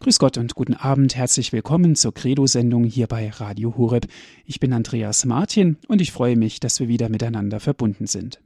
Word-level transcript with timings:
Grüß 0.00 0.20
Gott 0.20 0.38
und 0.38 0.54
guten 0.54 0.74
Abend, 0.74 1.16
herzlich 1.16 1.52
willkommen 1.52 1.96
zur 1.96 2.14
Credo-Sendung 2.14 2.84
hier 2.84 3.08
bei 3.08 3.30
Radio 3.30 3.76
Horeb. 3.76 4.06
Ich 4.46 4.60
bin 4.60 4.72
Andreas 4.72 5.24
Martin 5.24 5.76
und 5.88 6.00
ich 6.00 6.12
freue 6.12 6.36
mich, 6.36 6.60
dass 6.60 6.78
wir 6.78 6.86
wieder 6.86 7.08
miteinander 7.08 7.58
verbunden 7.58 8.06
sind. 8.06 8.40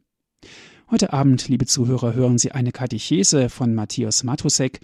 Heute 0.91 1.13
Abend, 1.13 1.49
liebe 1.49 1.67
Zuhörer, 1.67 2.15
hören 2.15 2.39
Sie 2.39 2.53
eine 2.53 2.73
Katechese 2.73 3.51
von 3.51 3.75
Matthias 3.75 4.25
Matusek, 4.25 4.81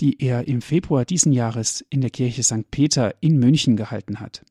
die 0.00 0.22
er 0.22 0.46
im 0.46 0.62
Februar 0.62 1.04
diesen 1.04 1.32
Jahres 1.32 1.84
in 1.90 2.00
der 2.00 2.10
Kirche 2.10 2.44
St. 2.44 2.70
Peter 2.70 3.16
in 3.20 3.40
München 3.40 3.76
gehalten 3.76 4.20
hat. 4.20 4.44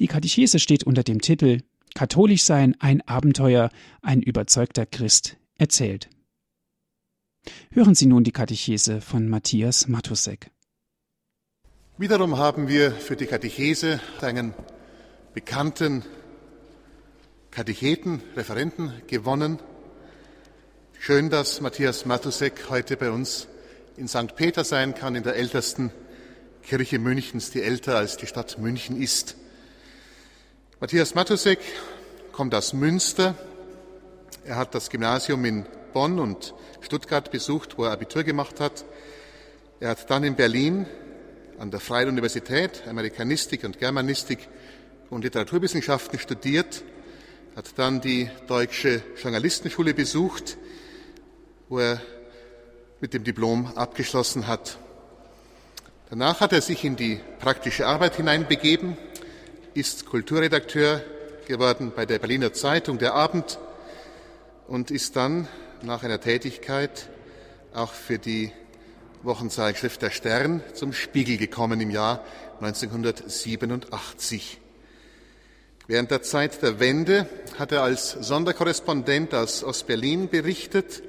Die 0.00 0.08
Katechese 0.08 0.58
steht 0.58 0.82
unter 0.82 1.04
dem 1.04 1.20
Titel 1.20 1.60
Katholisch 1.94 2.42
sein, 2.42 2.74
ein 2.80 3.00
Abenteuer, 3.02 3.70
ein 4.02 4.22
überzeugter 4.22 4.86
Christ 4.86 5.36
erzählt. 5.56 6.10
Hören 7.72 7.94
Sie 7.94 8.06
nun 8.06 8.24
die 8.24 8.32
Katechese 8.32 9.00
von 9.00 9.28
Matthias 9.28 9.88
Matusek. 9.88 10.50
Wiederum 11.96 12.38
haben 12.38 12.68
wir 12.68 12.92
für 12.92 13.16
die 13.16 13.26
Katechese 13.26 14.00
einen 14.20 14.54
bekannten 15.34 16.04
Katecheten, 17.50 18.22
Referenten 18.36 18.92
gewonnen. 19.06 19.58
Schön, 20.98 21.30
dass 21.30 21.60
Matthias 21.60 22.06
Matusek 22.06 22.70
heute 22.70 22.96
bei 22.96 23.10
uns 23.10 23.48
in 23.96 24.08
St. 24.08 24.36
Peter 24.36 24.64
sein 24.64 24.94
kann, 24.94 25.16
in 25.16 25.22
der 25.22 25.36
ältesten 25.36 25.90
Kirche 26.62 26.98
Münchens, 26.98 27.50
die 27.50 27.62
älter 27.62 27.96
als 27.96 28.16
die 28.16 28.26
Stadt 28.26 28.58
München 28.58 29.00
ist. 29.00 29.36
Matthias 30.80 31.14
Matusek 31.14 31.58
kommt 32.30 32.54
aus 32.54 32.72
Münster. 32.72 33.34
Er 34.44 34.56
hat 34.56 34.74
das 34.74 34.90
Gymnasium 34.90 35.44
in 35.44 35.66
Bonn 35.92 36.18
und 36.20 36.54
Stuttgart 36.80 37.30
besucht, 37.30 37.78
wo 37.78 37.84
er 37.84 37.92
Abitur 37.92 38.24
gemacht 38.24 38.60
hat. 38.60 38.84
Er 39.80 39.90
hat 39.90 40.10
dann 40.10 40.24
in 40.24 40.36
Berlin 40.36 40.86
an 41.58 41.70
der 41.70 41.80
Freien 41.80 42.08
Universität 42.08 42.82
Amerikanistik 42.88 43.64
und 43.64 43.78
Germanistik 43.78 44.48
und 45.10 45.24
Literaturwissenschaften 45.24 46.18
studiert, 46.18 46.82
hat 47.56 47.66
dann 47.76 48.00
die 48.00 48.30
Deutsche 48.46 49.02
Journalistenschule 49.20 49.94
besucht, 49.94 50.56
wo 51.68 51.80
er 51.80 52.00
mit 53.00 53.14
dem 53.14 53.24
Diplom 53.24 53.72
abgeschlossen 53.74 54.46
hat. 54.46 54.78
Danach 56.10 56.40
hat 56.40 56.52
er 56.52 56.62
sich 56.62 56.84
in 56.84 56.96
die 56.96 57.20
praktische 57.38 57.86
Arbeit 57.86 58.16
hineinbegeben, 58.16 58.96
ist 59.74 60.06
Kulturredakteur 60.06 61.02
geworden 61.46 61.92
bei 61.94 62.06
der 62.06 62.18
Berliner 62.18 62.52
Zeitung 62.52 62.98
Der 62.98 63.14
Abend 63.14 63.58
und 64.66 64.90
ist 64.90 65.16
dann 65.16 65.48
nach 65.82 66.02
einer 66.02 66.20
Tätigkeit 66.20 67.08
auch 67.72 67.92
für 67.92 68.18
die 68.18 68.52
Wochenzeitschrift 69.22 70.02
Der 70.02 70.10
Stern 70.10 70.62
zum 70.74 70.92
Spiegel 70.92 71.36
gekommen 71.36 71.80
im 71.80 71.90
Jahr 71.90 72.24
1987. 72.60 74.58
Während 75.86 76.10
der 76.10 76.22
Zeit 76.22 76.60
der 76.62 76.80
Wende 76.80 77.28
hat 77.58 77.72
er 77.72 77.82
als 77.82 78.10
Sonderkorrespondent 78.10 79.34
aus 79.34 79.64
Ostberlin 79.64 80.28
berichtet. 80.28 81.02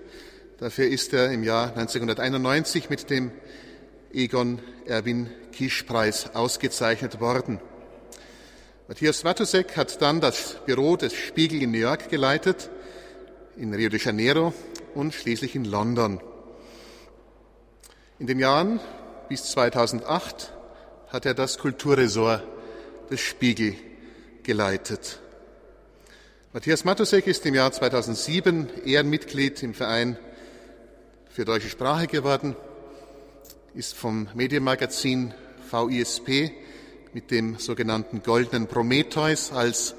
Dafür 0.58 0.88
ist 0.88 1.14
er 1.14 1.32
im 1.32 1.44
Jahr 1.44 1.70
1991 1.76 2.90
mit 2.90 3.10
dem 3.10 3.32
Egon 4.14 4.60
Erwin 4.86 5.30
Kisch-Preis 5.52 6.36
ausgezeichnet 6.36 7.20
worden. 7.20 7.60
Matthias 8.88 9.24
Watusek 9.24 9.78
hat 9.78 10.02
dann 10.02 10.22
das 10.22 10.58
Büro 10.66 10.96
des 10.96 11.14
Spiegel 11.14 11.62
in 11.62 11.72
New 11.72 11.78
York 11.78 12.10
geleitet 12.10 12.70
in 13.60 13.74
Rio 13.74 13.90
de 13.90 14.00
Janeiro 14.00 14.54
und 14.96 15.14
schließlich 15.14 15.54
in 15.54 15.66
London. 15.66 16.22
In 18.18 18.26
den 18.26 18.40
Jahren 18.40 18.80
bis 19.28 19.52
2008 19.52 20.54
hat 21.10 21.26
er 21.26 21.34
das 21.34 21.58
Kulturressort 21.58 22.42
des 23.12 23.20
Spiegel 23.20 23.76
geleitet. 24.44 25.20
Matthias 26.54 26.86
Matusek 26.86 27.28
ist 27.28 27.46
im 27.46 27.54
Jahr 27.54 27.72
2007 27.72 28.86
Ehrenmitglied 28.86 29.62
im 29.62 29.74
Verein 29.74 30.18
für 31.30 31.44
deutsche 31.44 31.70
Sprache 31.70 32.08
geworden, 32.08 32.56
ist 33.76 33.94
vom 33.94 34.30
Medienmagazin 34.36 35.34
VISP 35.70 36.52
mit 37.14 37.30
dem 37.30 37.60
sogenannten 37.60 38.24
Goldenen 38.24 38.68
Prometheus 38.68 39.52
als 39.52 39.96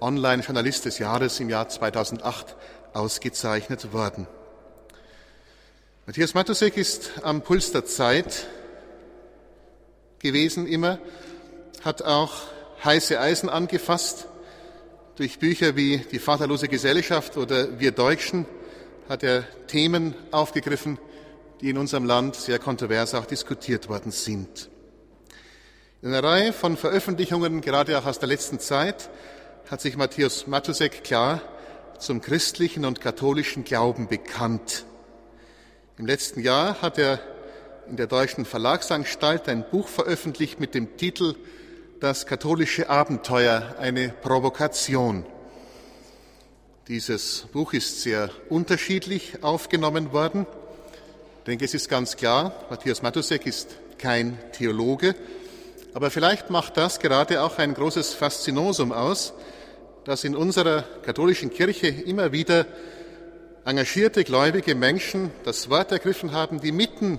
Online-Journalist 0.00 0.84
des 0.84 0.98
Jahres 0.98 1.38
im 1.38 1.48
Jahr 1.48 1.68
2008 1.68 2.56
ausgezeichnet 2.94 3.92
worden. 3.92 4.26
Matthias 6.06 6.34
Matusek 6.34 6.76
ist 6.76 7.12
am 7.22 7.42
Puls 7.42 7.72
der 7.72 7.84
Zeit 7.84 8.46
gewesen 10.18 10.66
immer, 10.66 10.98
hat 11.82 12.02
auch 12.02 12.32
heiße 12.84 13.18
Eisen 13.20 13.48
angefasst. 13.48 14.26
Durch 15.16 15.38
Bücher 15.38 15.76
wie 15.76 15.98
Die 15.98 16.18
Vaterlose 16.18 16.68
Gesellschaft 16.68 17.36
oder 17.36 17.78
Wir 17.78 17.92
Deutschen 17.92 18.46
hat 19.08 19.22
er 19.22 19.44
Themen 19.66 20.14
aufgegriffen, 20.30 20.98
die 21.60 21.70
in 21.70 21.78
unserem 21.78 22.04
Land 22.04 22.36
sehr 22.36 22.58
kontrovers 22.58 23.14
auch 23.14 23.26
diskutiert 23.26 23.88
worden 23.88 24.10
sind. 24.10 24.68
In 26.02 26.08
einer 26.08 26.22
Reihe 26.22 26.52
von 26.52 26.76
Veröffentlichungen, 26.76 27.60
gerade 27.60 27.98
auch 27.98 28.06
aus 28.06 28.18
der 28.18 28.28
letzten 28.28 28.60
Zeit, 28.60 29.08
hat 29.70 29.80
sich 29.80 29.96
Matthias 29.96 30.46
Matusek 30.46 31.04
klar 31.04 31.40
zum 31.98 32.20
christlichen 32.20 32.84
und 32.84 33.00
katholischen 33.00 33.64
Glauben 33.64 34.08
bekannt. 34.08 34.84
Im 35.98 36.06
letzten 36.06 36.40
Jahr 36.40 36.82
hat 36.82 36.98
er 36.98 37.20
in 37.88 37.96
der 37.96 38.06
Deutschen 38.06 38.44
Verlagsanstalt 38.44 39.48
ein 39.48 39.64
Buch 39.70 39.88
veröffentlicht 39.88 40.58
mit 40.60 40.74
dem 40.74 40.96
Titel 40.96 41.34
Das 42.00 42.26
katholische 42.26 42.90
Abenteuer, 42.90 43.76
eine 43.78 44.08
Provokation. 44.08 45.24
Dieses 46.88 47.46
Buch 47.52 47.72
ist 47.72 48.02
sehr 48.02 48.30
unterschiedlich 48.48 49.42
aufgenommen 49.42 50.12
worden. 50.12 50.46
Ich 51.38 51.44
denke, 51.44 51.64
es 51.64 51.74
ist 51.74 51.88
ganz 51.88 52.16
klar, 52.16 52.52
Matthias 52.70 53.02
Matusek 53.02 53.46
ist 53.46 53.76
kein 53.98 54.38
Theologe, 54.52 55.14
aber 55.94 56.10
vielleicht 56.10 56.50
macht 56.50 56.76
das 56.76 56.98
gerade 57.00 57.42
auch 57.42 57.58
ein 57.58 57.72
großes 57.72 58.14
Faszinosum 58.14 58.92
aus, 58.92 59.32
dass 60.04 60.24
in 60.24 60.36
unserer 60.36 60.82
katholischen 61.02 61.50
Kirche 61.50 61.88
immer 61.88 62.32
wieder 62.32 62.66
engagierte 63.64 64.24
gläubige 64.24 64.74
Menschen 64.74 65.30
das 65.44 65.70
Wort 65.70 65.92
ergriffen 65.92 66.32
haben, 66.32 66.60
die 66.60 66.72
mitten 66.72 67.18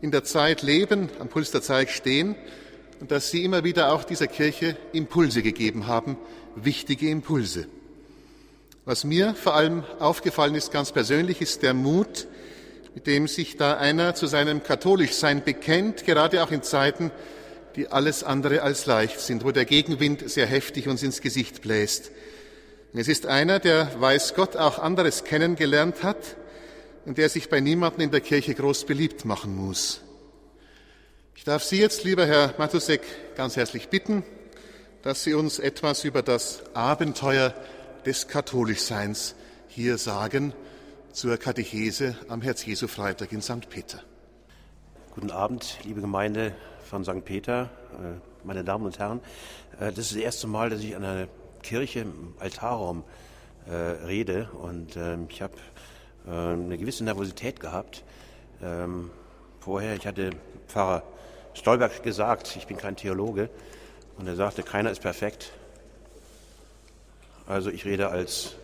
in 0.00 0.10
der 0.10 0.24
Zeit 0.24 0.62
leben, 0.62 1.10
am 1.18 1.28
Puls 1.28 1.50
der 1.50 1.62
Zeit 1.62 1.90
stehen 1.90 2.34
und 3.00 3.10
dass 3.10 3.30
sie 3.30 3.44
immer 3.44 3.64
wieder 3.64 3.92
auch 3.92 4.04
dieser 4.04 4.26
Kirche 4.26 4.76
Impulse 4.92 5.42
gegeben 5.42 5.86
haben, 5.86 6.16
wichtige 6.54 7.10
Impulse. 7.10 7.66
Was 8.86 9.04
mir 9.04 9.34
vor 9.34 9.54
allem 9.54 9.84
aufgefallen 9.98 10.54
ist, 10.54 10.72
ganz 10.72 10.92
persönlich, 10.92 11.42
ist 11.42 11.62
der 11.62 11.74
Mut, 11.74 12.26
mit 12.94 13.06
dem 13.06 13.28
sich 13.28 13.58
da 13.58 13.76
einer 13.76 14.14
zu 14.14 14.26
seinem 14.26 14.62
Katholischsein 14.62 15.44
bekennt, 15.44 16.06
gerade 16.06 16.42
auch 16.42 16.50
in 16.50 16.62
Zeiten, 16.62 17.10
die 17.76 17.88
alles 17.88 18.24
andere 18.24 18.62
als 18.62 18.86
leicht 18.86 19.20
sind, 19.20 19.44
wo 19.44 19.52
der 19.52 19.66
Gegenwind 19.66 20.28
sehr 20.28 20.46
heftig 20.46 20.88
uns 20.88 21.02
ins 21.02 21.20
Gesicht 21.20 21.60
bläst. 21.60 22.10
Es 22.94 23.08
ist 23.08 23.26
einer, 23.26 23.58
der 23.58 24.00
weiß 24.00 24.34
Gott 24.34 24.56
auch 24.56 24.78
anderes 24.78 25.24
kennengelernt 25.24 26.02
hat 26.02 26.36
und 27.04 27.18
der 27.18 27.28
sich 27.28 27.50
bei 27.50 27.60
niemandem 27.60 28.02
in 28.02 28.10
der 28.10 28.22
Kirche 28.22 28.54
groß 28.54 28.86
beliebt 28.86 29.26
machen 29.26 29.54
muss. 29.54 30.00
Ich 31.34 31.44
darf 31.44 31.62
Sie 31.62 31.78
jetzt, 31.78 32.04
lieber 32.04 32.26
Herr 32.26 32.54
Matusek, 32.56 33.02
ganz 33.36 33.56
herzlich 33.56 33.88
bitten, 33.88 34.24
dass 35.02 35.22
Sie 35.22 35.34
uns 35.34 35.58
etwas 35.58 36.04
über 36.04 36.22
das 36.22 36.62
Abenteuer 36.72 37.54
des 38.06 38.28
Katholischseins 38.28 39.34
hier 39.68 39.98
sagen 39.98 40.54
zur 41.12 41.36
Katechese 41.36 42.16
am 42.28 42.40
Herz-Jesu-Freitag 42.40 43.32
in 43.32 43.42
St. 43.42 43.68
Peter. 43.68 44.02
Guten 45.14 45.30
Abend, 45.30 45.78
liebe 45.84 46.00
Gemeinde 46.00 46.54
von 46.86 47.04
St. 47.04 47.24
Peter, 47.24 47.68
äh, 47.94 48.46
meine 48.46 48.64
Damen 48.64 48.86
und 48.86 48.98
Herren. 48.98 49.20
Äh, 49.80 49.90
das 49.90 49.98
ist 49.98 50.12
das 50.12 50.18
erste 50.18 50.46
Mal, 50.46 50.70
dass 50.70 50.80
ich 50.80 50.94
an 50.94 51.04
einer 51.04 51.28
Kirche 51.62 52.00
im 52.00 52.34
Altarraum 52.38 53.02
äh, 53.68 53.74
rede 53.74 54.48
und 54.62 54.96
ähm, 54.96 55.26
ich 55.28 55.42
habe 55.42 55.54
eine 56.28 56.76
gewisse 56.76 57.04
Nervosität 57.04 57.60
gehabt. 57.60 58.02
Ähm, 58.60 59.12
vorher, 59.60 59.94
ich 59.94 60.08
hatte 60.08 60.30
Pfarrer 60.66 61.04
Stolberg 61.54 62.02
gesagt, 62.02 62.56
ich 62.56 62.66
bin 62.66 62.76
kein 62.76 62.96
Theologe 62.96 63.48
und 64.18 64.26
er 64.26 64.34
sagte, 64.34 64.64
keiner 64.64 64.90
ist 64.90 65.02
perfekt. 65.02 65.52
Also 67.46 67.70
ich 67.70 67.84
rede 67.84 68.08
als 68.08 68.56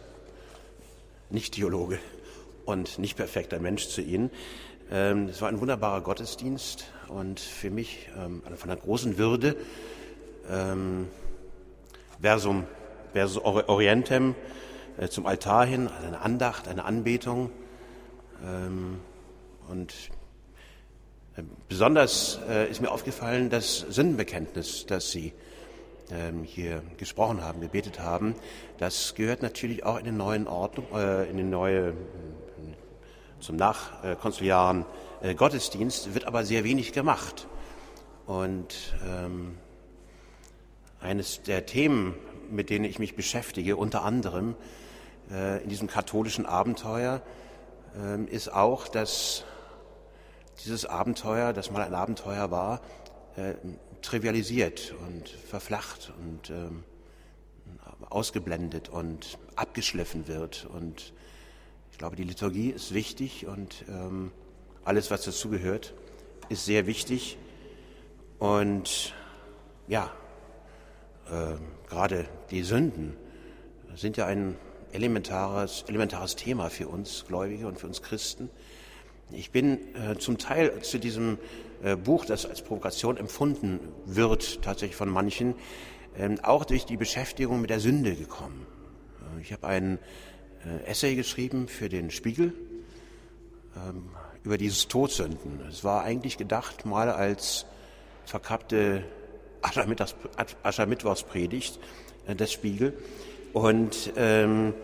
Nicht-Theologe 1.31 2.01
und 2.65 2.99
nicht 2.99 3.17
perfekter 3.17 3.61
Mensch 3.61 3.87
zu 3.91 4.01
Ihnen. 4.01 4.33
Ähm, 4.91 5.29
es 5.29 5.41
war 5.41 5.49
ein 5.49 5.61
wunderbarer 5.61 6.01
Gottesdienst 6.01 6.87
und 7.13 7.41
für 7.41 7.71
mich 7.71 8.09
ähm, 8.17 8.43
von 8.57 8.71
einer 8.71 8.81
großen 8.81 9.19
Würde. 9.19 9.57
Ähm, 10.51 11.09
Versum, 12.21 12.65
Versum 13.13 13.43
Orientem 13.45 14.35
äh, 14.99 15.09
zum 15.09 15.27
Altar 15.27 15.67
hin, 15.67 15.89
eine 16.07 16.21
Andacht, 16.21 16.69
eine 16.69 16.85
Anbetung. 16.85 17.51
Und 19.69 19.95
Besonders 21.69 22.39
äh, 22.49 22.71
ist 22.71 22.83
mir 22.83 22.91
aufgefallen 22.91 23.49
das 23.49 23.79
Sündenbekenntnis, 23.79 24.85
das 24.87 25.11
Sie 25.11 25.33
ähm, 26.11 26.45
hier 26.45 26.83
gesprochen 26.99 27.43
haben, 27.43 27.63
gebetet 27.63 28.01
haben. 28.01 28.35
Das 28.79 29.15
gehört 29.15 29.41
natürlich 29.41 29.85
auch 29.85 29.99
in 29.99 30.05
den 30.05 30.19
neuen 30.19 30.47
Ordnung, 30.47 30.87
äh, 30.95 31.31
in 31.31 31.39
den 31.39 31.49
neue, 31.49 31.95
zum 33.41 33.57
nachkonsuliaren 33.57 34.85
äh, 35.23 35.35
Gottesdienst, 35.35 36.15
wird 36.15 36.25
aber 36.25 36.45
sehr 36.45 36.65
wenig 36.65 36.93
gemacht. 36.93 37.47
Und 38.27 38.97
ähm, 39.07 39.57
eines 41.01 41.43
der 41.43 41.65
Themen, 41.67 42.15
mit 42.51 42.71
denen 42.71 42.85
ich 42.85 42.99
mich 42.99 43.17
beschäftige, 43.17 43.77
unter 43.77 44.05
anderem 44.05 44.57
äh, 45.31 45.63
in 45.63 45.69
diesem 45.69 45.89
katholischen 45.89 46.45
Abenteuer, 46.45 47.23
äh, 47.97 48.23
ist 48.25 48.53
auch, 48.53 48.89
dass 48.89 49.45
dieses 50.65 50.87
Abenteuer, 50.87 51.53
das 51.53 51.71
mal 51.71 51.83
ein 51.83 51.95
Abenteuer 51.95 52.51
war, 52.51 52.81
äh, 53.37 53.55
trivialisiert 54.03 54.95
und 55.07 55.29
verflacht 55.29 56.13
und 56.21 56.51
ähm, 56.51 56.85
ausgeblendet 58.11 58.89
und 58.89 59.39
abgeschliffen 59.55 60.27
wird. 60.27 60.67
Und 60.67 61.13
ich 61.93 61.99
glaube, 61.99 62.17
die 62.17 62.25
Liturgie 62.25 62.71
ist 62.71 62.93
wichtig 62.93 63.47
und 63.47 63.85
ähm, 63.89 64.33
alles, 64.85 65.11
was 65.11 65.23
dazugehört, 65.23 65.95
ist 66.49 66.65
sehr 66.65 66.87
wichtig. 66.87 67.39
Und 68.39 69.15
ja, 69.89 70.11
äh, 71.31 71.55
gerade 71.89 72.27
die 72.51 72.63
Sünden 72.63 73.17
sind 73.95 74.17
ja 74.17 74.27
ein 74.27 74.57
elementares, 74.93 75.85
elementares 75.89 76.37
Thema 76.37 76.71
für 76.71 76.89
uns 76.89 77.25
Gläubige 77.27 77.67
und 77.67 77.79
für 77.79 77.87
uns 77.87 78.03
Christen. 78.03 78.51
Ich 79.31 79.51
bin 79.51 79.79
äh, 79.95 80.19
zum 80.19 80.39
Teil 80.39 80.83
zu 80.83 80.99
diesem 80.99 81.39
äh, 81.83 81.97
Buch, 81.97 82.27
das 82.27 82.45
als 82.45 82.63
Provokation 82.63 83.17
empfunden 83.17 83.81
wird, 84.05 84.63
tatsächlich 84.63 84.97
von 84.97 85.09
manchen, 85.09 85.55
ähm, 86.19 86.39
auch 86.43 86.65
durch 86.65 86.85
die 86.85 86.97
Beschäftigung 86.97 87.61
mit 87.61 87.71
der 87.71 87.81
Sünde 87.81 88.15
gekommen. 88.15 88.67
Äh, 89.39 89.41
ich 89.41 89.53
habe 89.53 89.67
einen 89.67 89.99
äh, 90.67 90.85
Essay 90.87 91.15
geschrieben 91.15 91.69
für 91.69 91.89
den 91.89 92.11
Spiegel 92.11 92.53
ähm, 93.77 94.11
über 94.45 94.59
dieses 94.59 94.89
Todsünden. 94.89 95.61
Es 95.69 95.85
war 95.85 96.03
eigentlich 96.05 96.37
gedacht 96.37 96.85
mal 96.85 97.11
als 97.11 97.67
verkappte 98.25 99.05
Aschermittwochspredigt 100.63 101.79
äh, 102.27 102.35
des 102.35 102.53
Spiegel. 102.53 102.95
Und 103.53 104.13
ähm, 104.17 104.75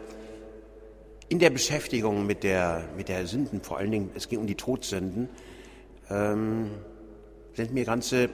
in 1.29 1.39
der 1.39 1.51
Beschäftigung 1.51 2.27
mit 2.27 2.43
der, 2.43 2.85
mit 2.97 3.09
der 3.09 3.27
Sünden, 3.27 3.61
vor 3.63 3.79
allen 3.79 3.91
Dingen, 3.91 4.11
es 4.15 4.29
ging 4.29 4.39
um 4.39 4.47
die 4.47 4.55
Todsünden, 4.55 5.29
ähm, 6.11 6.71
sind 7.55 7.73
mir 7.75 7.85
ganze 7.85 8.29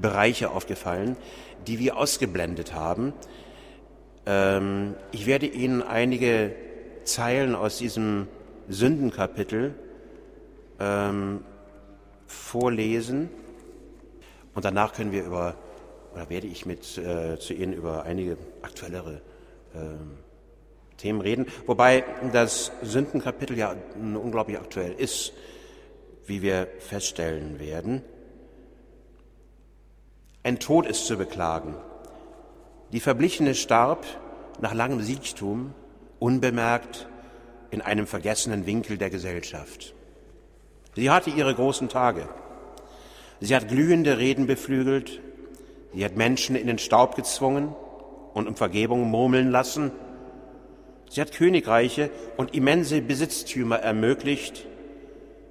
Bereiche 0.00 0.50
aufgefallen, 0.50 1.16
die 1.66 1.78
wir 1.78 1.96
ausgeblendet 1.96 2.74
haben. 2.74 3.12
Ähm, 4.26 4.94
ich 5.10 5.26
werde 5.26 5.46
Ihnen 5.46 5.82
einige 5.82 6.54
Zeilen 7.04 7.54
aus 7.54 7.78
diesem 7.78 8.28
Sündenkapitel 8.68 9.74
ähm, 10.78 11.44
vorlesen 12.26 13.28
und 14.54 14.64
danach 14.64 14.92
können 14.92 15.12
wir 15.12 15.24
über, 15.24 15.54
oder 16.12 16.30
werde 16.30 16.46
ich 16.46 16.66
mit 16.66 16.98
äh, 16.98 17.38
zu 17.38 17.54
Ihnen 17.54 17.72
über 17.72 18.04
einige 18.04 18.36
aktuellere 18.62 19.20
ähm, 19.74 20.18
Themen 20.96 21.20
reden, 21.20 21.46
wobei 21.66 22.04
das 22.32 22.72
Sündenkapitel 22.82 23.56
ja 23.56 23.74
unglaublich 23.96 24.58
aktuell 24.58 24.92
ist, 24.92 25.32
wie 26.26 26.42
wir 26.42 26.68
feststellen 26.80 27.60
werden. 27.60 28.02
Ein 30.42 30.58
Tod 30.58 30.86
ist 30.86 31.06
zu 31.06 31.16
beklagen. 31.16 31.74
Die 32.92 33.00
Verblichene 33.00 33.54
starb 33.54 34.06
nach 34.60 34.74
langem 34.74 35.02
Siechtum 35.02 35.74
unbemerkt 36.18 37.08
in 37.70 37.80
einem 37.80 38.06
vergessenen 38.06 38.66
Winkel 38.66 38.98
der 38.98 39.10
Gesellschaft. 39.10 39.94
Sie 40.94 41.10
hatte 41.10 41.30
ihre 41.30 41.54
großen 41.54 41.88
Tage. 41.88 42.28
Sie 43.40 43.54
hat 43.54 43.68
glühende 43.68 44.18
Reden 44.18 44.46
beflügelt. 44.46 45.20
Sie 45.94 46.04
hat 46.04 46.16
Menschen 46.16 46.56
in 46.56 46.66
den 46.66 46.78
Staub 46.78 47.14
gezwungen 47.14 47.74
und 48.34 48.48
um 48.48 48.56
Vergebung 48.56 49.10
murmeln 49.10 49.50
lassen 49.50 49.92
Sie 51.10 51.20
hat 51.20 51.32
Königreiche 51.32 52.10
und 52.36 52.54
immense 52.54 53.00
Besitztümer 53.00 53.78
ermöglicht, 53.78 54.66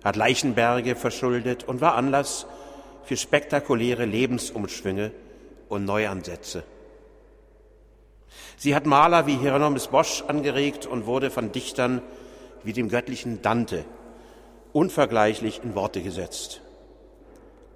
hat 0.04 0.16
Leichenberge 0.16 0.96
verschuldet 0.96 1.64
und 1.64 1.82
war 1.82 1.96
Anlass 1.96 2.46
für 3.04 3.18
spektakuläre 3.18 4.06
Lebensumschwünge 4.06 5.12
und 5.70 5.86
Neuansätze. 5.86 6.64
Sie 8.58 8.76
hat 8.76 8.86
Maler 8.86 9.26
wie 9.28 9.38
Hieronymus 9.38 9.88
Bosch 9.88 10.24
angeregt 10.28 10.86
und 10.86 11.06
wurde 11.06 11.32
von 11.32 11.52
Dichtern 11.52 12.02
wie 12.64 12.74
dem 12.74 12.90
göttlichen 12.90 13.42
Dante 13.42 13.86
unvergleichlich 14.78 15.62
in 15.64 15.74
Worte 15.74 16.04
gesetzt. 16.04 16.62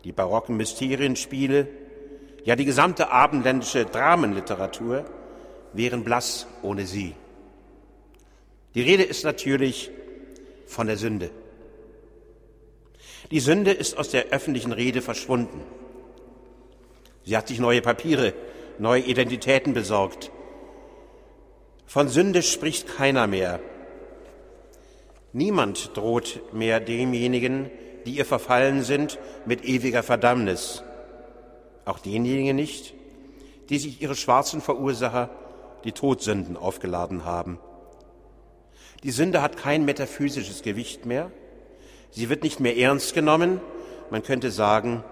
Die 0.04 0.12
barocken 0.12 0.56
Mysterienspiele, 0.56 1.68
ja 2.44 2.56
die 2.56 2.66
gesamte 2.66 3.10
abendländische 3.10 3.86
Dramenliteratur 3.86 5.06
wären 5.74 6.04
blass 6.04 6.46
ohne 6.62 6.86
sie. 6.86 7.16
Die 8.76 8.84
Rede 8.84 9.02
ist 9.02 9.24
natürlich 9.24 9.90
von 10.68 10.86
der 10.86 10.98
Sünde. 10.98 11.32
Die 13.32 13.40
Sünde 13.40 13.72
ist 13.72 13.98
aus 13.98 14.10
der 14.10 14.28
öffentlichen 14.28 14.72
Rede 14.72 15.02
verschwunden. 15.02 15.64
Sie 17.26 17.36
hat 17.36 17.48
sich 17.48 17.60
neue 17.60 17.82
Papiere, 17.82 18.36
neue 18.78 19.02
Identitäten 19.02 19.74
besorgt. 19.74 20.32
Von 21.88 22.10
Sünde 22.10 22.44
spricht 22.44 22.88
keiner 22.96 23.26
mehr. 23.26 23.60
Niemand 25.34 25.96
droht 25.96 26.42
mehr 26.54 26.80
demjenigen, 26.80 27.70
die 28.06 28.16
ihr 28.16 28.26
verfallen 28.26 28.84
sind, 28.84 29.20
mit 29.46 29.64
ewiger 29.64 30.04
Verdammnis. 30.04 30.84
Auch 31.86 32.00
denjenigen 32.00 32.56
nicht, 32.56 32.94
die 33.70 33.80
sich 33.80 34.02
ihre 34.02 34.16
schwarzen 34.16 34.62
Verursacher, 34.62 35.30
die 35.84 35.94
Todsünden, 35.94 36.58
aufgeladen 36.58 37.26
haben. 37.26 37.60
Die 39.04 39.12
Sünde 39.12 39.42
hat 39.42 39.58
kein 39.58 39.86
metaphysisches 39.86 40.62
Gewicht 40.62 41.06
mehr. 41.06 41.32
Sie 42.12 42.30
wird 42.30 42.44
nicht 42.44 42.60
mehr 42.60 42.78
ernst 42.78 43.14
genommen. 43.14 43.62
Man 44.10 44.22
könnte 44.22 44.52
sagen, 44.52 45.04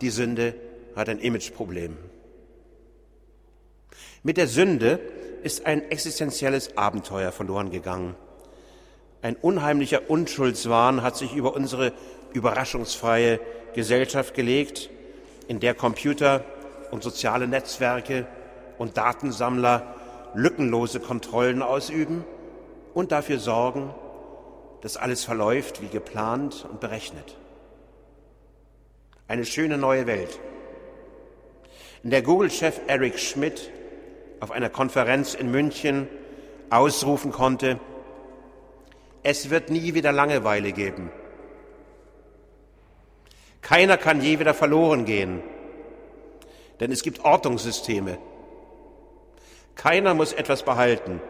die 0.00 0.10
Sünde 0.10 0.54
hat 0.96 1.08
ein 1.08 1.20
Imageproblem. 1.20 1.96
Mit 4.22 4.36
der 4.36 4.48
Sünde 4.48 4.98
ist 5.42 5.64
ein 5.66 5.90
existenzielles 5.90 6.76
Abenteuer 6.76 7.30
verloren 7.30 7.70
gegangen. 7.70 8.16
Ein 9.24 9.36
unheimlicher 9.36 10.10
Unschuldswahn 10.10 11.00
hat 11.00 11.16
sich 11.16 11.34
über 11.34 11.54
unsere 11.54 11.94
überraschungsfreie 12.34 13.40
Gesellschaft 13.74 14.34
gelegt, 14.34 14.90
in 15.48 15.60
der 15.60 15.72
Computer 15.72 16.44
und 16.90 17.02
soziale 17.02 17.48
Netzwerke 17.48 18.26
und 18.76 18.98
Datensammler 18.98 19.94
lückenlose 20.34 21.00
Kontrollen 21.00 21.62
ausüben 21.62 22.22
und 22.92 23.12
dafür 23.12 23.38
sorgen, 23.38 23.94
dass 24.82 24.98
alles 24.98 25.24
verläuft 25.24 25.80
wie 25.80 25.88
geplant 25.88 26.66
und 26.70 26.80
berechnet. 26.80 27.38
Eine 29.26 29.46
schöne 29.46 29.78
neue 29.78 30.06
Welt. 30.06 30.38
In 32.02 32.10
der 32.10 32.20
Google-Chef 32.20 32.78
Eric 32.88 33.18
Schmidt 33.18 33.70
auf 34.40 34.50
einer 34.50 34.68
Konferenz 34.68 35.32
in 35.32 35.50
München 35.50 36.08
ausrufen 36.68 37.32
konnte, 37.32 37.80
es 39.24 39.50
wird 39.50 39.70
nie 39.70 39.94
wieder 39.94 40.12
Langeweile 40.12 40.72
geben. 40.72 41.10
Keiner 43.60 43.96
kann 43.96 44.20
je 44.20 44.38
wieder 44.38 44.54
verloren 44.54 45.04
gehen, 45.04 45.42
denn 46.78 46.92
es 46.92 47.02
gibt 47.02 47.24
Ortungssysteme. 47.24 48.18
Keiner 49.74 50.14
muss 50.14 50.32
etwas 50.32 50.62
behalten 50.62 51.20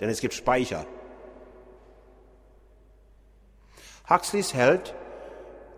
denn 0.00 0.08
es 0.08 0.20
gibt 0.20 0.34
Speicher. 0.34 0.86
Huxleys 4.08 4.54
Held 4.54 4.94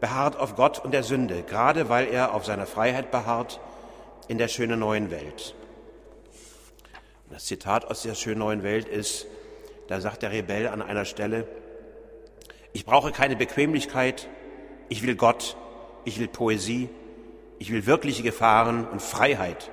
beharrt 0.00 0.36
auf 0.36 0.56
Gott 0.56 0.84
und 0.84 0.92
der 0.92 1.02
Sünde, 1.02 1.42
gerade 1.42 1.88
weil 1.88 2.08
er 2.08 2.34
auf 2.34 2.44
seiner 2.44 2.66
Freiheit 2.66 3.10
beharrt 3.10 3.60
in 4.28 4.38
der 4.38 4.48
schönen 4.48 4.80
neuen 4.80 5.10
Welt. 5.10 5.54
Das 7.30 7.44
Zitat 7.44 7.84
aus 7.84 8.02
der 8.02 8.14
schönen 8.14 8.40
neuen 8.40 8.62
Welt 8.62 8.88
ist, 8.88 9.26
da 9.88 10.00
sagt 10.00 10.22
der 10.22 10.32
Rebell 10.32 10.68
an 10.68 10.82
einer 10.82 11.04
Stelle, 11.04 11.46
ich 12.72 12.84
brauche 12.84 13.12
keine 13.12 13.36
Bequemlichkeit, 13.36 14.28
ich 14.88 15.02
will 15.02 15.16
Gott, 15.16 15.56
ich 16.04 16.18
will 16.18 16.28
Poesie, 16.28 16.88
ich 17.58 17.72
will 17.72 17.86
wirkliche 17.86 18.22
Gefahren 18.22 18.86
und 18.86 19.00
Freiheit 19.00 19.70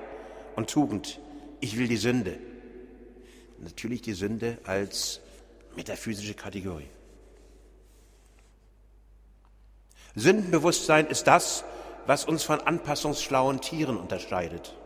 und 0.56 0.70
Tugend, 0.70 1.20
ich 1.60 1.78
will 1.78 1.88
die 1.88 1.96
Sünde 1.96 2.38
natürlich 3.64 4.02
die 4.02 4.12
Sünde 4.12 4.58
als 4.64 5.20
metaphysische 5.76 6.34
Kategorie. 6.34 6.88
Sündenbewusstsein 10.14 11.06
ist 11.06 11.26
das, 11.26 11.64
was 12.06 12.24
uns 12.24 12.44
von 12.44 12.60
anpassungsschlauen 12.60 13.60
Tieren 13.60 13.96
unterscheidet. 13.96 14.76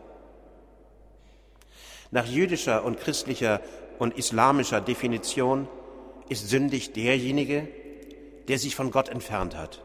Nach 2.11 2.25
jüdischer 2.25 2.83
und 2.83 2.99
christlicher 2.99 3.61
und 3.99 4.17
islamischer 4.17 4.81
Definition 4.81 5.67
ist 6.29 6.49
sündig 6.49 6.93
derjenige, 6.93 7.67
der 8.47 8.57
sich 8.57 8.75
von 8.75 8.91
Gott 8.91 9.09
entfernt 9.09 9.55
hat. 9.55 9.83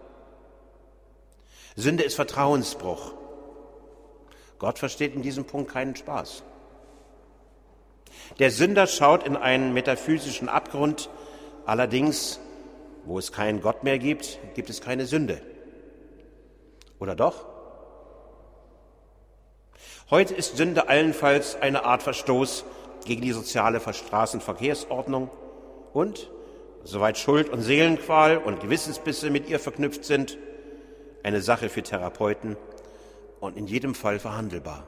Sünde 1.77 2.05
ist 2.05 2.15
Vertrauensbruch. 2.15 3.15
Gott 4.59 4.79
versteht 4.79 5.15
in 5.15 5.23
diesem 5.23 5.45
Punkt 5.45 5.71
keinen 5.73 5.97
Spaß. 5.97 6.45
Der 8.39 8.51
Sünder 8.51 8.87
schaut 8.87 9.27
in 9.27 9.37
einen 9.37 9.75
metaphysischen 9.75 10.49
Abgrund, 10.49 11.11
allerdings, 11.67 12.39
wo 13.05 13.19
es 13.19 13.33
keinen 13.33 13.61
Gott 13.61 13.83
mehr 13.83 13.99
gibt, 13.99 14.39
gibt 14.55 14.71
es 14.71 14.81
keine 14.81 15.07
Sünde. 15.07 15.43
Oder 17.01 17.17
doch? 17.17 17.45
Heute 20.11 20.35
ist 20.35 20.57
Sünde 20.57 20.89
allenfalls 20.89 21.57
eine 21.57 21.85
Art 21.85 22.03
Verstoß 22.03 22.65
gegen 23.05 23.23
die 23.23 23.33
soziale 23.33 23.81
Straßenverkehrsordnung 23.81 25.31
und, 25.93 26.31
soweit 26.85 27.19
Schuld 27.19 27.49
und 27.49 27.63
Seelenqual 27.63 28.39
und 28.39 28.61
Gewissensbisse 28.61 29.31
mit 29.31 29.49
ihr 29.49 29.59
verknüpft 29.59 30.05
sind, 30.05 30.39
eine 31.23 31.41
Sache 31.41 31.69
für 31.69 31.83
Therapeuten 31.83 32.57
und 33.41 33.57
in 33.57 33.67
jedem 33.67 33.95
Fall 33.95 34.19
verhandelbar. 34.19 34.87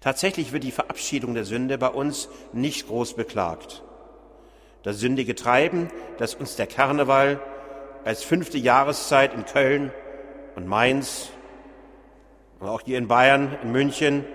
Tatsächlich 0.00 0.52
wird 0.52 0.64
die 0.64 0.70
Verabschiedung 0.70 1.34
der 1.34 1.46
Sünde 1.46 1.78
bei 1.78 1.88
uns 1.88 2.28
nicht 2.52 2.88
groß 2.88 3.14
beklagt. 3.14 3.82
Das 4.82 4.98
sündige 4.98 5.34
Treiben, 5.34 5.88
das 6.18 6.34
uns 6.34 6.56
der 6.56 6.66
Karneval 6.66 7.40
als 8.04 8.22
fünfte 8.22 8.58
Jahreszeit 8.58 9.32
in 9.32 9.46
Köln 9.46 9.92
und 10.56 10.66
Mainz 10.66 11.30
und 12.60 12.68
auch 12.68 12.82
hier 12.82 12.98
in 12.98 13.08
Bayern, 13.08 13.56
in 13.62 13.72
München, 13.72 14.26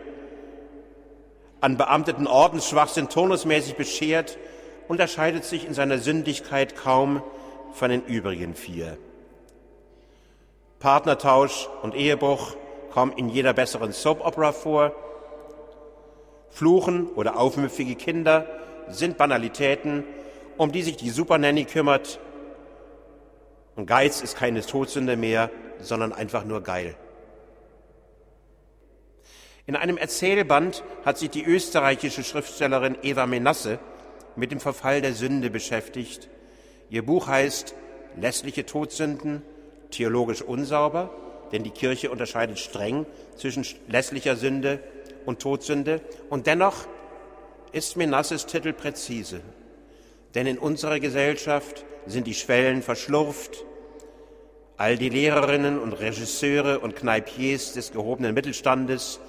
an 1.62 1.78
beamteten 1.78 2.28
Ordensschwachsinn 2.28 3.10
turnusmäßig 3.10 3.76
beschert, 3.76 4.38
unterscheidet 4.88 5.46
sich 5.46 5.66
in 5.66 5.74
seiner 5.74 5.98
Sündigkeit 5.98 6.76
kaum 6.76 7.22
von 7.74 7.90
den 7.90 8.04
übrigen 8.04 8.56
vier. 8.56 8.98
Partnertausch 10.80 11.68
und 11.82 11.94
Ehebruch 11.94 12.56
kommen 12.92 13.12
in 13.14 13.30
jeder 13.30 13.54
besseren 13.54 13.92
Soap-Opera 13.92 14.52
vor. 14.52 14.94
Fluchen 16.50 17.08
oder 17.08 17.38
aufmüpfige 17.38 17.96
Kinder 17.96 18.46
sind 18.88 19.18
Banalitäten, 19.18 20.04
um 20.58 20.72
die 20.72 20.82
sich 20.82 20.98
die 20.98 21.10
Supernanny 21.10 21.66
kümmert. 21.66 22.20
Und 23.76 23.86
Geiz 23.86 24.22
ist 24.22 24.36
keine 24.36 24.62
Todsünde 24.62 25.16
mehr, 25.16 25.52
sondern 25.80 26.12
einfach 26.14 26.44
nur 26.44 26.62
geil. 26.62 26.96
In 29.70 29.76
einem 29.76 29.98
Erzählband 29.98 30.84
hat 31.06 31.20
sich 31.20 31.30
die 31.30 31.46
österreichische 31.46 32.24
Schriftstellerin 32.24 32.98
Eva 33.04 33.28
Menasse 33.28 33.78
mit 34.36 34.52
dem 34.52 34.60
Verfall 34.60 35.00
der 35.00 35.14
Sünde 35.14 35.52
beschäftigt. 35.52 36.28
Ihr 36.90 37.06
Buch 37.06 37.28
heißt 37.28 37.76
Lässliche 38.20 38.66
Todsünden, 38.66 39.44
theologisch 39.92 40.42
unsauber, 40.42 41.12
denn 41.52 41.62
die 41.62 41.70
Kirche 41.70 42.10
unterscheidet 42.10 42.58
streng 42.58 43.06
zwischen 43.36 43.64
lässlicher 43.88 44.36
Sünde 44.36 44.80
und 45.28 45.40
Todsünde. 45.40 46.02
Und 46.32 46.48
dennoch 46.48 46.88
ist 47.72 47.96
Menasses 47.96 48.48
Titel 48.48 48.74
präzise, 48.74 49.42
denn 50.34 50.48
in 50.48 50.58
unserer 50.58 51.00
Gesellschaft 51.00 51.86
sind 52.08 52.26
die 52.26 52.34
Schwellen 52.34 52.82
verschlurft. 52.82 53.64
All 54.78 54.98
die 54.98 55.10
Lehrerinnen 55.10 55.78
und 55.78 55.94
Regisseure 55.94 56.80
und 56.80 56.96
Kneipiers 56.96 57.74
des 57.74 57.92
gehobenen 57.92 58.34
Mittelstandes 58.34 59.20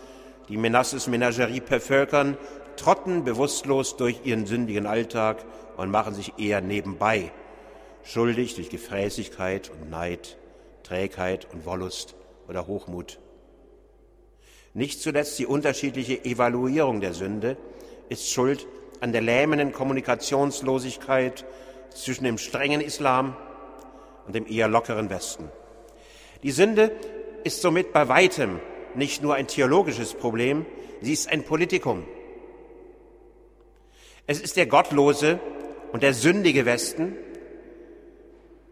die 0.50 0.59
Menasses 0.59 1.07
Menagerie 1.07 1.61
bevölkern, 1.61 2.37
trotten 2.76 3.25
bewusstlos 3.25 3.97
durch 3.97 4.21
ihren 4.25 4.45
sündigen 4.45 4.87
Alltag 4.87 5.45
und 5.76 5.90
machen 5.90 6.14
sich 6.14 6.35
eher 6.38 6.61
nebenbei 6.61 7.33
schuldig 8.02 8.54
durch 8.54 8.71
Gefräßigkeit 8.71 9.71
und 9.71 9.90
Neid, 9.90 10.37
Trägheit 10.83 11.47
und 11.52 11.66
Wollust 11.66 12.14
oder 12.49 12.66
Hochmut. 12.66 13.19
Nicht 14.75 15.00
zuletzt 15.00 15.38
die 15.38 15.47
unterschiedliche 15.47 16.25
Evaluierung 16.25 17.00
der 17.00 17.14
Sünde 17.14 17.57
ist 18.09 18.30
schuld 18.30 18.66
an 19.00 19.12
der 19.12 19.21
lähmenden 19.21 19.73
Kommunikationslosigkeit 19.73 21.45
zwischen 21.95 22.25
dem 22.25 22.38
strengen 22.38 22.80
Islam 22.80 23.37
und 24.26 24.35
dem 24.35 24.47
eher 24.47 24.69
lockeren 24.69 25.11
Westen. 25.11 25.49
Die 26.42 26.52
Sünde 26.52 26.92
ist 27.45 27.62
somit 27.62 27.92
bei 27.92 28.09
weitem 28.09 28.61
nicht 28.97 29.23
nur 29.23 29.35
ein 29.35 29.47
theologisches 29.47 30.14
Problem, 30.14 30.66
sie 31.00 31.12
ist 31.12 31.28
ein 31.28 31.44
Politikum. 31.44 32.04
Es 34.26 34.40
ist 34.40 34.56
der 34.56 34.66
gottlose 34.66 35.40
und 35.92 36.02
der 36.02 36.14
sündige 36.14 36.66
Westen, 36.66 37.16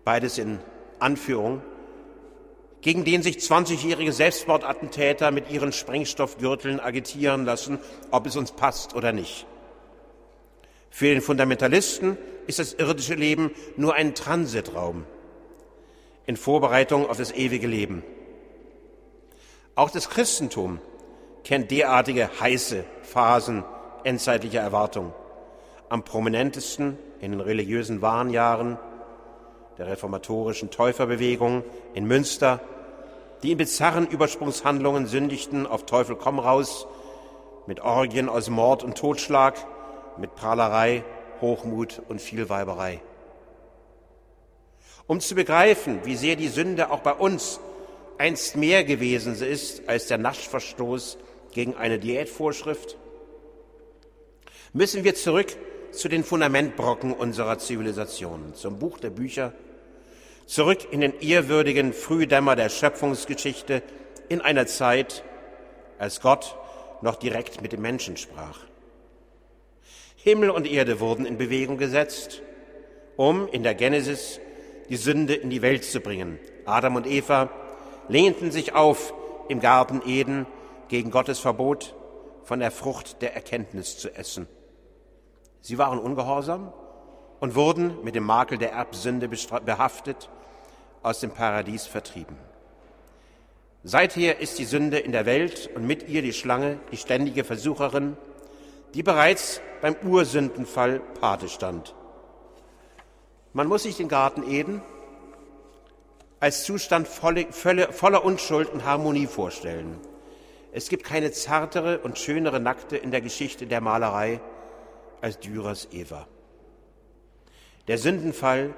beides 0.05 0.39
in 0.39 0.59
Anführung, 0.99 1.63
gegen 2.81 3.05
den 3.05 3.23
sich 3.23 3.39
20-jährige 3.39 4.13
Selbstmordattentäter 4.13 5.31
mit 5.31 5.51
ihren 5.51 5.73
Sprengstoffgürteln 5.73 6.79
agitieren 6.79 7.45
lassen, 7.45 7.79
ob 8.11 8.27
es 8.27 8.37
uns 8.37 8.53
passt 8.53 8.95
oder 8.95 9.13
nicht. 9.13 9.47
Für 10.91 11.07
den 11.07 11.21
Fundamentalisten 11.21 12.17
ist 12.47 12.59
das 12.59 12.75
irdische 12.75 13.15
Leben 13.15 13.51
nur 13.77 13.95
ein 13.95 14.15
Transitraum 14.15 15.05
in 16.27 16.37
Vorbereitung 16.37 17.09
auf 17.09 17.17
das 17.17 17.33
ewige 17.33 17.67
Leben. 17.67 18.03
Auch 19.79 19.91
das 19.91 20.11
Christentum 20.11 20.81
kennt 21.45 21.71
derartige 21.71 22.29
heiße 22.41 22.83
Phasen 23.03 23.63
endzeitlicher 24.03 24.61
Erwartung. 24.61 25.13
Am 25.89 26.03
prominentesten 26.03 26.99
in 27.21 27.31
den 27.31 27.41
religiösen 27.41 28.03
Wahnjahren 28.03 28.77
der 29.79 29.87
reformatorischen 29.87 30.73
Täuferbewegung 30.73 31.63
in 31.95 32.07
Münster, 32.09 32.59
die 33.45 33.53
in 33.53 33.59
bizarren 33.59 34.09
Übersprungshandlungen 34.09 35.07
sündigten 35.07 35.65
auf 35.65 35.87
Teufel 35.87 36.17
komm 36.17 36.41
raus, 36.41 36.89
mit 37.69 37.79
Orgien 37.81 38.29
aus 38.29 38.51
Mord 38.51 38.83
und 38.83 38.99
Totschlag, 38.99 39.65
mit 40.17 40.35
Prahlerei, 40.35 41.05
Hochmut 41.41 42.03
und 42.09 42.21
Vielweiberei. 42.21 43.01
Um 45.07 45.21
zu 45.21 45.37
begreifen, 45.37 46.01
wie 46.03 46.17
sehr 46.17 46.35
die 46.35 46.49
Sünde 46.49 46.91
auch 46.91 46.99
bei 46.99 47.13
uns 47.13 47.61
einst 48.19 48.57
mehr 48.57 48.85
gewesen 48.85 49.41
ist 49.41 49.89
als 49.89 50.07
der 50.07 50.19
Naschverstoß 50.19 51.19
gegen 51.53 51.75
eine 51.77 51.99
Diätvorschrift? 51.99 52.97
Müssen 54.73 55.05
wir 55.05 55.15
zurück 55.15 55.57
zu 55.93 56.09
den 56.09 56.25
Fundamentbrocken 56.25 57.13
unserer 57.13 57.59
Zivilisation, 57.59 58.55
zum 58.55 58.79
Buch 58.79 58.99
der 58.99 59.11
Bücher, 59.11 59.53
zurück 60.47 60.93
in 60.93 61.01
den 61.01 61.19
ehrwürdigen 61.21 61.93
Frühdämmer 61.93 62.57
der 62.57 62.69
Schöpfungsgeschichte, 62.69 63.83
in 64.29 64.41
einer 64.41 64.67
Zeit, 64.67 65.25
als 65.99 66.21
Gott 66.21 66.57
noch 67.01 67.17
direkt 67.17 67.63
mit 67.63 67.73
dem 67.73 67.81
Menschen 67.81 68.17
sprach. 68.17 68.61
Himmel 70.17 70.51
und 70.51 70.67
Erde 70.67 71.01
wurden 71.01 71.25
in 71.25 71.39
Bewegung 71.39 71.79
gesetzt, 71.79 72.43
um 73.17 73.49
in 73.49 73.63
der 73.63 73.75
Genesis 73.75 74.41
die 74.89 74.97
Sünde 74.97 75.35
in 75.35 75.49
die 75.49 75.63
Welt 75.63 75.85
zu 75.85 76.01
bringen. 76.01 76.39
Adam 76.67 76.97
und 76.97 77.07
Eva 77.07 77.51
lehnten 78.09 78.51
sich 78.51 78.75
auf 78.75 79.15
im 79.49 79.61
Garten 79.61 80.03
Eden 80.05 80.47
gegen 80.89 81.11
Gottes 81.11 81.39
Verbot, 81.39 81.95
von 82.45 82.61
der 82.61 82.71
Frucht 82.71 83.21
der 83.21 83.35
Erkenntnis 83.35 83.99
zu 83.99 84.15
essen. 84.15 84.49
Sie 85.61 85.77
waren 85.77 85.99
ungehorsam 85.99 86.73
und 87.41 87.55
wurden 87.55 88.03
mit 88.03 88.15
dem 88.15 88.25
Makel 88.25 88.57
der 88.57 88.73
Erbsünde 88.73 89.29
behaftet, 89.29 90.31
aus 91.03 91.21
dem 91.21 91.31
Paradies 91.31 91.87
vertrieben. 91.87 92.37
Seither 93.85 94.41
ist 94.41 94.59
die 94.59 94.65
Sünde 94.65 94.99
in 94.99 95.13
der 95.13 95.27
Welt 95.27 95.71
und 95.75 95.87
mit 95.87 96.09
ihr 96.09 96.23
die 96.23 96.33
Schlange, 96.33 96.79
die 96.91 96.97
ständige 96.97 97.45
Versucherin, 97.45 98.17
die 98.95 99.03
bereits 99.03 99.61
beim 99.81 99.95
Ursündenfall 100.03 101.01
Pate 101.21 101.49
stand. 101.49 101.95
Man 103.53 103.69
muss 103.69 103.85
sich 103.85 103.97
den 103.97 104.09
Garten 104.09 104.43
Eden 104.49 104.83
als 106.41 106.65
Zustand 106.65 107.09
voller 107.09 108.25
Unschuld 108.25 108.71
und 108.71 108.85
Harmonie 108.85 109.27
vorstellen. 109.27 109.99
Es 110.73 110.89
gibt 110.89 111.05
keine 111.05 111.33
zartere 111.33 111.99
und 112.01 112.19
schönere 112.19 112.61
Nackte 112.61 112.97
in 112.97 113.11
der 113.11 113.21
Geschichte 113.21 113.67
der 113.67 113.81
Malerei 113.81 114.41
als 115.21 115.41
Dürers 115.41 115.89
Eva. 115.93 116.29
Der 117.89 117.99
Sündenfall, 117.99 118.75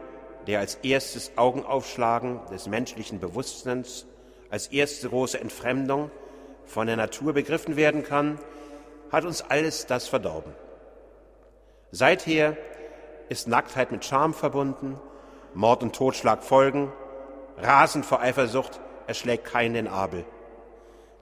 der 0.46 0.60
als 0.60 0.76
erstes 0.76 1.32
Augenaufschlagen 1.36 2.40
des 2.50 2.66
menschlichen 2.66 3.20
Bewusstseins, 3.20 4.06
als 4.48 4.68
erste 4.68 5.08
große 5.08 5.38
Entfremdung 5.40 6.10
von 6.64 6.86
der 6.86 6.96
Natur 6.96 7.34
begriffen 7.34 7.76
werden 7.76 8.04
kann, 8.04 8.38
hat 9.12 9.24
uns 9.24 9.42
alles 9.42 9.86
das 9.86 10.08
verdorben. 10.08 10.52
Seither 11.90 12.56
ist 13.28 13.48
Nacktheit 13.48 13.90
mit 13.90 14.04
Scham 14.04 14.32
verbunden, 14.32 14.98
Mord 15.54 15.82
und 15.82 15.94
Totschlag 15.94 16.44
folgen, 16.44 16.92
rasend 17.62 18.06
vor 18.06 18.20
Eifersucht, 18.20 18.80
erschlägt 19.06 19.44
keinen 19.44 19.74
den 19.74 19.88
Abel. 19.88 20.24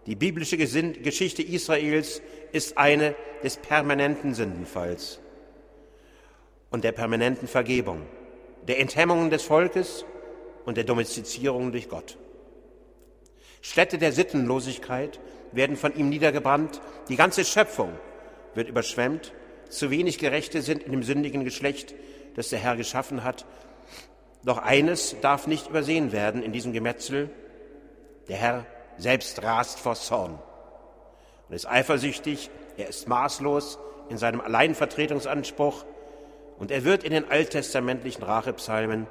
Die 0.07 0.17
biblische 0.17 0.57
Geschichte 0.57 1.43
Israels 1.43 2.23
ist 2.53 2.79
eine 2.79 3.15
des 3.43 3.57
permanenten 3.59 4.35
Sündenfalls 4.35 5.21
und 6.71 6.85
der 6.85 6.93
permanenten 6.93 7.49
Vergebung, 7.49 8.03
der 8.67 8.81
Enthemmung 8.81 9.31
des 9.31 9.43
Volkes 9.43 10.05
und 10.65 10.77
der 10.77 10.85
Domestizierung 10.85 11.73
durch 11.73 11.89
Gott. 11.89 12.17
Städte 13.61 13.99
der 13.99 14.13
Sittenlosigkeit 14.13 15.21
werden 15.53 15.77
von 15.77 15.95
ihm 15.95 16.09
niedergebrannt, 16.09 16.81
die 17.09 17.17
ganze 17.17 17.45
Schöpfung 17.45 17.93
wird 18.55 18.69
überschwemmt, 18.69 19.33
zu 19.69 19.91
wenig 19.91 20.19
Gerechte 20.19 20.63
sind 20.63 20.83
in 20.83 20.93
dem 20.93 21.03
sündigen 21.03 21.45
Geschlecht, 21.45 21.95
das 22.35 22.49
der 22.49 22.59
Herr 22.59 22.77
geschaffen 22.77 23.25
hat. 23.25 23.47
Doch 24.49 24.57
eines 24.57 25.15
darf 25.21 25.47
nicht 25.47 25.69
übersehen 25.69 26.11
werden 26.11 26.43
in 26.43 26.53
diesem 26.53 26.73
Gemetzel, 26.73 27.29
der 28.29 28.39
Herr 28.39 28.67
selbst 28.97 29.43
rast 29.43 29.79
vor 29.79 29.95
Zorn 29.95 30.39
und 31.47 31.55
ist 31.55 31.69
eifersüchtig, 31.69 32.49
er 32.79 32.89
ist 32.89 33.09
maßlos 33.09 33.79
in 34.09 34.17
seinem 34.17 34.41
Alleinvertretungsanspruch 34.41 35.85
und 36.59 36.71
er 36.71 36.85
wird 36.85 37.05
in 37.05 37.13
den 37.13 37.31
alttestamentlichen 37.31 38.23
Rachepsalmen 38.23 39.07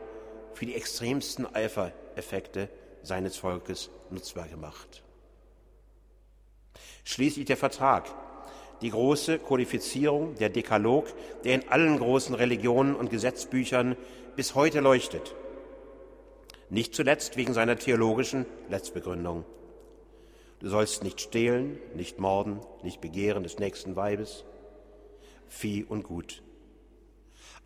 für 0.56 0.65
die 0.65 0.74
extremsten 0.74 1.46
Eifereffekte 1.53 2.67
seines 3.03 3.38
Volkes 3.38 3.91
nutzbar 4.10 4.48
gemacht. 4.48 5.03
Schließlich 7.03 7.46
der 7.46 7.58
Vertrag, 7.58 8.08
die 8.82 8.89
große 8.89 9.38
Kodifizierung, 9.38 10.34
der 10.38 10.50
Dekalog, 10.50 11.06
der 11.44 11.53
in 11.53 11.70
allen 11.70 12.00
großen 12.00 12.34
Religionen 12.34 12.96
und 12.96 13.12
Gesetzbüchern 13.12 13.96
bis 14.38 14.53
heute 14.53 14.82
leuchtet. 14.82 15.36
Nicht 16.70 16.94
zuletzt 16.94 17.38
wegen 17.38 17.53
seiner 17.53 17.75
theologischen 17.75 18.46
Letztbegründung. 18.70 19.44
Du 20.60 20.70
sollst 20.70 21.03
nicht 21.03 21.20
stehlen, 21.20 21.79
nicht 21.96 22.20
morden, 22.20 22.60
nicht 22.84 23.01
begehren 23.01 23.41
des 23.41 23.58
nächsten 23.58 23.96
Weibes, 23.96 24.46
Vieh 25.50 25.84
und 25.84 26.03
Gut. 26.03 26.44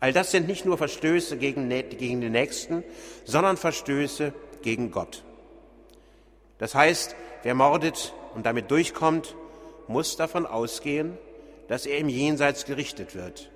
All 0.00 0.14
das 0.14 0.30
sind 0.30 0.48
nicht 0.48 0.64
nur 0.64 0.78
Verstöße 0.78 1.36
gegen, 1.36 1.68
gegen 1.68 2.22
den 2.22 2.32
Nächsten, 2.32 2.82
sondern 3.24 3.58
Verstöße 3.58 4.32
gegen 4.62 4.90
Gott. 4.90 5.24
Das 6.56 6.74
heißt, 6.74 7.14
wer 7.42 7.54
mordet 7.54 8.14
und 8.34 8.46
damit 8.46 8.70
durchkommt, 8.70 9.36
muss 9.88 10.16
davon 10.16 10.46
ausgehen, 10.46 11.18
dass 11.68 11.84
er 11.84 11.98
im 11.98 12.08
Jenseits 12.08 12.64
gerichtet 12.64 13.14
wird. 13.14 13.50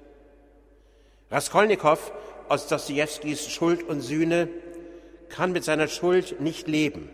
Raskolnikow 1.30 2.12
aus 2.48 2.68
Dostoevskis 2.68 3.48
Schuld 3.48 3.82
und 3.82 4.00
Sühne 4.00 4.48
kann 5.28 5.52
mit 5.52 5.64
seiner 5.64 5.88
Schuld 5.88 6.40
nicht 6.40 6.68
leben. 6.68 7.10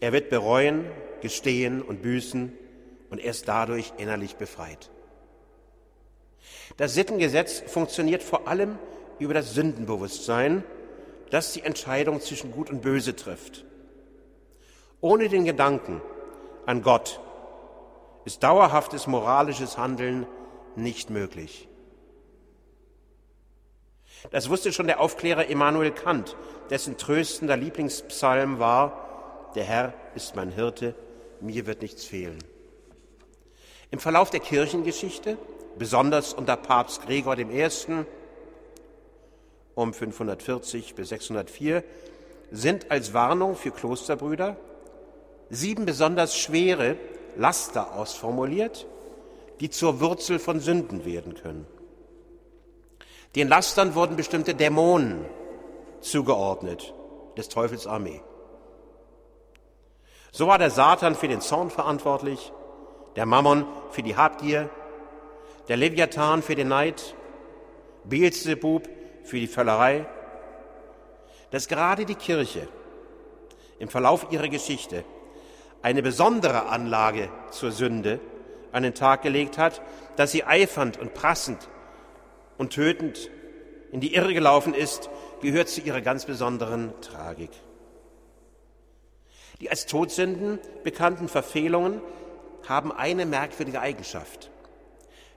Er 0.00 0.12
wird 0.12 0.30
bereuen, 0.30 0.86
gestehen 1.20 1.82
und 1.82 2.02
büßen 2.02 2.52
und 3.10 3.18
erst 3.18 3.48
dadurch 3.48 3.92
innerlich 3.98 4.36
befreit. 4.36 4.90
Das 6.76 6.94
Sittengesetz 6.94 7.62
funktioniert 7.66 8.22
vor 8.22 8.48
allem 8.48 8.78
über 9.18 9.34
das 9.34 9.52
Sündenbewusstsein, 9.52 10.64
das 11.30 11.52
die 11.52 11.62
Entscheidung 11.62 12.20
zwischen 12.20 12.52
Gut 12.52 12.70
und 12.70 12.82
Böse 12.82 13.14
trifft. 13.14 13.64
Ohne 15.00 15.28
den 15.28 15.44
Gedanken 15.44 16.00
an 16.66 16.82
Gott 16.82 17.20
ist 18.24 18.42
dauerhaftes 18.42 19.06
moralisches 19.06 19.78
Handeln 19.78 20.26
nicht 20.76 21.10
möglich. 21.10 21.68
Das 24.30 24.50
wusste 24.50 24.72
schon 24.72 24.86
der 24.86 25.00
Aufklärer 25.00 25.46
Immanuel 25.46 25.90
Kant, 25.92 26.36
dessen 26.68 26.96
tröstender 26.96 27.56
Lieblingspsalm 27.56 28.58
war, 28.58 29.50
der 29.54 29.64
Herr 29.64 29.94
ist 30.14 30.36
mein 30.36 30.50
Hirte, 30.50 30.94
mir 31.40 31.66
wird 31.66 31.82
nichts 31.82 32.04
fehlen. 32.04 32.38
Im 33.90 33.98
Verlauf 33.98 34.30
der 34.30 34.40
Kirchengeschichte, 34.40 35.36
besonders 35.78 36.34
unter 36.34 36.56
Papst 36.56 37.06
Gregor 37.06 37.38
I. 37.38 37.68
um 39.74 39.92
540 39.92 40.94
bis 40.94 41.08
604, 41.08 41.82
sind 42.52 42.90
als 42.90 43.14
Warnung 43.14 43.56
für 43.56 43.70
Klosterbrüder 43.70 44.56
sieben 45.50 45.86
besonders 45.86 46.36
schwere 46.36 46.96
Laster 47.36 47.94
ausformuliert, 47.94 48.86
die 49.60 49.70
zur 49.70 50.00
Wurzel 50.00 50.38
von 50.38 50.60
Sünden 50.60 51.04
werden 51.04 51.34
können. 51.34 51.66
Den 53.36 53.48
Lastern 53.48 53.94
wurden 53.94 54.16
bestimmte 54.16 54.54
Dämonen 54.54 55.24
zugeordnet, 56.00 56.92
des 57.36 57.48
Teufels 57.48 57.86
Armee. 57.86 58.20
So 60.32 60.46
war 60.46 60.58
der 60.58 60.70
Satan 60.70 61.14
für 61.14 61.28
den 61.28 61.40
Zorn 61.40 61.70
verantwortlich, 61.70 62.52
der 63.16 63.26
Mammon 63.26 63.66
für 63.90 64.02
die 64.02 64.16
Habgier, 64.16 64.68
der 65.68 65.76
Leviathan 65.76 66.42
für 66.42 66.54
den 66.54 66.68
Neid, 66.68 67.14
Beelzebub 68.04 68.88
für 69.24 69.38
die 69.38 69.46
Völlerei, 69.46 70.06
dass 71.50 71.68
gerade 71.68 72.04
die 72.04 72.14
Kirche 72.14 72.66
im 73.78 73.88
Verlauf 73.88 74.26
ihrer 74.30 74.48
Geschichte 74.48 75.04
eine 75.82 76.02
besondere 76.02 76.66
Anlage 76.66 77.28
zur 77.50 77.72
Sünde 77.72 78.20
an 78.72 78.82
den 78.82 78.94
Tag 78.94 79.22
gelegt 79.22 79.58
hat, 79.58 79.82
dass 80.16 80.32
sie 80.32 80.44
eifernd 80.44 80.98
und 80.98 81.14
prassend 81.14 81.68
und 82.60 82.74
tötend 82.74 83.30
in 83.90 84.00
die 84.00 84.14
Irre 84.14 84.34
gelaufen 84.34 84.74
ist, 84.74 85.08
gehört 85.40 85.70
zu 85.70 85.80
ihrer 85.80 86.02
ganz 86.02 86.26
besonderen 86.26 86.92
Tragik. 87.00 87.48
Die 89.62 89.70
als 89.70 89.86
Todsünden 89.86 90.58
bekannten 90.84 91.28
Verfehlungen 91.28 92.02
haben 92.68 92.92
eine 92.92 93.24
merkwürdige 93.24 93.80
Eigenschaft. 93.80 94.50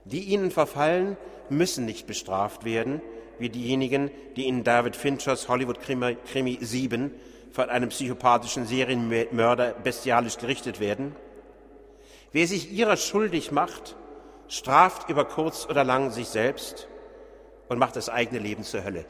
Die 0.04 0.20
ihnen 0.20 0.50
verfallen, 0.50 1.16
müssen 1.48 1.86
nicht 1.86 2.06
bestraft 2.06 2.66
werden, 2.66 3.00
wie 3.38 3.48
diejenigen, 3.48 4.10
die 4.36 4.46
in 4.46 4.62
David 4.62 4.94
Finchers 4.94 5.48
Hollywood-Krimi 5.48 6.58
7 6.60 7.10
von 7.52 7.70
einem 7.70 7.88
psychopathischen 7.88 8.66
Serienmörder 8.66 9.72
bestialisch 9.82 10.36
gerichtet 10.36 10.78
werden. 10.78 11.16
Wer 12.32 12.46
sich 12.46 12.70
ihrer 12.70 12.98
schuldig 12.98 13.50
macht, 13.50 13.96
straft 14.48 15.08
über 15.08 15.24
kurz 15.24 15.66
oder 15.66 15.84
lang 15.84 16.10
sich 16.10 16.28
selbst 16.28 16.86
und 17.68 17.78
macht 17.78 17.96
das 17.96 18.08
eigene 18.08 18.40
Leben 18.40 18.64
zur 18.64 18.84
Hölle. 18.84 19.04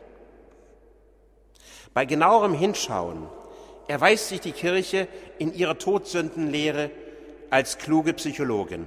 Bei 1.92 2.04
genauerem 2.04 2.54
Hinschauen 2.54 3.28
erweist 3.86 4.28
sich 4.28 4.40
die 4.40 4.52
Kirche 4.52 5.08
in 5.38 5.54
ihrer 5.54 5.78
Todsündenlehre 5.78 6.90
als 7.50 7.78
kluge 7.78 8.14
Psychologin. 8.14 8.86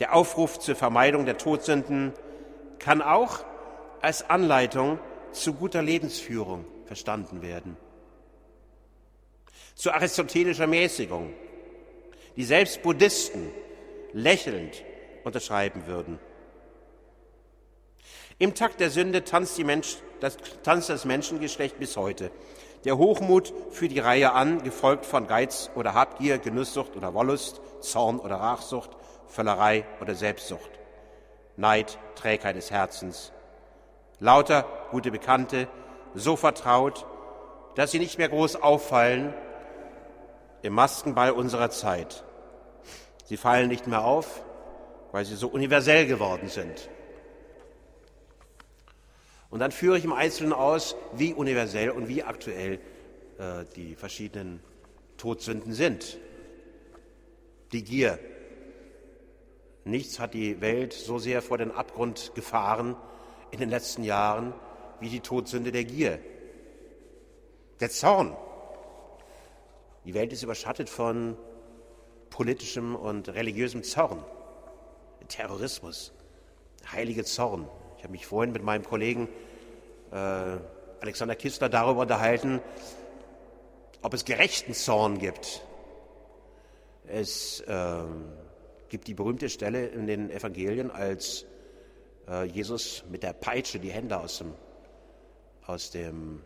Der 0.00 0.14
Aufruf 0.14 0.58
zur 0.58 0.76
Vermeidung 0.76 1.26
der 1.26 1.38
Todsünden 1.38 2.12
kann 2.78 3.02
auch 3.02 3.44
als 4.00 4.28
Anleitung 4.28 4.98
zu 5.32 5.54
guter 5.54 5.82
Lebensführung 5.82 6.64
verstanden 6.86 7.42
werden 7.42 7.76
zu 9.80 9.94
aristotelischer 9.94 10.66
Mäßigung, 10.66 11.32
die 12.36 12.44
selbst 12.44 12.82
Buddhisten 12.82 13.50
lächelnd 14.12 14.84
unterschreiben 15.24 15.86
würden. 15.86 16.18
Im 18.40 18.54
Takt 18.54 18.80
der 18.80 18.88
Sünde 18.88 19.22
tanzt, 19.22 19.58
Mensch, 19.62 19.98
das, 20.20 20.38
tanzt 20.62 20.88
das 20.88 21.04
Menschengeschlecht 21.04 21.78
bis 21.78 21.98
heute. 21.98 22.30
Der 22.86 22.96
Hochmut 22.96 23.52
führt 23.68 23.92
die 23.92 23.98
Reihe 23.98 24.32
an, 24.32 24.62
gefolgt 24.62 25.04
von 25.04 25.26
Geiz 25.26 25.68
oder 25.74 25.92
Habgier, 25.92 26.38
Genusssucht 26.38 26.96
oder 26.96 27.12
Wollust, 27.12 27.60
Zorn 27.80 28.18
oder 28.18 28.36
Rachsucht, 28.36 28.96
Völlerei 29.26 29.84
oder 30.00 30.14
Selbstsucht, 30.14 30.70
Neid, 31.58 31.98
Trägheit 32.14 32.56
des 32.56 32.70
Herzens. 32.70 33.30
Lauter 34.20 34.64
gute 34.90 35.10
Bekannte, 35.10 35.68
so 36.14 36.34
vertraut, 36.34 37.04
dass 37.74 37.90
sie 37.90 37.98
nicht 37.98 38.16
mehr 38.16 38.30
groß 38.30 38.56
auffallen 38.56 39.34
im 40.62 40.72
Maskenball 40.72 41.32
unserer 41.32 41.68
Zeit. 41.68 42.24
Sie 43.26 43.36
fallen 43.36 43.68
nicht 43.68 43.86
mehr 43.86 44.02
auf, 44.02 44.42
weil 45.12 45.26
sie 45.26 45.36
so 45.36 45.48
universell 45.48 46.06
geworden 46.06 46.48
sind. 46.48 46.88
Und 49.50 49.58
dann 49.58 49.72
führe 49.72 49.98
ich 49.98 50.04
im 50.04 50.12
Einzelnen 50.12 50.52
aus, 50.52 50.96
wie 51.12 51.34
universell 51.34 51.90
und 51.90 52.08
wie 52.08 52.22
aktuell 52.22 52.78
äh, 53.38 53.64
die 53.74 53.96
verschiedenen 53.96 54.60
Todsünden 55.16 55.72
sind. 55.72 56.18
Die 57.72 57.82
Gier. 57.84 58.18
Nichts 59.84 60.20
hat 60.20 60.34
die 60.34 60.60
Welt 60.60 60.92
so 60.92 61.18
sehr 61.18 61.42
vor 61.42 61.58
den 61.58 61.72
Abgrund 61.72 62.32
gefahren 62.34 62.96
in 63.50 63.58
den 63.58 63.70
letzten 63.70 64.04
Jahren 64.04 64.54
wie 65.00 65.08
die 65.08 65.20
Todsünde 65.20 65.72
der 65.72 65.84
Gier. 65.84 66.20
Der 67.80 67.90
Zorn. 67.90 68.36
Die 70.04 70.14
Welt 70.14 70.32
ist 70.32 70.42
überschattet 70.42 70.88
von 70.88 71.36
politischem 72.30 72.94
und 72.94 73.28
religiösem 73.28 73.82
Zorn, 73.82 74.24
Terrorismus, 75.28 76.12
heilige 76.90 77.24
Zorn. 77.24 77.68
Ich 78.00 78.04
habe 78.04 78.12
mich 78.12 78.24
vorhin 78.24 78.54
mit 78.54 78.62
meinem 78.62 78.82
Kollegen 78.82 79.28
äh, 80.10 80.16
Alexander 81.02 81.34
Kistler 81.36 81.68
darüber 81.68 82.00
unterhalten, 82.00 82.62
ob 84.00 84.14
es 84.14 84.24
gerechten 84.24 84.72
Zorn 84.72 85.18
gibt. 85.18 85.60
Es 87.06 87.60
äh, 87.60 88.02
gibt 88.88 89.06
die 89.06 89.12
berühmte 89.12 89.50
Stelle 89.50 89.88
in 89.88 90.06
den 90.06 90.30
Evangelien, 90.30 90.90
als 90.90 91.44
äh, 92.26 92.44
Jesus 92.44 93.04
mit 93.10 93.22
der 93.22 93.34
Peitsche 93.34 93.78
die 93.78 93.90
Hände 93.90 94.18
aus 94.18 94.38
dem, 94.38 94.54
aus 95.66 95.90
dem 95.90 96.40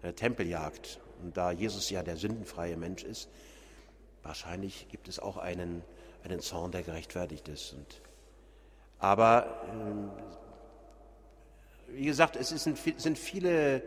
äh, 0.00 0.14
Tempel 0.14 0.46
jagt. 0.46 1.00
Und 1.22 1.36
da 1.36 1.50
Jesus 1.50 1.90
ja 1.90 2.02
der 2.02 2.16
sündenfreie 2.16 2.78
Mensch 2.78 3.04
ist, 3.04 3.28
wahrscheinlich 4.22 4.88
gibt 4.88 5.06
es 5.08 5.18
auch 5.18 5.36
einen, 5.36 5.84
einen 6.24 6.40
Zorn, 6.40 6.72
der 6.72 6.82
gerechtfertigt 6.82 7.46
ist. 7.48 7.74
Und, 7.74 8.00
aber 8.98 9.66
äh, 9.66 10.47
wie 11.92 12.06
gesagt, 12.06 12.36
es 12.36 12.52
ist, 12.52 12.64
sind 12.64 13.18
viele, 13.18 13.82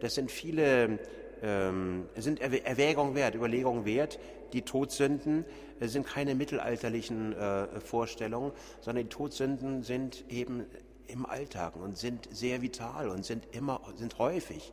das 0.00 0.14
sind 0.14 0.30
viele 0.30 0.98
ähm, 1.42 2.08
sind 2.16 2.40
Erwägungen 2.40 3.14
wert, 3.14 3.34
Überlegungen 3.34 3.84
wert. 3.84 4.18
Die 4.52 4.62
Todsünden 4.62 5.44
sind 5.80 6.06
keine 6.06 6.34
mittelalterlichen 6.34 7.34
äh, 7.34 7.80
Vorstellungen, 7.80 8.52
sondern 8.80 9.04
die 9.04 9.10
Todsünden 9.10 9.82
sind 9.82 10.24
eben 10.30 10.66
im 11.06 11.26
Alltag 11.26 11.76
und 11.76 11.96
sind 11.96 12.28
sehr 12.30 12.62
vital 12.62 13.08
und 13.08 13.24
sind 13.24 13.54
immer, 13.54 13.80
sind 13.96 14.18
häufig 14.18 14.72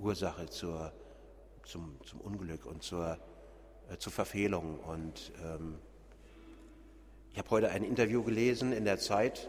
Ursache 0.00 0.46
zur, 0.46 0.92
zum, 1.64 1.96
zum 2.04 2.20
Unglück 2.20 2.66
und 2.66 2.82
zur, 2.82 3.18
äh, 3.90 3.96
zur 3.98 4.12
Verfehlung. 4.12 4.78
Und 4.80 5.32
ähm, 5.44 5.78
ich 7.32 7.38
habe 7.38 7.50
heute 7.50 7.70
ein 7.70 7.84
Interview 7.84 8.22
gelesen 8.22 8.72
in 8.72 8.84
der 8.84 8.98
Zeit, 8.98 9.48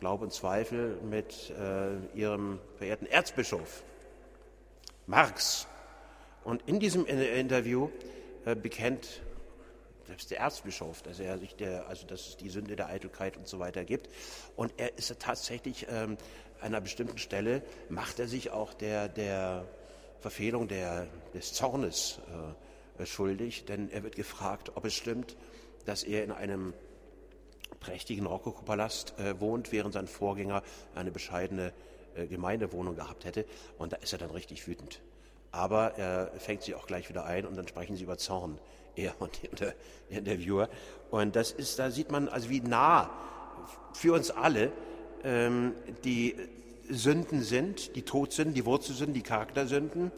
Glaube 0.00 0.24
und 0.24 0.32
Zweifel, 0.32 0.96
mit 1.02 1.50
äh, 1.50 2.18
Ihrem 2.18 2.58
verehrten 2.76 3.06
Erzbischof 3.06 3.82
Marx. 5.06 5.66
Und 6.42 6.66
in 6.66 6.80
diesem 6.80 7.04
Interview 7.04 7.90
äh, 8.46 8.54
bekennt 8.54 9.20
selbst 10.06 10.30
der 10.30 10.38
Erzbischof, 10.38 11.02
dass 11.02 11.20
er 11.20 11.38
sich 11.38 11.54
der, 11.54 11.86
also 11.86 12.06
dass 12.06 12.28
es 12.28 12.36
die 12.36 12.48
Sünde 12.48 12.76
der 12.76 12.88
Eitelkeit 12.88 13.36
und 13.36 13.46
so 13.46 13.58
weiter 13.58 13.84
gibt. 13.84 14.08
Und 14.56 14.72
er 14.78 14.96
ist 14.98 15.14
tatsächlich 15.20 15.86
ähm, 15.88 16.16
an 16.60 16.68
einer 16.68 16.80
bestimmten 16.80 17.18
Stelle 17.18 17.62
macht 17.88 18.18
er 18.18 18.26
sich 18.26 18.50
auch 18.50 18.72
der, 18.74 19.08
der 19.08 19.66
Verfehlung 20.20 20.66
der, 20.66 21.06
des 21.34 21.52
Zornes 21.52 22.20
äh, 22.98 23.06
schuldig, 23.06 23.66
denn 23.66 23.90
er 23.90 24.02
wird 24.02 24.16
gefragt, 24.16 24.72
ob 24.74 24.84
es 24.84 24.94
stimmt, 24.94 25.36
dass 25.84 26.02
er 26.02 26.24
in 26.24 26.32
einem 26.32 26.74
prächtigen 27.80 28.26
Rokokopalast 28.26 29.18
äh, 29.18 29.40
wohnt, 29.40 29.72
während 29.72 29.94
sein 29.94 30.06
Vorgänger 30.06 30.62
eine 30.94 31.10
bescheidene 31.10 31.72
äh, 32.14 32.26
Gemeindewohnung 32.26 32.94
gehabt 32.94 33.24
hätte. 33.24 33.44
Und 33.78 33.92
da 33.92 33.96
ist 33.96 34.12
er 34.12 34.18
dann 34.18 34.30
richtig 34.30 34.66
wütend. 34.68 35.00
Aber 35.52 35.96
er 35.96 36.30
fängt 36.38 36.62
sie 36.62 36.74
auch 36.74 36.86
gleich 36.86 37.08
wieder 37.08 37.24
ein 37.24 37.44
und 37.44 37.56
dann 37.56 37.66
sprechen 37.66 37.96
sie 37.96 38.04
über 38.04 38.18
Zorn, 38.18 38.58
er 38.94 39.20
und 39.20 39.40
der 39.58 39.74
Interviewer. 40.08 40.68
Und 41.10 41.34
das 41.34 41.50
ist, 41.50 41.78
da 41.78 41.90
sieht 41.90 42.12
man 42.12 42.28
also, 42.28 42.50
wie 42.50 42.60
nah 42.60 43.10
für 43.92 44.14
uns 44.14 44.30
alle 44.30 44.70
ähm, 45.24 45.74
die 46.04 46.36
Sünden 46.88 47.42
sind, 47.42 47.96
die 47.96 48.02
Todsünden, 48.02 48.54
die 48.54 48.66
Wurzelsünden, 48.66 49.14
die 49.14 49.22
Charaktersünden 49.22 50.12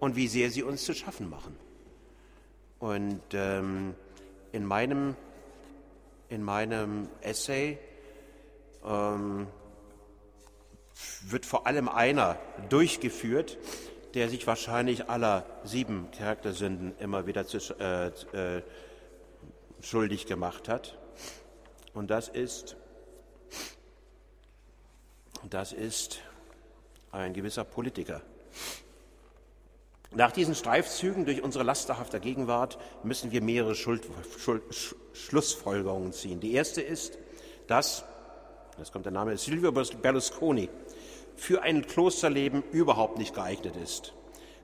und 0.00 0.16
wie 0.16 0.28
sehr 0.28 0.50
sie 0.50 0.62
uns 0.62 0.84
zu 0.84 0.94
schaffen 0.94 1.28
machen. 1.28 1.56
Und 2.78 3.22
ähm, 3.32 3.94
in, 4.52 4.64
meinem, 4.64 5.16
in 6.34 6.42
meinem 6.42 7.08
Essay 7.20 7.78
ähm, 8.84 9.46
wird 11.22 11.46
vor 11.46 11.66
allem 11.68 11.88
einer 11.88 12.38
durchgeführt, 12.68 13.56
der 14.14 14.28
sich 14.28 14.44
wahrscheinlich 14.46 15.08
aller 15.08 15.46
sieben 15.62 16.10
Charaktersünden 16.10 16.98
immer 16.98 17.26
wieder 17.26 17.46
zu, 17.46 17.58
äh, 17.78 18.08
äh, 18.08 18.62
schuldig 19.80 20.26
gemacht 20.26 20.68
hat. 20.68 20.98
Und 21.94 22.10
das 22.10 22.28
ist, 22.28 22.76
das 25.48 25.72
ist 25.72 26.20
ein 27.12 27.32
gewisser 27.32 27.62
Politiker. 27.62 28.22
Nach 30.16 30.30
diesen 30.30 30.54
Streifzügen 30.54 31.24
durch 31.24 31.42
unsere 31.42 31.64
lasterhafte 31.64 32.20
Gegenwart 32.20 32.78
müssen 33.02 33.32
wir 33.32 33.42
mehrere 33.42 33.74
Schuld, 33.74 34.06
Schuld, 34.38 34.62
Schlussfolgerungen 35.12 36.12
ziehen. 36.12 36.38
Die 36.38 36.54
erste 36.54 36.82
ist, 36.82 37.18
dass, 37.66 38.04
jetzt 38.78 38.92
kommt 38.92 39.06
der 39.06 39.12
Name, 39.12 39.36
Silvio 39.36 39.72
Berlusconi 39.72 40.68
für 41.34 41.62
ein 41.62 41.84
Klosterleben 41.86 42.62
überhaupt 42.70 43.18
nicht 43.18 43.34
geeignet 43.34 43.74
ist. 43.76 44.12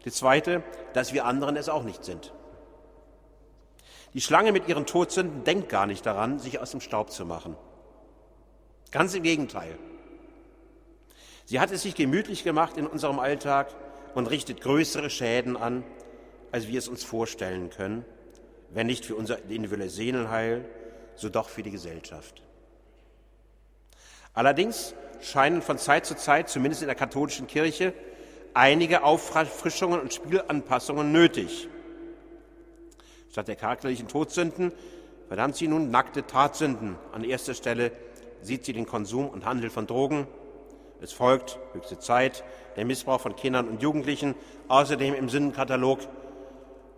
Die 0.04 0.12
zweite, 0.12 0.62
dass 0.92 1.12
wir 1.12 1.24
anderen 1.24 1.56
es 1.56 1.68
auch 1.68 1.82
nicht 1.82 2.04
sind. 2.04 2.32
Die 4.14 4.20
Schlange 4.20 4.52
mit 4.52 4.68
ihren 4.68 4.86
Todsünden 4.86 5.42
denkt 5.42 5.68
gar 5.68 5.86
nicht 5.86 6.06
daran, 6.06 6.38
sich 6.38 6.60
aus 6.60 6.70
dem 6.70 6.80
Staub 6.80 7.10
zu 7.10 7.26
machen. 7.26 7.56
Ganz 8.92 9.14
im 9.14 9.24
Gegenteil. 9.24 9.76
Sie 11.44 11.58
hat 11.58 11.72
es 11.72 11.82
sich 11.82 11.96
gemütlich 11.96 12.44
gemacht 12.44 12.76
in 12.76 12.86
unserem 12.86 13.18
Alltag 13.18 13.74
und 14.14 14.26
richtet 14.26 14.60
größere 14.60 15.10
Schäden 15.10 15.56
an, 15.56 15.84
als 16.52 16.68
wir 16.68 16.78
es 16.78 16.88
uns 16.88 17.04
vorstellen 17.04 17.70
können, 17.70 18.04
wenn 18.70 18.86
nicht 18.86 19.04
für 19.04 19.14
unser 19.14 19.38
individuelles 19.48 19.94
Seelenheil, 19.94 20.64
so 21.14 21.28
doch 21.28 21.48
für 21.48 21.62
die 21.62 21.70
Gesellschaft. 21.70 22.42
Allerdings 24.34 24.94
scheinen 25.20 25.62
von 25.62 25.78
Zeit 25.78 26.06
zu 26.06 26.16
Zeit, 26.16 26.48
zumindest 26.48 26.82
in 26.82 26.88
der 26.88 26.94
katholischen 26.94 27.46
Kirche, 27.46 27.92
einige 28.54 29.04
Auffrischungen 29.04 30.00
und 30.00 30.14
Spielanpassungen 30.14 31.12
nötig. 31.12 31.68
Statt 33.30 33.48
der 33.48 33.56
charakterlichen 33.56 34.08
Todsünden 34.08 34.72
verdammt 35.28 35.56
sie 35.56 35.68
nun 35.68 35.90
nackte 35.90 36.26
Tatsünden. 36.26 36.96
An 37.12 37.22
erster 37.22 37.54
Stelle 37.54 37.92
sieht 38.42 38.64
sie 38.64 38.72
den 38.72 38.86
Konsum 38.86 39.28
und 39.28 39.44
Handel 39.44 39.70
von 39.70 39.86
Drogen. 39.86 40.26
Es 41.00 41.12
folgt, 41.12 41.58
höchste 41.72 41.98
Zeit, 41.98 42.44
der 42.76 42.84
Missbrauch 42.84 43.20
von 43.20 43.34
Kindern 43.34 43.68
und 43.68 43.82
Jugendlichen, 43.82 44.34
außerdem 44.68 45.14
im 45.14 45.28
Sündenkatalog 45.28 46.00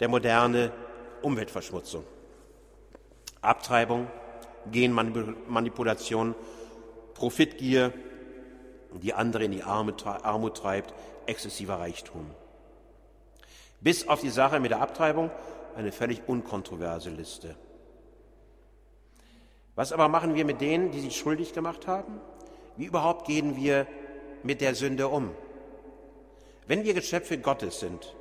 der 0.00 0.08
moderne 0.08 0.72
Umweltverschmutzung. 1.22 2.04
Abtreibung, 3.40 4.08
Genmanipulation, 4.70 6.34
Profitgier, 7.14 7.92
die 9.00 9.14
andere 9.14 9.44
in 9.44 9.52
die 9.52 9.62
Armut 9.62 10.04
treibt, 10.56 10.94
exzessiver 11.26 11.78
Reichtum. 11.78 12.30
Bis 13.80 14.06
auf 14.06 14.20
die 14.20 14.30
Sache 14.30 14.60
mit 14.60 14.70
der 14.70 14.80
Abtreibung 14.80 15.30
eine 15.76 15.92
völlig 15.92 16.22
unkontroverse 16.26 17.10
Liste. 17.10 17.56
Was 19.74 19.92
aber 19.92 20.08
machen 20.08 20.34
wir 20.34 20.44
mit 20.44 20.60
denen, 20.60 20.90
die 20.90 21.00
sich 21.00 21.16
schuldig 21.16 21.52
gemacht 21.52 21.86
haben? 21.86 22.20
Wie 22.76 22.87
überhaupt 22.87 23.26
gehen 23.26 23.56
wir 23.56 23.87
mit 24.42 24.61
der 24.61 24.74
Sünde 24.74 25.08
um? 25.08 25.30
Wenn 26.66 26.85
wir 26.85 26.94
Geschöpfe 26.94 27.38
Gottes 27.38 27.80
sind, 27.80 28.14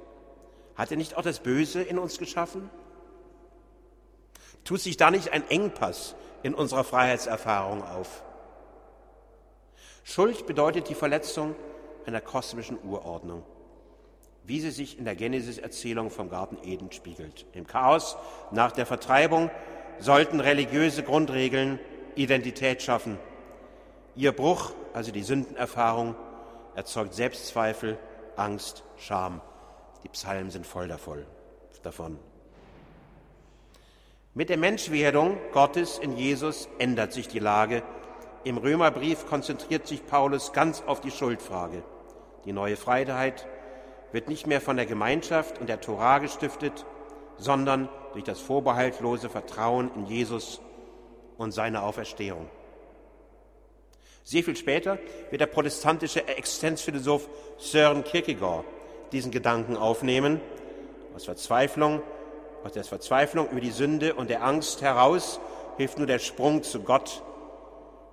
hat 0.75 0.91
er 0.91 0.97
nicht 0.97 1.15
auch 1.17 1.21
das 1.21 1.39
Böse 1.39 1.81
in 1.81 1.97
uns 1.97 2.17
geschaffen? 2.17 2.69
Tut 4.63 4.81
sich 4.81 4.97
da 4.97 5.11
nicht 5.11 5.31
ein 5.31 5.49
Engpass 5.49 6.15
in 6.43 6.53
unserer 6.53 6.83
Freiheitserfahrung 6.83 7.83
auf? 7.83 8.23
Schuld 10.03 10.47
bedeutet 10.47 10.89
die 10.89 10.95
Verletzung 10.95 11.55
einer 12.05 12.21
kosmischen 12.21 12.77
Urordnung, 12.83 13.43
wie 14.43 14.59
sie 14.59 14.71
sich 14.71 14.97
in 14.97 15.05
der 15.05 15.15
Genesis-Erzählung 15.15 16.09
vom 16.09 16.29
Garten 16.29 16.57
Eden 16.63 16.91
spiegelt. 16.91 17.45
Im 17.53 17.67
Chaos 17.67 18.17
nach 18.51 18.71
der 18.71 18.85
Vertreibung 18.85 19.51
sollten 19.99 20.39
religiöse 20.39 21.03
Grundregeln 21.03 21.79
Identität 22.15 22.81
schaffen. 22.81 23.19
Ihr 24.15 24.31
Bruch, 24.31 24.71
also 24.93 25.11
die 25.11 25.23
Sündenerfahrung, 25.23 26.15
erzeugt 26.75 27.13
Selbstzweifel, 27.13 27.97
Angst, 28.35 28.83
Scham. 28.97 29.41
Die 30.03 30.09
Psalmen 30.09 30.51
sind 30.51 30.65
voll 30.65 30.87
davon. 30.87 32.17
Mit 34.33 34.49
der 34.49 34.57
Menschwerdung 34.57 35.37
Gottes 35.51 35.97
in 35.99 36.15
Jesus 36.17 36.69
ändert 36.79 37.13
sich 37.13 37.27
die 37.27 37.39
Lage 37.39 37.83
im 38.43 38.57
Römerbrief 38.57 39.27
konzentriert 39.27 39.85
sich 39.85 40.07
Paulus 40.07 40.51
ganz 40.51 40.81
auf 40.87 40.99
die 40.99 41.11
Schuldfrage. 41.11 41.83
Die 42.45 42.53
neue 42.53 42.75
Freiheit 42.75 43.47
wird 44.11 44.29
nicht 44.29 44.47
mehr 44.47 44.61
von 44.61 44.77
der 44.77 44.87
Gemeinschaft 44.87 45.59
und 45.59 45.69
der 45.69 45.79
Torah 45.79 46.17
gestiftet, 46.17 46.85
sondern 47.37 47.87
durch 48.13 48.23
das 48.23 48.41
vorbehaltlose 48.41 49.29
Vertrauen 49.29 49.91
in 49.95 50.07
Jesus 50.07 50.59
und 51.37 51.51
seine 51.51 51.83
Auferstehung. 51.83 52.49
Sehr 54.23 54.43
viel 54.43 54.55
später 54.55 54.97
wird 55.29 55.41
der 55.41 55.47
protestantische 55.47 56.27
Existenzphilosoph 56.27 57.27
Søren 57.57 58.03
Kierkegaard 58.03 58.65
diesen 59.11 59.31
Gedanken 59.31 59.75
aufnehmen. 59.75 60.39
Aus 61.15 61.25
Verzweiflung, 61.25 62.01
aus 62.63 62.71
der 62.73 62.83
Verzweiflung 62.83 63.49
über 63.49 63.61
die 63.61 63.71
Sünde 63.71 64.13
und 64.13 64.29
der 64.29 64.43
Angst 64.43 64.81
heraus 64.81 65.39
hilft 65.77 65.97
nur 65.97 66.07
der 66.07 66.19
Sprung 66.19 66.63
zu 66.63 66.81
Gott 66.81 67.21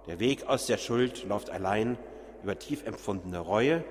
der 0.09 0.21
Weg 0.21 0.49
aus 0.49 0.65
der 0.65 0.79
Schuld 0.79 1.25
läuft 1.29 1.51
allein 1.51 1.99
über 2.43 2.59
tief 2.59 2.87
empfundene 2.87 3.41
Reue. 3.41 3.85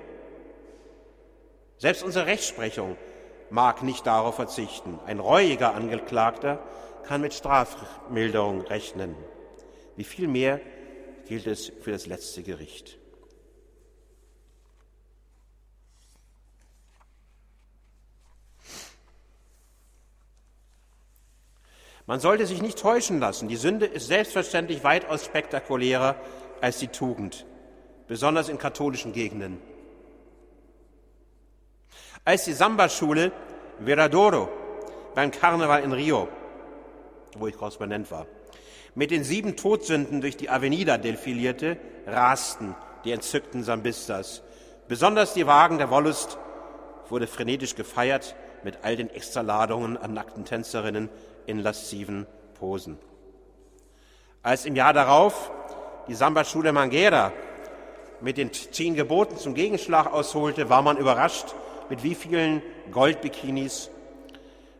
Selbst 1.77 2.01
unsere 2.01 2.25
Rechtsprechung 2.25 2.97
mag 3.51 3.83
nicht 3.83 4.07
darauf 4.07 4.33
verzichten. 4.33 4.99
Ein 5.05 5.19
reuiger 5.19 5.75
Angeklagter 5.75 6.57
kann 7.03 7.21
mit 7.21 7.35
Strafmilderung 7.35 8.61
rechnen. 8.61 9.15
Wie 9.95 10.03
viel 10.03 10.27
mehr 10.27 10.59
gilt 11.27 11.47
es 11.47 11.71
für 11.81 11.91
das 11.91 12.05
letzte 12.05 12.43
Gericht? 12.43 12.97
Man 22.07 22.21
sollte 22.21 22.45
sich 22.45 22.61
nicht 22.61 22.79
täuschen 22.79 23.19
lassen. 23.19 23.49
Die 23.49 23.57
Sünde 23.57 23.85
ist 23.85 24.07
selbstverständlich 24.07 24.83
weitaus 24.85 25.25
spektakulärer 25.25 26.15
als 26.61 26.79
die 26.79 26.87
Tugend, 26.87 27.45
besonders 28.07 28.47
in 28.47 28.57
katholischen 28.57 29.11
Gegenden. 29.11 29.59
Als 32.23 32.45
die 32.45 32.53
Samba-Schule 32.53 33.33
Veradoro 33.79 34.49
beim 35.15 35.31
Karneval 35.31 35.83
in 35.83 35.91
Rio, 35.91 36.29
wo 37.35 37.47
ich 37.47 37.57
Korrespondent 37.57 38.09
war, 38.09 38.25
mit 38.97 39.11
den 39.11 39.23
sieben 39.23 39.55
Todsünden 39.55 40.21
durch 40.21 40.37
die 40.37 40.49
Avenida 40.49 40.97
defilierte, 40.97 41.77
rasten 42.07 42.75
die 43.05 43.11
entzückten 43.11 43.61
Sambistas. 43.63 44.41
Besonders 44.87 45.35
die 45.35 45.45
Wagen 45.45 45.77
der 45.77 45.91
Wollust 45.91 46.39
wurde 47.07 47.27
frenetisch 47.27 47.75
gefeiert 47.75 48.35
mit 48.63 48.79
all 48.81 48.95
den 48.95 49.11
Extraladungen 49.11 49.97
an 49.97 50.15
nackten 50.15 50.45
Tänzerinnen 50.45 51.09
in 51.45 51.59
lasziven 51.59 52.25
Posen. 52.55 52.97
Als 54.41 54.65
im 54.65 54.75
Jahr 54.75 54.93
darauf 54.93 55.51
die 56.07 56.15
Samba-Schule 56.15 56.73
Manguera 56.73 57.31
mit 58.19 58.37
den 58.37 58.51
zehn 58.51 58.95
Geboten 58.95 59.37
zum 59.37 59.53
Gegenschlag 59.53 60.11
ausholte, 60.11 60.69
war 60.69 60.81
man 60.81 60.97
überrascht, 60.97 61.53
mit 61.89 62.01
wie 62.01 62.15
vielen 62.15 62.63
Goldbikinis 62.91 63.91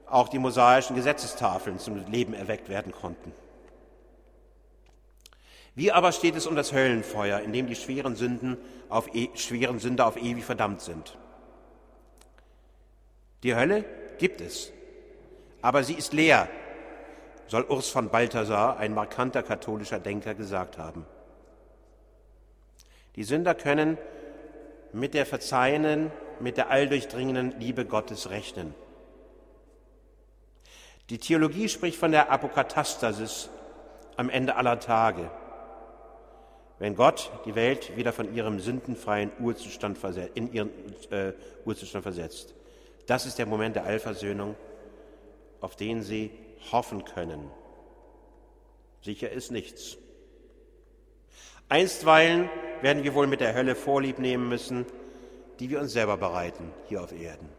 auch 0.10 0.28
die 0.28 0.40
mosaischen 0.40 0.96
Gesetzestafeln 0.96 1.78
zum 1.78 2.04
Leben 2.10 2.34
erweckt 2.34 2.68
werden 2.68 2.92
konnten. 2.92 3.32
Wie 5.78 5.94
aber 5.94 6.12
steht 6.12 6.36
es 6.36 6.46
um 6.46 6.58
das 6.58 6.74
Höllenfeuer, 6.74 7.40
in 7.40 7.54
dem 7.54 7.68
die 7.68 7.76
schweren, 7.76 8.18
Sünden 8.18 8.58
auf 8.90 9.16
e 9.16 9.30
schweren 9.36 9.80
Sünder 9.80 10.08
auf 10.08 10.18
ewig 10.18 10.44
verdammt 10.44 10.82
sind? 10.82 11.18
Die 13.44 13.56
Hölle 13.56 13.86
gibt 14.18 14.42
es 14.42 14.74
aber 15.62 15.84
sie 15.84 15.96
ist 15.96 16.14
leer, 16.14 16.48
soll 17.48 17.64
Urs 17.64 17.90
von 17.90 18.10
Balthasar, 18.10 18.78
ein 18.78 18.94
markanter 18.94 19.44
katholischer 19.44 20.00
Denker, 20.00 20.34
gesagt 20.34 20.78
haben. 20.78 21.06
Die 23.16 23.24
Sünder 23.24 23.56
können 23.56 23.98
mit 24.94 25.14
der 25.14 25.26
verzeihenden, 25.26 26.12
mit 26.40 26.58
der 26.58 26.70
alldurchdringenden 26.70 27.60
Liebe 27.60 27.86
Gottes 27.86 28.30
rechnen. 28.30 28.74
Die 31.10 31.18
Theologie 31.18 31.70
spricht 31.70 31.98
von 31.98 32.12
der 32.12 32.32
Apokatastasis 32.32 33.50
am 34.18 34.30
Ende 34.30 34.56
aller 34.56 34.80
Tage, 34.80 35.32
wenn 36.80 36.96
Gott 36.96 37.32
die 37.46 37.56
Welt 37.56 37.96
wieder 37.98 38.14
von 38.14 38.34
ihrem 38.34 38.60
sündenfreien 38.60 39.32
Urzustand 39.40 39.98
in 40.36 40.54
ihren 40.54 40.70
äh, 41.12 41.34
Urzustand 41.66 42.04
versetzt. 42.04 42.54
Das 43.08 43.26
ist 43.26 43.40
der 43.40 43.46
Moment 43.46 43.76
der 43.76 43.86
Allversöhnung 43.86 44.56
auf 45.62 45.76
den 45.76 46.04
sie 46.04 46.32
hoffen 46.72 47.06
können. 47.06 47.50
Sicher 49.02 49.32
ist 49.32 49.52
nichts. 49.52 49.98
Einstweilen 51.70 52.50
werden 52.82 53.04
wir 53.04 53.14
wohl 53.14 53.28
mit 53.28 53.42
der 53.42 53.54
Hölle 53.54 53.76
Vorlieb 53.76 54.20
nehmen 54.20 54.48
müssen, 54.48 54.86
die 55.60 55.70
wir 55.70 55.80
uns 55.80 55.92
selber 55.92 56.18
bereiten 56.18 56.72
hier 56.88 57.02
auf 57.02 57.12
Erden. 57.12 57.50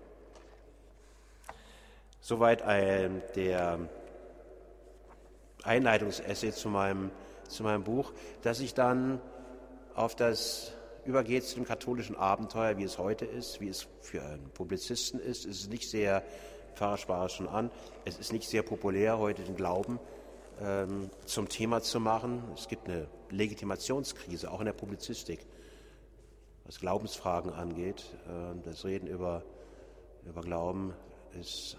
Soweit 2.20 2.62
ein, 2.62 3.22
der 3.34 3.78
Einleitungsessay 5.64 6.52
zu 6.52 6.68
meinem, 6.68 7.10
zu 7.48 7.62
meinem 7.62 7.84
Buch, 7.84 8.12
das 8.42 8.58
sich 8.58 8.74
dann 8.74 9.20
auf 9.94 10.14
das 10.14 10.72
übergeht 11.04 11.44
zu 11.44 11.56
dem 11.56 11.64
katholischen 11.64 12.16
Abenteuer, 12.16 12.76
wie 12.76 12.84
es 12.84 12.98
heute 12.98 13.24
ist, 13.24 13.60
wie 13.60 13.68
es 13.68 13.88
für 14.00 14.22
einen 14.22 14.50
Publizisten 14.50 15.18
ist. 15.18 15.46
Es 15.46 15.60
ist 15.60 15.70
nicht 15.70 15.88
sehr 15.88 16.22
Pfarrer 16.78 16.96
sprach 16.96 17.24
es 17.24 17.32
schon 17.32 17.48
an, 17.48 17.72
es 18.04 18.18
ist 18.18 18.32
nicht 18.32 18.48
sehr 18.48 18.62
populär, 18.62 19.18
heute 19.18 19.42
den 19.42 19.56
Glauben 19.56 19.98
ähm, 20.60 21.10
zum 21.24 21.48
Thema 21.48 21.82
zu 21.82 21.98
machen. 21.98 22.40
Es 22.54 22.68
gibt 22.68 22.88
eine 22.88 23.08
Legitimationskrise, 23.30 24.48
auch 24.48 24.60
in 24.60 24.66
der 24.66 24.74
Publizistik, 24.74 25.44
was 26.64 26.78
Glaubensfragen 26.78 27.52
angeht. 27.52 28.04
Äh, 28.28 28.62
das 28.64 28.84
Reden 28.84 29.08
über, 29.08 29.42
über 30.24 30.40
Glauben 30.40 30.94
ist, 31.40 31.76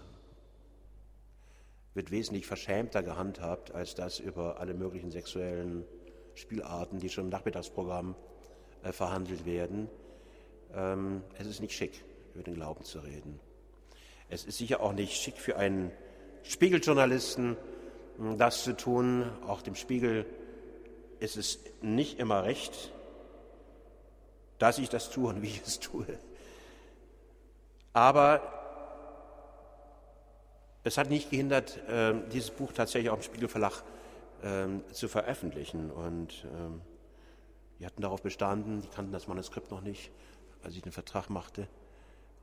wird 1.94 2.10
wesentlich 2.10 2.46
verschämter 2.46 3.02
gehandhabt 3.02 3.74
als 3.74 3.94
das 3.94 4.18
über 4.18 4.60
alle 4.60 4.74
möglichen 4.74 5.10
sexuellen 5.10 5.84
Spielarten, 6.34 6.98
die 6.98 7.08
schon 7.08 7.24
im 7.24 7.30
Nachmittagsprogramm 7.30 8.14
äh, 8.82 8.92
verhandelt 8.92 9.44
werden. 9.44 9.90
Ähm, 10.74 11.22
es 11.38 11.46
ist 11.46 11.60
nicht 11.60 11.74
schick, 11.74 12.04
über 12.34 12.44
den 12.44 12.54
Glauben 12.54 12.84
zu 12.84 13.00
reden. 13.00 13.40
Es 14.28 14.44
ist 14.44 14.58
sicher 14.58 14.80
auch 14.80 14.92
nicht 14.92 15.20
schick 15.20 15.36
für 15.36 15.56
einen 15.56 15.90
Spiegeljournalisten, 16.44 17.56
hm, 18.16 18.38
das 18.38 18.62
zu 18.62 18.76
tun. 18.76 19.30
Auch 19.46 19.62
dem 19.62 19.74
Spiegel 19.74 20.24
ist 21.18 21.36
es 21.36 21.58
nicht 21.82 22.18
immer 22.18 22.44
recht, 22.44 22.92
dass 24.58 24.78
ich 24.78 24.88
das 24.88 25.10
tue 25.10 25.28
und 25.28 25.42
wie 25.42 25.48
ich 25.48 25.62
es 25.66 25.80
tue. 25.80 26.06
Aber 27.92 28.59
es 30.84 30.98
hat 30.98 31.10
nicht 31.10 31.30
gehindert, 31.30 31.78
ähm, 31.88 32.24
dieses 32.32 32.50
Buch 32.50 32.72
tatsächlich 32.72 33.10
auch 33.10 33.16
im 33.16 33.22
Spiegelverlag 33.22 33.82
ähm, 34.42 34.82
zu 34.92 35.08
veröffentlichen. 35.08 35.90
Und 35.90 36.46
ähm, 36.54 36.80
die 37.78 37.86
hatten 37.86 38.02
darauf 38.02 38.22
bestanden, 38.22 38.80
die 38.82 38.88
kannten 38.88 39.12
das 39.12 39.28
Manuskript 39.28 39.70
noch 39.70 39.80
nicht, 39.80 40.10
als 40.62 40.74
ich 40.74 40.82
den 40.82 40.92
Vertrag 40.92 41.30
machte. 41.30 41.68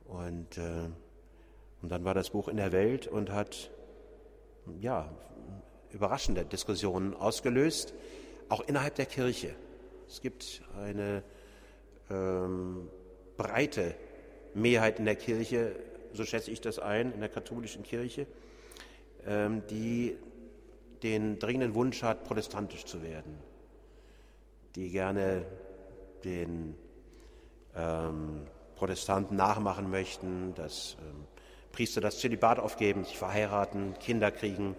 Und 0.04 0.58
äh, 0.58 0.88
und 1.82 1.90
dann 1.90 2.04
war 2.04 2.14
das 2.14 2.30
Buch 2.30 2.48
in 2.48 2.56
der 2.56 2.72
Welt 2.72 3.06
und 3.06 3.30
hat 3.30 3.70
ja, 4.80 5.08
überraschende 5.90 6.44
Diskussionen 6.44 7.14
ausgelöst, 7.14 7.94
auch 8.48 8.60
innerhalb 8.62 8.96
der 8.96 9.06
Kirche. 9.06 9.54
Es 10.08 10.20
gibt 10.20 10.62
eine 10.76 11.22
ähm, 12.10 12.90
breite 13.36 13.94
Mehrheit 14.54 14.98
in 14.98 15.04
der 15.04 15.16
Kirche, 15.16 15.76
so 16.12 16.24
schätze 16.24 16.50
ich 16.50 16.60
das 16.60 16.78
ein, 16.78 17.12
in 17.12 17.20
der 17.20 17.28
katholischen 17.28 17.82
Kirche, 17.82 18.26
ähm, 19.26 19.62
die 19.70 20.16
den 21.02 21.38
dringenden 21.38 21.74
Wunsch 21.74 22.02
hat, 22.02 22.24
protestantisch 22.24 22.84
zu 22.84 23.02
werden, 23.02 23.38
die 24.74 24.90
gerne 24.90 25.44
den 26.24 26.74
ähm, 27.76 28.46
Protestanten 28.76 29.36
nachmachen 29.36 29.90
möchten, 29.90 30.54
dass 30.54 30.96
ähm, 31.00 31.24
Priester 31.72 32.00
das 32.00 32.18
Zölibat 32.18 32.58
aufgeben, 32.58 33.04
sich 33.04 33.18
verheiraten, 33.18 33.94
Kinder 34.00 34.30
kriegen, 34.30 34.74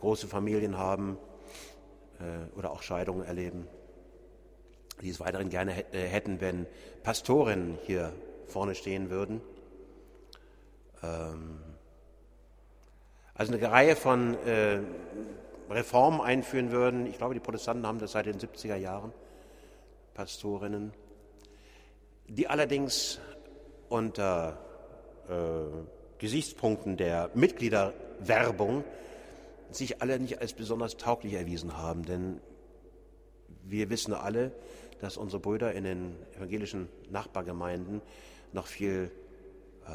große 0.00 0.28
Familien 0.28 0.78
haben 0.78 1.18
äh, 2.20 2.56
oder 2.56 2.70
auch 2.70 2.82
Scheidungen 2.82 3.24
erleben, 3.24 3.66
die 5.02 5.10
es 5.10 5.20
weiterhin 5.20 5.48
gerne 5.48 5.92
äh, 5.92 6.06
hätten, 6.06 6.40
wenn 6.40 6.66
Pastorinnen 7.02 7.78
hier 7.86 8.12
vorne 8.46 8.74
stehen 8.74 9.10
würden. 9.10 9.40
Ähm, 11.02 11.60
also 13.34 13.52
eine 13.52 13.70
Reihe 13.70 13.96
von 13.96 14.34
äh, 14.46 14.80
Reformen 15.68 16.20
einführen 16.20 16.70
würden. 16.70 17.06
Ich 17.06 17.18
glaube, 17.18 17.34
die 17.34 17.40
Protestanten 17.40 17.86
haben 17.86 17.98
das 17.98 18.12
seit 18.12 18.26
den 18.26 18.38
70er 18.38 18.76
Jahren, 18.76 19.12
Pastorinnen, 20.14 20.92
die 22.28 22.48
allerdings 22.48 23.20
unter 23.88 24.58
äh, 25.28 26.18
Gesichtspunkten 26.18 26.96
der 26.96 27.30
Mitgliederwerbung 27.34 28.84
sich 29.70 30.00
alle 30.00 30.18
nicht 30.18 30.40
als 30.40 30.54
besonders 30.54 30.96
tauglich 30.96 31.34
erwiesen 31.34 31.76
haben. 31.76 32.04
Denn 32.04 32.40
wir 33.64 33.90
wissen 33.90 34.14
alle, 34.14 34.52
dass 35.00 35.16
unsere 35.16 35.40
Brüder 35.40 35.74
in 35.74 35.84
den 35.84 36.16
evangelischen 36.36 36.88
Nachbargemeinden 37.10 38.00
noch 38.52 38.66
viel 38.66 39.10
äh, 39.86 39.90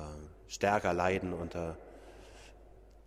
stärker 0.51 0.93
leiden 0.93 1.31
unter 1.33 1.77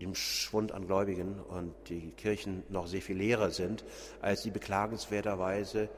dem 0.01 0.15
Schwund 0.15 0.73
an 0.73 0.87
Gläubigen 0.87 1.41
und 1.41 1.75
die 1.89 2.11
Kirchen 2.13 2.63
noch 2.71 2.87
sehr 2.87 3.03
viel 3.03 3.17
leerer 3.17 3.51
sind, 3.51 3.85
als 4.23 4.43
sie 4.43 4.51
beklagenswerterweise 4.51 5.89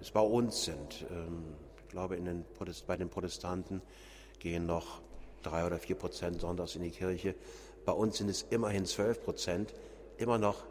es 0.00 0.10
bei 0.10 0.20
uns 0.20 0.64
sind. 0.64 1.06
Ähm, 1.10 1.54
ich 1.82 1.88
glaube, 1.88 2.16
den 2.16 2.44
bei 2.86 2.96
den 2.96 3.08
Protestanten 3.08 3.80
gehen 4.40 4.66
noch 4.66 5.00
drei 5.42 5.64
oder 5.64 5.78
vier 5.78 5.96
Prozent 5.96 6.40
sonntags 6.40 6.74
in 6.74 6.82
die 6.82 6.90
Kirche. 6.90 7.34
Bei 7.86 7.92
uns 7.92 8.18
sind 8.18 8.28
es 8.28 8.42
immerhin 8.50 8.84
zwölf 8.84 9.22
Prozent, 9.24 9.72
immer 10.18 10.36
noch 10.36 10.64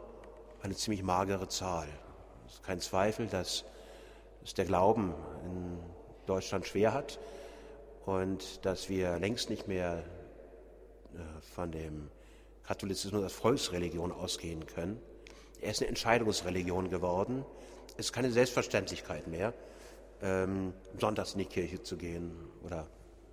eine 0.62 0.76
ziemlich 0.76 1.02
magere 1.02 1.48
Zahl. 1.48 1.88
Es 2.46 2.54
ist 2.54 2.62
kein 2.62 2.80
Zweifel, 2.80 3.26
dass 3.26 3.64
es 4.44 4.54
der 4.54 4.66
Glauben 4.66 5.14
in 5.44 5.78
Deutschland 6.26 6.66
schwer 6.66 6.92
hat 6.92 7.18
und 8.04 8.64
dass 8.64 8.88
wir 8.88 9.18
längst 9.18 9.50
nicht 9.50 9.68
mehr 9.68 10.04
von 11.54 11.72
dem 11.72 12.10
Katholizismus 12.64 13.22
als 13.22 13.32
Volksreligion 13.32 14.12
ausgehen 14.12 14.66
können. 14.66 15.00
Er 15.60 15.70
ist 15.70 15.80
eine 15.80 15.88
Entscheidungsreligion 15.88 16.90
geworden. 16.90 17.44
Es 17.96 18.06
ist 18.06 18.12
keine 18.12 18.30
Selbstverständlichkeit 18.30 19.26
mehr, 19.26 19.54
ähm, 20.22 20.72
sonntags 20.98 21.32
in 21.32 21.40
die 21.40 21.46
Kirche 21.46 21.82
zu 21.82 21.96
gehen 21.96 22.32
oder 22.64 22.86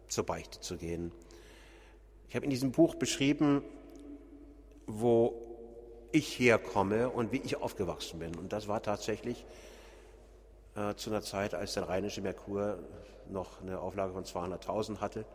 zur 0.07 0.25
Beichte 0.25 0.59
zu 0.59 0.77
gehen. 0.77 1.11
Ich 2.29 2.35
habe 2.35 2.45
in 2.45 2.49
diesem 2.49 2.71
Buch 2.71 2.95
beschrieben, 2.95 3.61
wo 4.87 5.41
ich 6.11 6.39
herkomme 6.39 7.09
und 7.09 7.31
wie 7.31 7.41
ich 7.43 7.57
aufgewachsen 7.57 8.19
bin. 8.19 8.35
Und 8.35 8.53
das 8.53 8.67
war 8.67 8.81
tatsächlich 8.81 9.45
äh, 10.75 10.95
zu 10.95 11.09
einer 11.09 11.21
Zeit, 11.21 11.53
als 11.53 11.73
der 11.73 11.89
Rheinische 11.89 12.21
Merkur 12.21 12.79
noch 13.29 13.61
eine 13.61 13.79
Auflage 13.79 14.13
von 14.13 14.23
200.000 14.23 14.99
hatte 14.99 15.25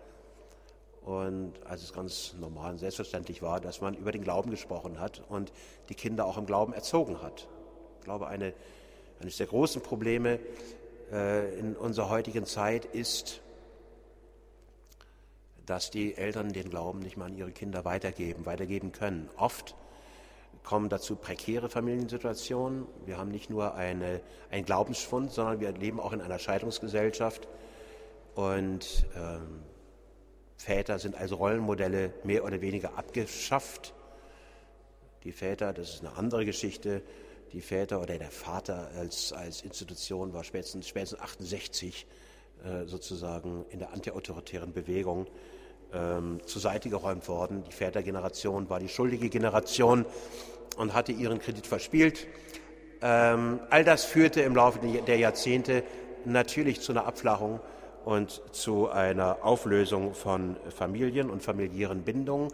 und 1.04 1.54
als 1.64 1.82
es 1.82 1.92
ganz 1.92 2.34
normal 2.38 2.72
und 2.72 2.78
selbstverständlich 2.78 3.42
war, 3.42 3.60
dass 3.60 3.80
man 3.80 3.94
über 3.94 4.12
den 4.12 4.22
Glauben 4.22 4.50
gesprochen 4.50 5.00
hat 5.00 5.22
und 5.28 5.52
die 5.88 5.94
Kinder 5.94 6.26
auch 6.26 6.36
im 6.36 6.46
Glauben 6.46 6.72
erzogen 6.72 7.22
hat. 7.22 7.48
Ich 7.98 8.04
glaube, 8.04 8.26
eine, 8.28 8.52
eines 9.20 9.38
der 9.38 9.46
großen 9.46 9.82
Probleme 9.82 10.38
äh, 11.10 11.58
in 11.58 11.74
unserer 11.76 12.10
heutigen 12.10 12.44
Zeit 12.44 12.84
ist, 12.84 13.40
dass 15.66 15.90
die 15.90 16.16
Eltern 16.16 16.52
den 16.52 16.68
Glauben 16.68 16.98
nicht 16.98 17.16
mal 17.16 17.26
an 17.26 17.36
ihre 17.36 17.52
Kinder 17.52 17.84
weitergeben, 17.84 18.44
weitergeben 18.44 18.92
können. 18.92 19.30
Oft 19.36 19.74
kommen 20.64 20.88
dazu 20.88 21.16
prekäre 21.16 21.68
Familiensituationen. 21.68 22.86
Wir 23.06 23.18
haben 23.18 23.30
nicht 23.30 23.50
nur 23.50 23.74
eine, 23.74 24.20
einen 24.50 24.64
Glaubensfund, 24.64 25.30
sondern 25.32 25.60
wir 25.60 25.72
leben 25.72 26.00
auch 26.00 26.12
in 26.12 26.20
einer 26.20 26.38
Scheidungsgesellschaft. 26.38 27.48
Und 28.34 29.06
ähm, 29.16 29.62
Väter 30.60 30.98
sind 30.98 31.16
als 31.16 31.32
Rollenmodelle 31.32 32.12
mehr 32.22 32.44
oder 32.44 32.60
weniger 32.60 32.98
abgeschafft. 32.98 33.94
Die 35.24 35.32
Väter, 35.32 35.72
das 35.72 35.94
ist 35.94 36.00
eine 36.00 36.14
andere 36.18 36.44
Geschichte, 36.44 37.00
die 37.54 37.62
Väter 37.62 37.98
oder 37.98 38.18
der 38.18 38.30
Vater 38.30 38.90
als, 38.94 39.32
als 39.32 39.62
Institution 39.62 40.34
war 40.34 40.44
spätestens, 40.44 40.86
spätestens 40.86 41.20
68 41.20 42.06
äh, 42.62 42.84
sozusagen 42.84 43.64
in 43.70 43.78
der 43.78 43.94
antiautoritären 43.94 44.74
Bewegung 44.74 45.28
ähm, 45.94 46.40
zur 46.44 46.60
Seite 46.60 46.90
geräumt 46.90 47.26
worden. 47.26 47.64
Die 47.66 47.72
Vätergeneration 47.72 48.68
war 48.68 48.80
die 48.80 48.88
schuldige 48.88 49.30
Generation 49.30 50.04
und 50.76 50.92
hatte 50.92 51.12
ihren 51.12 51.38
Kredit 51.38 51.66
verspielt. 51.66 52.26
Ähm, 53.00 53.60
all 53.70 53.82
das 53.82 54.04
führte 54.04 54.42
im 54.42 54.54
Laufe 54.54 54.78
der 54.78 55.16
Jahrzehnte 55.16 55.84
natürlich 56.26 56.82
zu 56.82 56.92
einer 56.92 57.06
Abflachung 57.06 57.60
und 58.04 58.42
zu 58.52 58.88
einer 58.88 59.38
Auflösung 59.42 60.14
von 60.14 60.56
Familien 60.70 61.30
und 61.30 61.42
familiären 61.42 62.02
Bindungen 62.02 62.52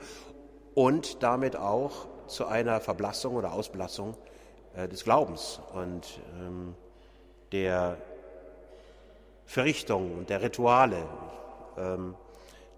und 0.74 1.22
damit 1.22 1.56
auch 1.56 2.06
zu 2.26 2.46
einer 2.46 2.80
Verblassung 2.80 3.36
oder 3.36 3.52
Ausblassung 3.52 4.16
äh, 4.76 4.88
des 4.88 5.04
Glaubens 5.04 5.60
und 5.74 6.20
ähm, 6.40 6.74
der 7.52 7.96
Verrichtungen 9.46 10.18
und 10.18 10.30
der 10.30 10.42
Rituale, 10.42 11.04
ähm, 11.78 12.14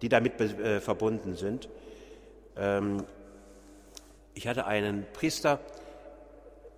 die 0.02 0.08
damit 0.08 0.40
äh, 0.40 0.80
verbunden 0.80 1.34
sind. 1.34 1.68
Ähm, 2.56 3.04
ich 4.34 4.46
hatte 4.46 4.66
einen 4.66 5.06
Priester 5.12 5.58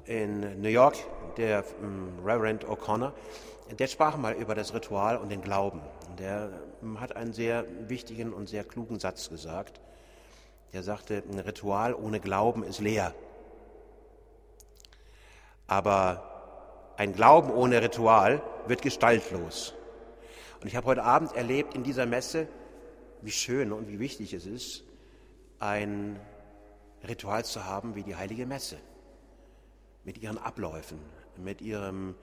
in 0.07 0.63
New 0.63 0.69
York, 0.69 0.97
der 1.37 1.65
ähm, 1.83 2.13
Reverend 2.25 2.65
O'Connor, 2.65 3.13
der 3.79 3.87
sprach 3.87 4.17
mal 4.17 4.35
über 4.35 4.55
das 4.55 4.75
Ritual 4.75 5.17
und 5.17 5.29
den 5.31 5.43
Glauben. 5.43 5.81
Der 6.19 6.51
ähm, 6.83 7.01
hat 7.01 7.17
einen 7.17 7.33
sehr 7.33 7.65
wichtigen 7.89 8.33
und 8.33 8.49
sehr 8.49 8.65
klugen 8.65 8.99
Satz 8.99 9.29
gesagt. 9.29 9.81
Der 10.73 10.83
sagte, 10.83 11.23
ein 11.31 11.39
Ritual 11.39 11.95
ohne 11.95 12.21
Glauben 12.21 12.63
ist 12.63 12.81
leer. 12.81 13.15
Aber 15.67 16.93
ein 16.97 17.13
Glauben 17.13 17.51
ohne 17.51 17.83
Ritual 17.83 18.43
wird 18.67 18.83
gestaltlos. 18.83 19.75
Und 20.61 20.67
ich 20.67 20.77
habe 20.77 20.87
heute 20.87 21.03
Abend 21.03 21.35
erlebt 21.35 21.75
in 21.75 21.83
dieser 21.83 22.07
Messe, 22.07 22.47
wie 23.23 23.31
schön 23.31 23.73
und 23.73 23.89
wie 23.89 23.99
wichtig 23.99 24.35
es 24.35 24.47
ist, 24.47 24.85
ein 25.59 26.19
Ritual 27.07 27.45
zu 27.45 27.65
haben 27.65 27.95
wie 27.95 28.03
die 28.03 28.17
heilige 28.17 28.47
Messe. 28.47 28.77
Mit 30.05 30.19
ihren 30.19 30.39
Abläufen, 30.39 30.99
mit 31.37 31.61
ihrem 31.61 32.15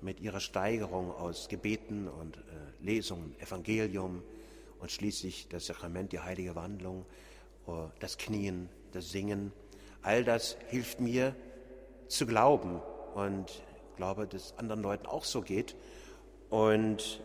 mit 0.00 0.20
ihrer 0.20 0.40
Steigerung 0.40 1.10
aus 1.10 1.48
Gebeten 1.48 2.08
und 2.08 2.36
äh, 2.36 2.40
Lesungen, 2.80 3.34
Evangelium 3.40 4.22
und 4.78 4.90
schließlich 4.90 5.48
das 5.48 5.66
Sakrament, 5.66 6.12
die 6.12 6.20
heilige 6.20 6.54
Wandlung, 6.54 7.04
äh, 7.66 7.72
das 8.00 8.18
Knien, 8.18 8.68
das 8.92 9.10
Singen. 9.10 9.52
All 10.02 10.24
das 10.24 10.56
hilft 10.68 11.00
mir 11.00 11.34
zu 12.06 12.26
glauben 12.26 12.80
und 13.14 13.62
glaube, 13.96 14.26
dass 14.26 14.46
es 14.46 14.58
anderen 14.58 14.82
Leuten 14.82 15.06
auch 15.06 15.24
so 15.24 15.42
geht. 15.42 15.76
Und 16.48 17.20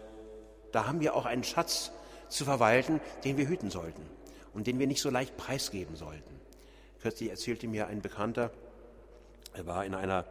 da 0.71 0.87
haben 0.87 0.99
wir 0.99 1.15
auch 1.15 1.25
einen 1.25 1.43
Schatz 1.43 1.91
zu 2.29 2.45
verwalten, 2.45 2.99
den 3.23 3.37
wir 3.37 3.47
hüten 3.47 3.69
sollten 3.69 4.01
und 4.53 4.67
den 4.67 4.79
wir 4.79 4.87
nicht 4.87 5.01
so 5.01 5.09
leicht 5.09 5.37
preisgeben 5.37 5.95
sollten. 5.95 6.41
Kürzlich 7.01 7.29
erzählte 7.29 7.67
mir 7.67 7.87
ein 7.87 8.01
Bekannter, 8.01 8.51
er 9.53 9.65
war 9.67 9.85
in 9.85 9.93
einer, 9.93 10.25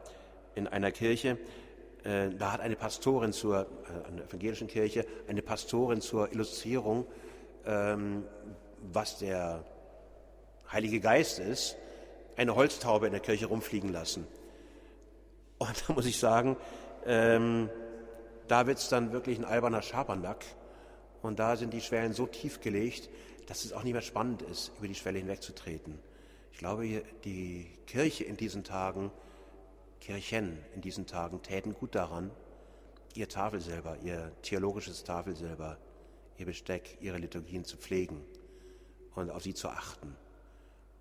in 0.55 0.67
einer 0.67 0.91
Kirche, 0.91 1.39
da 2.05 2.53
hat 2.53 2.61
eine 2.61 2.77
Pastorin 2.77 3.33
zur, 3.33 3.61
äh, 3.61 4.09
einer 4.09 4.25
evangelischen 4.25 4.67
Kirche, 4.67 5.07
eine 5.29 5.43
Pastorin 5.43 6.01
zur 6.01 6.33
Illustrierung, 6.33 7.07
ähm, 7.65 8.25
was 8.93 9.19
der 9.19 9.65
Heilige 10.71 11.01
Geist 11.01 11.39
ist, 11.39 11.77
eine 12.37 12.57
Holztaube 12.57 13.07
in 13.07 13.13
der 13.13 13.21
Kirche 13.21 13.47
rumfliegen 13.47 13.93
lassen. 13.93 14.27
Und 15.59 15.85
da 15.89 15.93
muss 15.93 16.07
ich 16.07 16.19
sagen, 16.19 16.57
ähm, 17.07 17.71
da 18.49 18.67
wird 18.67 18.79
es 18.79 18.89
dann 18.89 19.13
wirklich 19.13 19.39
ein 19.39 19.45
alberner 19.45 19.83
Schabernack. 19.83 20.45
Und 21.23 21.39
da 21.39 21.57
sind 21.57 21.73
die 21.73 21.81
Schwellen 21.81 22.15
so 22.15 22.27
tief 22.27 22.61
gelegt, 22.61 23.09
dass 23.47 23.65
es 23.65 23.73
auch 23.73 23.85
nicht 23.85 23.93
mehr 23.93 24.03
spannend 24.03 24.43
ist, 24.43 24.73
über 24.79 24.89
die 24.89 24.95
Schwelle 24.95 25.19
hinwegzutreten. 25.19 25.99
Ich 26.53 26.59
glaube, 26.59 27.03
die 27.25 27.71
Kirche 27.87 28.25
in 28.25 28.37
diesen 28.37 28.65
Tagen 28.65 29.11
Kirchen 30.03 30.59
in 30.75 30.81
diesen 30.81 31.07
Tagen 31.07 31.43
täten 31.43 31.75
gut 31.75 31.95
daran, 31.95 32.33
ihr 33.15 33.29
Tafelsilber, 33.29 33.99
ihr 34.03 34.33
theologisches 34.43 35.05
Tafelsilber, 35.05 35.79
ihr 36.39 36.47
Besteck, 36.47 36.99
ihre 37.01 37.19
Liturgien 37.19 37.65
zu 37.65 37.77
pflegen 37.77 38.21
und 39.15 39.31
auf 39.31 39.45
sie 39.45 39.55
zu 39.55 39.69
achten. 39.69 40.17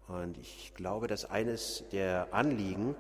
Und 0.08 0.38
ich 0.38 0.74
glaube, 0.76 1.08
dass 1.08 1.26
eines 1.26 1.84
der 1.92 2.28
Anliegen 2.32 2.96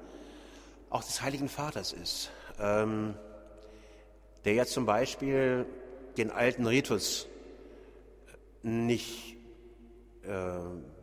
auch 0.89 1.03
des 1.03 1.21
Heiligen 1.21 1.47
Vaters 1.47 1.93
ist, 1.93 2.31
ähm, 2.59 3.13
der 4.43 4.53
ja 4.53 4.65
zum 4.65 4.87
Beispiel 4.87 5.67
den 6.17 6.31
alten 6.31 6.65
Ritus 6.65 7.27
nicht 8.63 9.35
äh, 10.23 10.29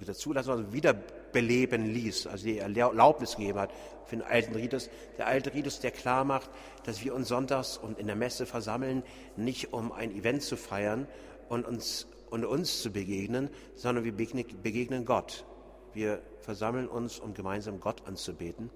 wieder 0.00 0.14
zulassen, 0.14 0.46
sondern 0.46 0.72
wiederbeleben 1.32 1.86
ließ, 1.86 2.26
also 2.26 2.44
die 2.44 2.58
Erlaubnis 2.58 3.36
gegeben 3.36 3.58
hat 3.58 3.72
für 4.04 4.16
den 4.16 4.24
alten 4.24 4.54
Ritus. 4.54 4.88
Der 5.16 5.26
alte 5.26 5.52
Ritus, 5.54 5.80
der 5.80 5.90
klar 5.90 6.24
macht, 6.24 6.50
dass 6.84 7.04
wir 7.04 7.14
uns 7.14 7.28
sonntags 7.28 7.76
und 7.76 7.98
in 7.98 8.06
der 8.06 8.16
Messe 8.16 8.46
versammeln, 8.46 9.02
nicht 9.36 9.72
um 9.72 9.92
ein 9.92 10.10
Event 10.12 10.42
zu 10.42 10.56
feiern 10.56 11.06
und 11.48 11.66
uns, 11.66 12.06
und 12.30 12.44
uns 12.44 12.82
zu 12.82 12.92
begegnen, 12.92 13.50
sondern 13.74 14.04
wir 14.04 14.12
begegnen 14.14 15.04
Gott. 15.04 15.44
Wir 15.94 16.22
versammeln 16.40 16.88
uns, 16.88 17.18
um 17.18 17.34
gemeinsam 17.34 17.80
Gott 17.80 18.06
anzubeten 18.06 18.70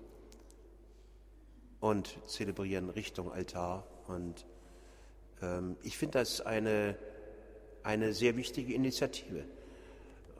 und 1.80 2.18
zelebrieren 2.26 2.90
Richtung 2.90 3.30
Altar. 3.30 3.86
Und 4.06 4.46
ähm, 5.42 5.76
ich 5.82 5.96
finde 5.96 6.18
das 6.18 6.40
eine, 6.40 6.96
eine 7.82 8.12
sehr 8.12 8.36
wichtige 8.36 8.72
Initiative. 8.74 9.44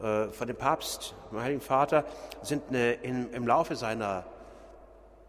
Äh, 0.00 0.28
von 0.28 0.46
dem 0.46 0.56
Papst, 0.56 1.14
dem 1.30 1.40
Heiligen 1.40 1.60
Vater, 1.60 2.04
sind 2.42 2.68
eine, 2.68 2.94
in, 2.94 3.32
im 3.32 3.46
Laufe 3.46 3.76
seiner 3.76 4.24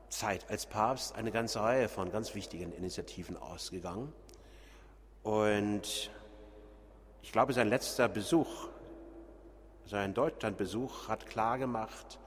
Zeit 0.10 0.50
als 0.50 0.66
Papst 0.66 1.16
eine 1.16 1.32
ganze 1.32 1.60
Reihe 1.60 1.90
von 1.90 2.12
ganz 2.12 2.36
wichtigen 2.36 2.72
Initiativen 2.72 3.36
ausgegangen. 3.36 4.14
Und 5.24 6.12
ich 7.22 7.32
glaube, 7.32 7.54
sein 7.54 7.68
letzter 7.68 8.08
Besuch, 8.08 8.70
sein 9.86 10.14
Deutschlandbesuch 10.14 11.08
hat 11.08 11.26
klargemacht, 11.26 12.20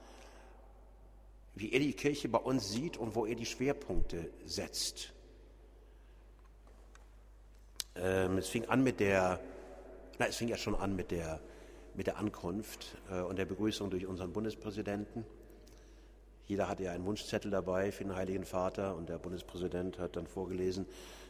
wie 1.55 1.71
er 1.71 1.79
die 1.79 1.93
Kirche 1.93 2.29
bei 2.29 2.39
uns 2.39 2.69
sieht 2.69 2.97
und 2.97 3.15
wo 3.15 3.25
er 3.25 3.35
die 3.35 3.45
Schwerpunkte 3.45 4.29
setzt. 4.45 5.13
Ähm, 7.95 8.37
es 8.37 8.47
fing 8.47 8.65
an 8.65 8.83
mit 8.83 8.99
der, 8.99 9.39
na, 10.19 10.27
es 10.27 10.37
fing 10.37 10.49
ja 10.49 10.57
schon 10.57 10.75
an 10.75 10.95
mit 10.95 11.11
der, 11.11 11.39
mit 11.97 12.07
der 12.07 12.17
Ankunft 12.17 12.95
äh, 13.11 13.21
und 13.21 13.37
der 13.37 13.45
Begrüßung 13.45 13.89
durch 13.89 14.05
unseren 14.05 14.31
Bundespräsidenten. 14.31 15.25
Jeder 16.45 16.69
hatte 16.69 16.83
ja 16.83 16.91
einen 16.93 17.05
Wunschzettel 17.05 17.51
dabei 17.51 17.91
für 17.91 18.05
den 18.05 18.15
Heiligen 18.15 18.45
Vater 18.45 18.95
und 18.95 19.09
der 19.09 19.17
Bundespräsident 19.17 19.99
hat 19.99 20.15
dann 20.15 20.27
vorgelesen, 20.27 20.85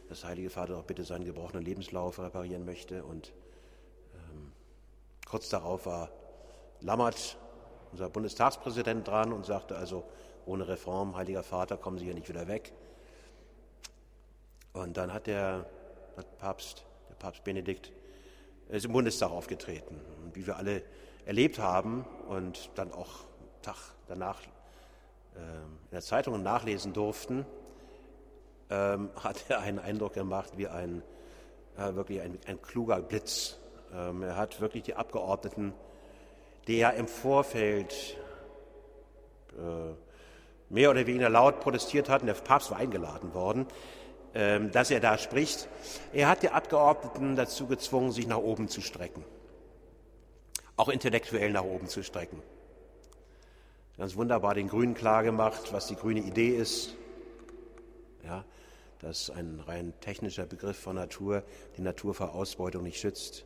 dass 0.08 0.20
der 0.20 0.30
Heilige 0.30 0.50
Vater 0.50 0.74
doch 0.74 0.84
bitte 0.84 1.04
seinen 1.04 1.24
gebrochenen 1.24 1.64
Lebenslauf 1.64 2.20
reparieren 2.20 2.64
möchte. 2.64 3.02
Und 3.02 3.32
ähm, 4.14 4.52
kurz 5.26 5.48
darauf 5.48 5.86
war 5.86 6.10
Lammert, 6.80 7.36
unser 7.90 8.10
Bundestagspräsident, 8.10 9.08
dran 9.08 9.32
und 9.32 9.46
sagte 9.46 9.76
also, 9.76 10.04
ohne 10.46 10.68
Reform, 10.68 11.16
Heiliger 11.16 11.42
Vater, 11.42 11.76
kommen 11.78 11.98
Sie 11.98 12.04
hier 12.04 12.14
nicht 12.14 12.28
wieder 12.28 12.46
weg. 12.46 12.72
Und 14.74 14.96
dann 14.96 15.12
hat 15.12 15.26
der, 15.26 15.66
hat 16.16 16.38
Papst, 16.38 16.84
der 17.08 17.14
Papst 17.16 17.42
Benedikt 17.42 17.90
ist 18.68 18.84
im 18.84 18.92
Bundestag 18.92 19.30
aufgetreten. 19.30 20.00
Und 20.22 20.36
wie 20.36 20.46
wir 20.46 20.56
alle 20.56 20.82
erlebt 21.24 21.58
haben 21.58 22.04
und 22.28 22.70
dann 22.74 22.92
auch 22.92 23.24
Tag 23.62 23.76
danach 24.06 24.40
äh, 24.42 25.38
in 25.38 25.90
der 25.92 26.00
Zeitung 26.00 26.42
nachlesen 26.42 26.92
durften, 26.92 27.46
ähm, 28.70 29.10
hat 29.22 29.44
er 29.48 29.60
einen 29.60 29.78
Eindruck 29.78 30.14
gemacht 30.14 30.52
wie 30.56 30.68
ein 30.68 31.02
wirklich 31.78 32.20
ein, 32.20 32.36
ein, 32.46 32.60
kluger 32.60 33.00
Blitz. 33.00 33.56
Ähm, 33.94 34.24
er 34.24 34.34
hat 34.34 34.60
wirklich 34.60 34.82
die 34.82 34.96
Abgeordneten, 34.96 35.72
die 36.66 36.78
ja 36.78 36.90
im 36.90 37.06
Vorfeld 37.06 38.16
äh, 39.56 39.94
mehr 40.68 40.90
oder 40.90 41.06
weniger 41.06 41.30
laut 41.30 41.60
protestiert 41.60 42.08
hatten, 42.08 42.26
der 42.26 42.34
Papst 42.34 42.70
war 42.70 42.78
eingeladen 42.78 43.32
worden, 43.32 43.66
ähm, 43.66 43.76
dass 44.34 44.90
er 44.90 45.00
da 45.00 45.18
spricht. 45.18 45.68
Er 46.12 46.28
hat 46.28 46.42
die 46.42 46.50
Abgeordneten 46.50 47.34
dazu 47.34 47.66
gezwungen, 47.66 48.12
sich 48.12 48.26
nach 48.26 48.38
oben 48.38 48.68
zu 48.68 48.80
strecken, 48.80 49.24
auch 50.76 50.88
intellektuell 50.88 51.50
nach 51.50 51.64
oben 51.64 51.88
zu 51.88 52.02
strecken. 52.02 52.42
Ganz 53.96 54.14
wunderbar 54.14 54.54
den 54.54 54.68
Grünen 54.68 54.94
klargemacht, 54.94 55.72
was 55.72 55.88
die 55.88 55.96
grüne 55.96 56.20
Idee 56.20 56.50
ist. 56.50 56.94
Ja, 58.24 58.44
dass 59.00 59.30
ein 59.30 59.60
rein 59.66 59.92
technischer 60.00 60.46
Begriff 60.46 60.78
von 60.78 60.96
Natur 60.96 61.42
die 61.76 61.82
Natur 61.82 62.14
vor 62.14 62.34
Ausbeutung 62.34 62.82
nicht 62.82 63.00
schützt, 63.00 63.44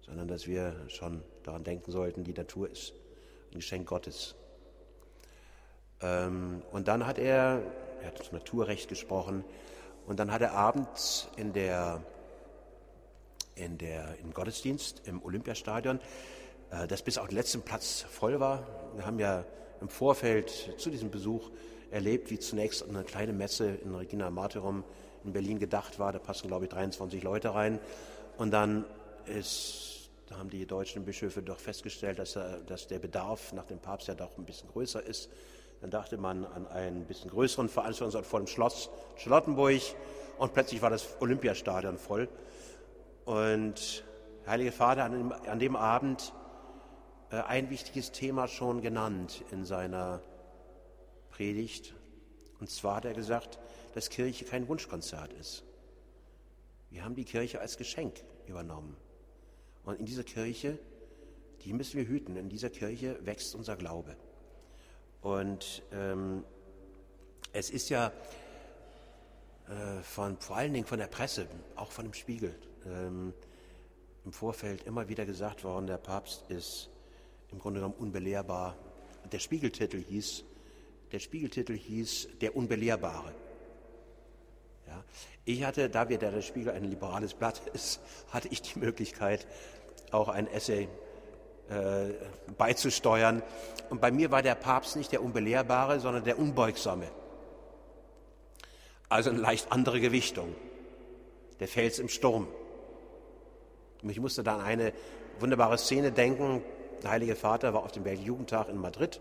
sondern 0.00 0.28
dass 0.28 0.46
wir 0.46 0.74
schon 0.88 1.22
daran 1.44 1.64
denken 1.64 1.92
sollten, 1.92 2.24
die 2.24 2.32
Natur 2.32 2.68
ist 2.70 2.94
ein 3.52 3.56
Geschenk 3.56 3.88
Gottes. 3.88 4.34
Ähm, 6.00 6.62
und 6.72 6.88
dann 6.88 7.06
hat 7.06 7.18
er, 7.18 7.62
er 8.00 8.06
hat 8.06 8.18
das 8.18 8.32
Naturrecht 8.32 8.88
gesprochen, 8.88 9.44
und 10.10 10.16
dann 10.18 10.32
hat 10.32 10.42
er 10.42 10.54
abends 10.54 11.28
in 11.36 11.52
der, 11.52 12.02
in 13.54 13.78
der, 13.78 14.16
im 14.18 14.34
Gottesdienst 14.34 15.02
im 15.04 15.22
Olympiastadion, 15.22 16.00
äh, 16.72 16.88
das 16.88 17.02
bis 17.02 17.16
auf 17.16 17.28
den 17.28 17.36
letzten 17.36 17.62
Platz 17.62 18.04
voll 18.10 18.40
war. 18.40 18.66
Wir 18.96 19.06
haben 19.06 19.20
ja 19.20 19.44
im 19.80 19.88
Vorfeld 19.88 20.74
zu 20.78 20.90
diesem 20.90 21.12
Besuch 21.12 21.52
erlebt, 21.92 22.28
wie 22.32 22.40
zunächst 22.40 22.88
eine 22.88 23.04
kleine 23.04 23.32
Messe 23.32 23.68
in 23.68 23.94
Regina 23.94 24.30
Martyrum 24.30 24.82
in 25.24 25.32
Berlin 25.32 25.60
gedacht 25.60 26.00
war. 26.00 26.10
Da 26.10 26.18
passen, 26.18 26.48
glaube 26.48 26.64
ich, 26.64 26.70
23 26.72 27.22
Leute 27.22 27.54
rein. 27.54 27.78
Und 28.36 28.50
dann 28.50 28.84
ist, 29.26 30.10
da 30.26 30.38
haben 30.38 30.50
die 30.50 30.66
deutschen 30.66 31.04
Bischöfe 31.04 31.40
doch 31.40 31.60
festgestellt, 31.60 32.18
dass, 32.18 32.36
dass 32.66 32.88
der 32.88 32.98
Bedarf 32.98 33.52
nach 33.52 33.66
dem 33.66 33.78
Papst 33.78 34.08
ja 34.08 34.14
doch 34.14 34.36
ein 34.38 34.44
bisschen 34.44 34.68
größer 34.70 35.04
ist. 35.04 35.30
Dann 35.80 35.90
dachte 35.90 36.18
man 36.18 36.44
an 36.44 36.66
einen 36.66 37.06
bisschen 37.06 37.30
größeren 37.30 37.68
Veranstaltungsort 37.68 38.26
vor 38.26 38.40
dem 38.40 38.46
Schloss 38.46 38.90
Charlottenburg 39.16 39.80
und 40.38 40.52
plötzlich 40.52 40.82
war 40.82 40.90
das 40.90 41.08
Olympiastadion 41.20 41.96
voll. 41.96 42.28
Und 43.24 44.04
der 44.44 44.52
Heilige 44.52 44.72
Vater 44.72 45.04
hat 45.04 45.12
an 45.48 45.58
dem 45.58 45.76
Abend 45.76 46.32
äh, 47.30 47.36
ein 47.36 47.70
wichtiges 47.70 48.12
Thema 48.12 48.48
schon 48.48 48.82
genannt 48.82 49.44
in 49.50 49.64
seiner 49.64 50.20
Predigt. 51.30 51.94
Und 52.58 52.68
zwar 52.68 52.96
hat 52.96 53.04
er 53.06 53.14
gesagt, 53.14 53.58
dass 53.94 54.10
Kirche 54.10 54.44
kein 54.44 54.68
Wunschkonzert 54.68 55.32
ist. 55.34 55.64
Wir 56.90 57.04
haben 57.04 57.14
die 57.14 57.24
Kirche 57.24 57.60
als 57.60 57.76
Geschenk 57.76 58.22
übernommen. 58.46 58.96
Und 59.84 59.98
in 59.98 60.06
dieser 60.06 60.24
Kirche, 60.24 60.78
die 61.64 61.72
müssen 61.72 61.96
wir 61.96 62.06
hüten, 62.06 62.36
in 62.36 62.48
dieser 62.48 62.68
Kirche 62.68 63.18
wächst 63.24 63.54
unser 63.54 63.76
Glaube. 63.76 64.16
Und 65.22 65.82
ähm, 65.92 66.44
es 67.52 67.70
ist 67.70 67.90
ja 67.90 68.12
äh, 69.68 70.02
von, 70.02 70.38
vor 70.38 70.56
allen 70.56 70.72
Dingen 70.72 70.86
von 70.86 70.98
der 70.98 71.06
Presse, 71.06 71.46
auch 71.76 71.92
von 71.92 72.06
dem 72.06 72.14
Spiegel, 72.14 72.54
ähm, 72.86 73.34
im 74.24 74.32
Vorfeld 74.32 74.86
immer 74.86 75.08
wieder 75.08 75.26
gesagt 75.26 75.64
worden, 75.64 75.86
der 75.86 75.98
Papst 75.98 76.44
ist 76.48 76.90
im 77.50 77.58
Grunde 77.58 77.80
genommen 77.80 77.96
unbelehrbar. 77.98 78.76
Der 79.30 79.38
Spiegeltitel 79.38 80.02
hieß, 80.02 80.44
der 81.12 81.18
Spiegeltitel 81.18 81.76
hieß 81.76 82.28
Der 82.40 82.56
Unbelehrbare. 82.56 83.34
Ja, 84.86 85.04
ich 85.44 85.64
hatte, 85.64 85.90
da 85.90 86.08
wir 86.08 86.18
der 86.18 86.40
Spiegel 86.42 86.72
ein 86.72 86.84
liberales 86.84 87.34
Blatt 87.34 87.60
ist, 87.72 88.00
hatte 88.30 88.48
ich 88.48 88.62
die 88.62 88.78
Möglichkeit, 88.78 89.46
auch 90.10 90.28
ein 90.28 90.46
Essay 90.48 90.88
äh, 91.70 92.14
beizusteuern. 92.58 93.42
Und 93.88 94.00
bei 94.00 94.10
mir 94.10 94.30
war 94.30 94.42
der 94.42 94.54
Papst 94.54 94.96
nicht 94.96 95.12
der 95.12 95.22
Unbelehrbare, 95.22 96.00
sondern 96.00 96.24
der 96.24 96.38
Unbeugsame. 96.38 97.06
Also 99.08 99.30
eine 99.30 99.38
leicht 99.38 99.72
andere 99.72 100.00
Gewichtung. 100.00 100.54
Der 101.58 101.68
Fels 101.68 101.98
im 101.98 102.08
Sturm. 102.08 102.48
Und 104.02 104.10
ich 104.10 104.20
musste 104.20 104.42
an 104.50 104.60
eine 104.60 104.92
wunderbare 105.38 105.78
Szene 105.78 106.12
denken. 106.12 106.62
Der 107.02 107.10
Heilige 107.10 107.36
Vater 107.36 107.72
war 107.74 107.84
auf 107.84 107.92
dem 107.92 108.04
Weltjugendtag 108.04 108.68
in 108.68 108.76
Madrid 108.76 109.20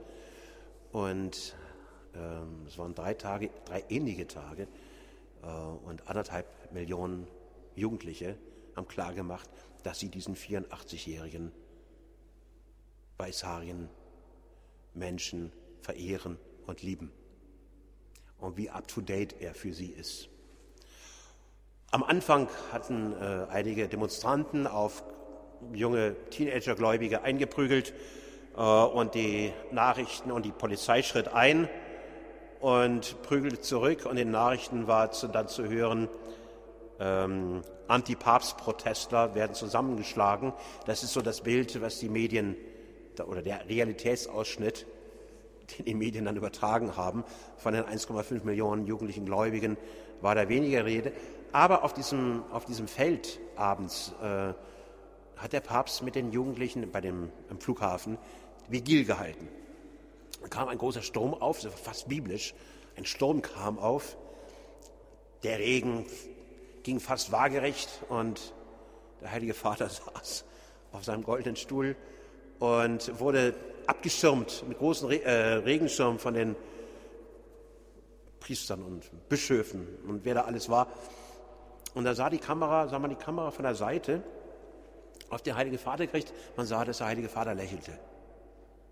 und 0.92 1.56
ähm, 2.16 2.66
es 2.68 2.78
waren 2.78 2.96
drei 2.96 3.14
Tage, 3.14 3.50
drei 3.66 3.84
ähnliche 3.90 4.28
Tage 4.28 4.68
äh, 5.44 5.48
und 5.86 6.08
anderthalb 6.08 6.46
Millionen 6.74 7.28
Jugendliche 7.76 8.36
haben 8.76 8.88
klargemacht, 8.88 9.50
dass 9.84 10.00
sie 10.00 10.10
diesen 10.10 10.36
84-jährigen 10.36 11.52
Weißhaarigen 13.20 13.90
Menschen 14.94 15.52
verehren 15.82 16.40
und 16.68 16.82
lieben 16.82 17.12
und 18.38 18.56
wie 18.56 18.70
up-to-date 18.70 19.42
er 19.42 19.54
für 19.54 19.74
sie 19.74 19.90
ist. 19.90 20.30
Am 21.92 22.02
Anfang 22.02 22.48
hatten 22.72 23.12
äh, 23.12 23.46
einige 23.50 23.90
Demonstranten 23.90 24.68
auf 24.68 25.04
junge 25.74 26.16
Teenagergläubige 26.30 27.22
eingeprügelt 27.22 27.94
äh, 28.56 28.62
und 28.62 29.16
die 29.16 29.52
Nachrichten 29.72 30.32
und 30.32 30.46
die 30.46 30.52
Polizei 30.52 31.04
schritt 31.04 31.28
ein 31.28 31.68
und 32.62 33.22
prügelte 33.24 33.60
zurück 33.60 34.06
und 34.06 34.12
in 34.12 34.28
den 34.28 34.32
Nachrichten 34.32 34.88
war 34.88 35.12
zu, 35.12 35.28
dann 35.28 35.50
zu 35.50 35.68
hören, 35.68 36.08
ähm, 37.02 37.64
Anti-Papst-Protestler 37.90 39.36
werden 39.36 39.56
zusammengeschlagen. 39.56 40.54
Das 40.86 41.04
ist 41.04 41.12
so 41.12 41.22
das 41.22 41.42
Bild, 41.42 41.82
was 41.82 42.00
die 42.00 42.08
Medien 42.08 42.56
oder 43.28 43.42
der 43.42 43.68
Realitätsausschnitt, 43.68 44.86
den 45.78 45.86
die 45.86 45.94
Medien 45.96 46.26
dann 46.26 46.36
übertragen 46.36 46.96
haben, 46.96 47.24
von 47.58 47.74
den 47.74 47.84
1,5 47.84 48.44
Millionen 48.44 48.88
jugendlichen 48.88 49.26
Gläubigen 49.26 49.78
war 50.22 50.36
da 50.36 50.50
weniger 50.50 50.86
Rede. 50.86 51.12
Aber 51.52 51.84
auf 51.84 51.94
diesem, 51.94 52.44
auf 52.52 52.66
diesem 52.66 52.88
Feld 52.88 53.40
abends 53.56 54.14
äh, 54.22 54.54
hat 55.38 55.54
der 55.54 55.62
Papst 55.62 56.04
mit 56.04 56.16
den 56.16 56.32
Jugendlichen 56.32 56.92
bei 56.92 57.02
dem, 57.02 57.32
im 57.50 57.60
Flughafen 57.60 58.18
Vigil 58.68 59.06
gehalten. 59.06 59.48
Da 60.42 60.48
kam 60.48 60.68
ein 60.68 60.78
großer 60.78 61.02
Sturm 61.02 61.34
auf, 61.34 61.60
fast 61.60 62.08
biblisch. 62.08 62.54
Ein 62.98 63.06
Sturm 63.06 63.42
kam 63.42 63.80
auf, 63.80 64.18
der 65.44 65.60
Regen 65.60 66.06
ging 66.84 67.00
fast 67.00 67.32
waagerecht 67.32 67.90
und 68.10 68.54
der 69.22 69.32
Heilige 69.32 69.54
Vater 69.54 69.90
saß 69.90 70.46
auf 70.92 71.04
seinem 71.04 71.24
goldenen 71.24 71.56
Stuhl 71.56 71.96
und 72.60 73.20
wurde 73.20 73.54
abgeschirmt 73.88 74.64
mit 74.68 74.78
großen 74.78 75.08
Re 75.08 75.24
äh, 75.24 75.54
Regenschirmen 75.56 76.20
von 76.20 76.34
den 76.34 76.56
Priestern 78.40 78.84
und 78.84 79.10
Bischöfen 79.30 79.88
und 80.08 80.26
wer 80.26 80.36
da 80.36 80.42
alles 80.42 80.70
war. 80.70 80.88
Und 81.96 82.04
da 82.04 82.14
sah 82.14 82.30
die 82.30 82.38
Kamera, 82.38 82.88
sah 82.88 83.00
man 83.00 83.10
die 83.10 83.16
Kamera 83.16 83.52
von 83.52 83.64
der 83.64 83.76
Seite 83.76 84.24
auf 85.30 85.42
den 85.42 85.56
Heiligen 85.56 85.78
Vater 85.78 86.06
gekriegt. 86.06 86.34
Man 86.56 86.66
sah, 86.66 86.86
dass 86.86 87.00
der 87.00 87.08
Heilige 87.08 87.30
Vater 87.30 87.54
lächelte. 87.54 87.92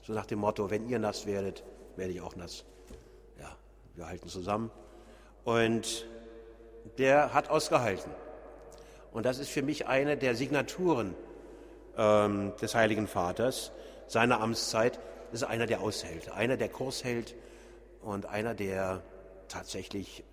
So 0.04 0.14
nach 0.14 0.26
dem 0.26 0.40
Motto, 0.40 0.70
wenn 0.70 0.88
ihr 0.90 1.00
nass 1.00 1.26
werdet, 1.26 1.64
werde 1.96 2.14
ich 2.14 2.22
auch 2.22 2.36
nass. 2.36 2.66
Ja, 3.40 3.56
wir 3.96 4.08
halten 4.08 4.30
zusammen. 4.30 4.72
Und 5.44 6.06
der 6.98 7.34
hat 7.34 7.50
ausgehalten. 7.50 8.12
Und 9.12 9.26
das 9.26 9.40
ist 9.40 9.50
für 9.50 9.62
mich 9.62 9.88
eine 9.88 10.18
der 10.18 10.36
Signaturen 10.36 11.16
ähm, 11.98 12.54
des 12.62 12.76
Heiligen 12.76 13.08
Vaters, 13.08 13.72
seiner 14.08 14.42
Amtszeit, 14.42 15.00
ist 15.32 15.44
einer, 15.44 15.66
der 15.66 15.82
aushält, 15.82 16.32
einer, 16.32 16.56
der 16.58 16.70
Kurs 16.70 17.04
hält 17.04 17.36
und 18.02 18.26
einer, 18.26 18.54
der 18.54 19.04
tatsächlich 19.50 20.24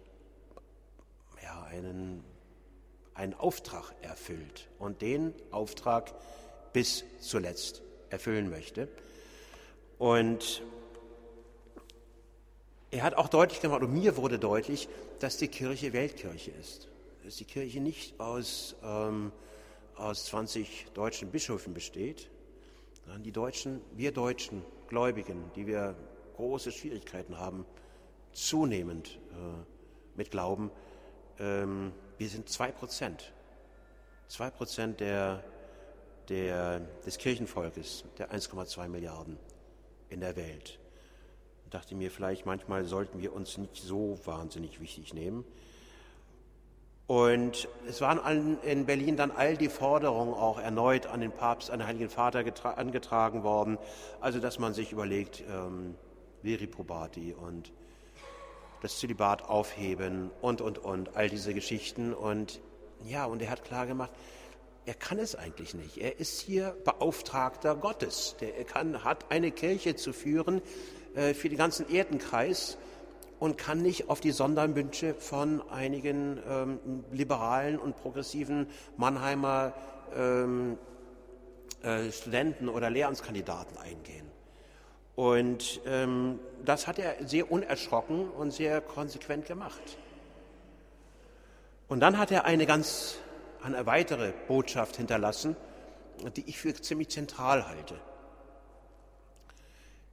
ja, 1.42 1.64
einen, 1.64 2.24
einen 3.14 3.34
Auftrag 3.34 3.92
erfüllt 4.02 4.68
und 4.78 5.02
den 5.02 5.34
Auftrag 5.50 6.12
bis 6.72 7.04
zuletzt 7.20 7.82
erfüllen 8.10 8.50
möchte. 8.50 8.88
Und 9.98 10.62
er 12.90 13.02
hat 13.02 13.14
auch 13.14 13.28
deutlich 13.28 13.60
gemacht, 13.60 13.82
und 13.82 13.92
mir 13.92 14.16
wurde 14.16 14.38
deutlich, 14.38 14.88
dass 15.18 15.36
die 15.36 15.48
Kirche 15.48 15.92
Weltkirche 15.92 16.52
ist. 16.52 16.88
Dass 17.24 17.36
die 17.36 17.44
Kirche 17.44 17.80
nicht 17.80 18.20
aus 18.20 18.76
ähm, 18.84 19.32
aus 19.96 20.26
20 20.26 20.86
deutschen 20.94 21.30
Bischöfen 21.30 21.74
besteht, 21.74 22.30
Die 23.20 23.32
Deutschen, 23.32 23.82
wir 23.92 24.12
Deutschen, 24.12 24.64
Gläubigen, 24.88 25.50
die 25.54 25.66
wir 25.66 25.94
große 26.36 26.72
Schwierigkeiten 26.72 27.38
haben, 27.38 27.66
zunehmend 28.32 29.18
äh, 29.32 30.16
mit 30.16 30.30
Glauben, 30.30 30.70
ähm, 31.38 31.92
wir 32.18 32.28
sind 32.28 32.48
zwei 32.48 32.70
Prozent. 32.70 33.32
Zwei 34.28 34.50
Prozent 34.50 35.00
der, 35.00 35.44
der, 36.28 36.80
des 37.04 37.18
Kirchenvolkes, 37.18 38.04
der 38.18 38.32
1,2 38.32 38.88
Milliarden 38.88 39.38
in 40.08 40.20
der 40.20 40.36
Welt. 40.36 40.78
Ich 41.64 41.70
dachte 41.70 41.94
mir, 41.94 42.10
vielleicht 42.10 42.46
manchmal 42.46 42.84
sollten 42.84 43.20
wir 43.20 43.32
uns 43.32 43.58
nicht 43.58 43.76
so 43.76 44.18
wahnsinnig 44.24 44.80
wichtig 44.80 45.12
nehmen. 45.12 45.44
Und 47.06 47.68
es 47.86 48.00
waren 48.00 48.58
in 48.62 48.86
Berlin 48.86 49.16
dann 49.16 49.30
all 49.30 49.58
die 49.58 49.68
Forderungen 49.68 50.32
auch 50.32 50.58
erneut 50.58 51.06
an 51.06 51.20
den 51.20 51.32
Papst, 51.32 51.70
an 51.70 51.80
den 51.80 51.88
Heiligen 51.88 52.08
Vater 52.08 52.44
angetragen 52.78 53.42
worden. 53.42 53.78
Also, 54.20 54.40
dass 54.40 54.58
man 54.58 54.72
sich 54.72 54.90
überlegt, 54.90 55.42
ähm, 55.50 55.96
Viri 56.42 56.66
probati 56.66 57.34
und 57.34 57.72
das 58.80 58.98
Zölibat 58.98 59.42
aufheben 59.42 60.30
und, 60.40 60.60
und, 60.60 60.78
und, 60.78 61.16
all 61.16 61.28
diese 61.28 61.52
Geschichten. 61.52 62.14
Und 62.14 62.60
ja, 63.04 63.26
und 63.26 63.42
er 63.42 63.50
hat 63.50 63.64
klar 63.64 63.86
gemacht, 63.86 64.10
er 64.86 64.94
kann 64.94 65.18
es 65.18 65.34
eigentlich 65.34 65.74
nicht. 65.74 65.98
Er 65.98 66.18
ist 66.18 66.40
hier 66.40 66.76
Beauftragter 66.84 67.76
Gottes. 67.76 68.36
Der 68.40 68.64
kann, 68.64 69.04
hat 69.04 69.30
eine 69.30 69.50
Kirche 69.50 69.96
zu 69.96 70.12
führen 70.12 70.62
äh, 71.14 71.34
für 71.34 71.48
den 71.48 71.58
ganzen 71.58 71.90
Erdenkreis 71.90 72.78
und 73.44 73.58
kann 73.58 73.82
nicht 73.82 74.08
auf 74.08 74.20
die 74.20 74.30
Sonderwünsche 74.30 75.12
von 75.12 75.60
einigen 75.68 76.40
ähm, 76.48 77.04
liberalen 77.12 77.78
und 77.78 77.94
progressiven 77.94 78.66
Mannheimer 78.96 79.74
ähm, 80.16 80.78
äh, 81.82 82.10
Studenten 82.10 82.70
oder 82.70 82.88
Lehramtskandidaten 82.88 83.76
eingehen. 83.76 84.30
Und 85.14 85.82
ähm, 85.84 86.40
das 86.64 86.86
hat 86.86 86.98
er 86.98 87.16
sehr 87.28 87.52
unerschrocken 87.52 88.30
und 88.30 88.50
sehr 88.50 88.80
konsequent 88.80 89.44
gemacht. 89.44 89.98
Und 91.86 92.00
dann 92.00 92.16
hat 92.16 92.30
er 92.30 92.46
eine 92.46 92.64
ganz 92.64 93.18
eine 93.62 93.84
weitere 93.84 94.32
Botschaft 94.48 94.96
hinterlassen, 94.96 95.54
die 96.34 96.48
ich 96.48 96.58
für 96.58 96.72
ziemlich 96.72 97.10
zentral 97.10 97.68
halte. 97.68 98.00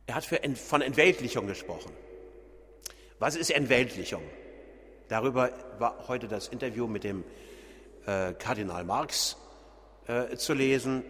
Er 0.06 0.16
hat 0.16 0.26
für, 0.26 0.42
von 0.56 0.82
Entweltlichung 0.82 1.48
gesprochen. 1.48 1.94
Was 3.22 3.36
ist 3.36 3.52
Entweltlichung? 3.52 4.24
Darüber 5.08 5.52
war 5.78 6.08
heute 6.08 6.28
das 6.28 6.48
Interview 6.48 6.88
mit 6.88 7.04
dem 7.04 7.24
äh, 8.08 8.34
Kardinal 8.34 8.84
Marx 8.84 9.38
äh, 10.08 10.36
zu 10.38 10.56
lesen. 10.56 11.04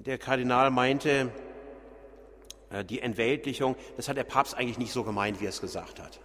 Der 0.00 0.18
Kardinal 0.18 0.72
meinte, 0.72 1.30
äh, 2.70 2.84
die 2.84 3.00
Entweltlichung, 3.00 3.76
das 3.96 4.08
hat 4.08 4.16
der 4.16 4.24
Papst 4.24 4.56
eigentlich 4.56 4.78
nicht 4.78 4.92
so 4.92 5.04
gemeint, 5.04 5.40
wie 5.40 5.46
er 5.46 5.50
es 5.50 5.60
gesagt 5.60 6.00
hat. 6.00 6.18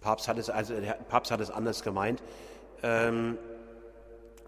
Papst 0.00 0.26
hat 0.26 0.38
es, 0.38 0.48
also, 0.48 0.80
der 0.80 0.94
Papst 0.94 1.30
hat 1.30 1.40
es 1.42 1.50
anders 1.50 1.82
gemeint. 1.82 2.22
Ähm, 2.82 3.36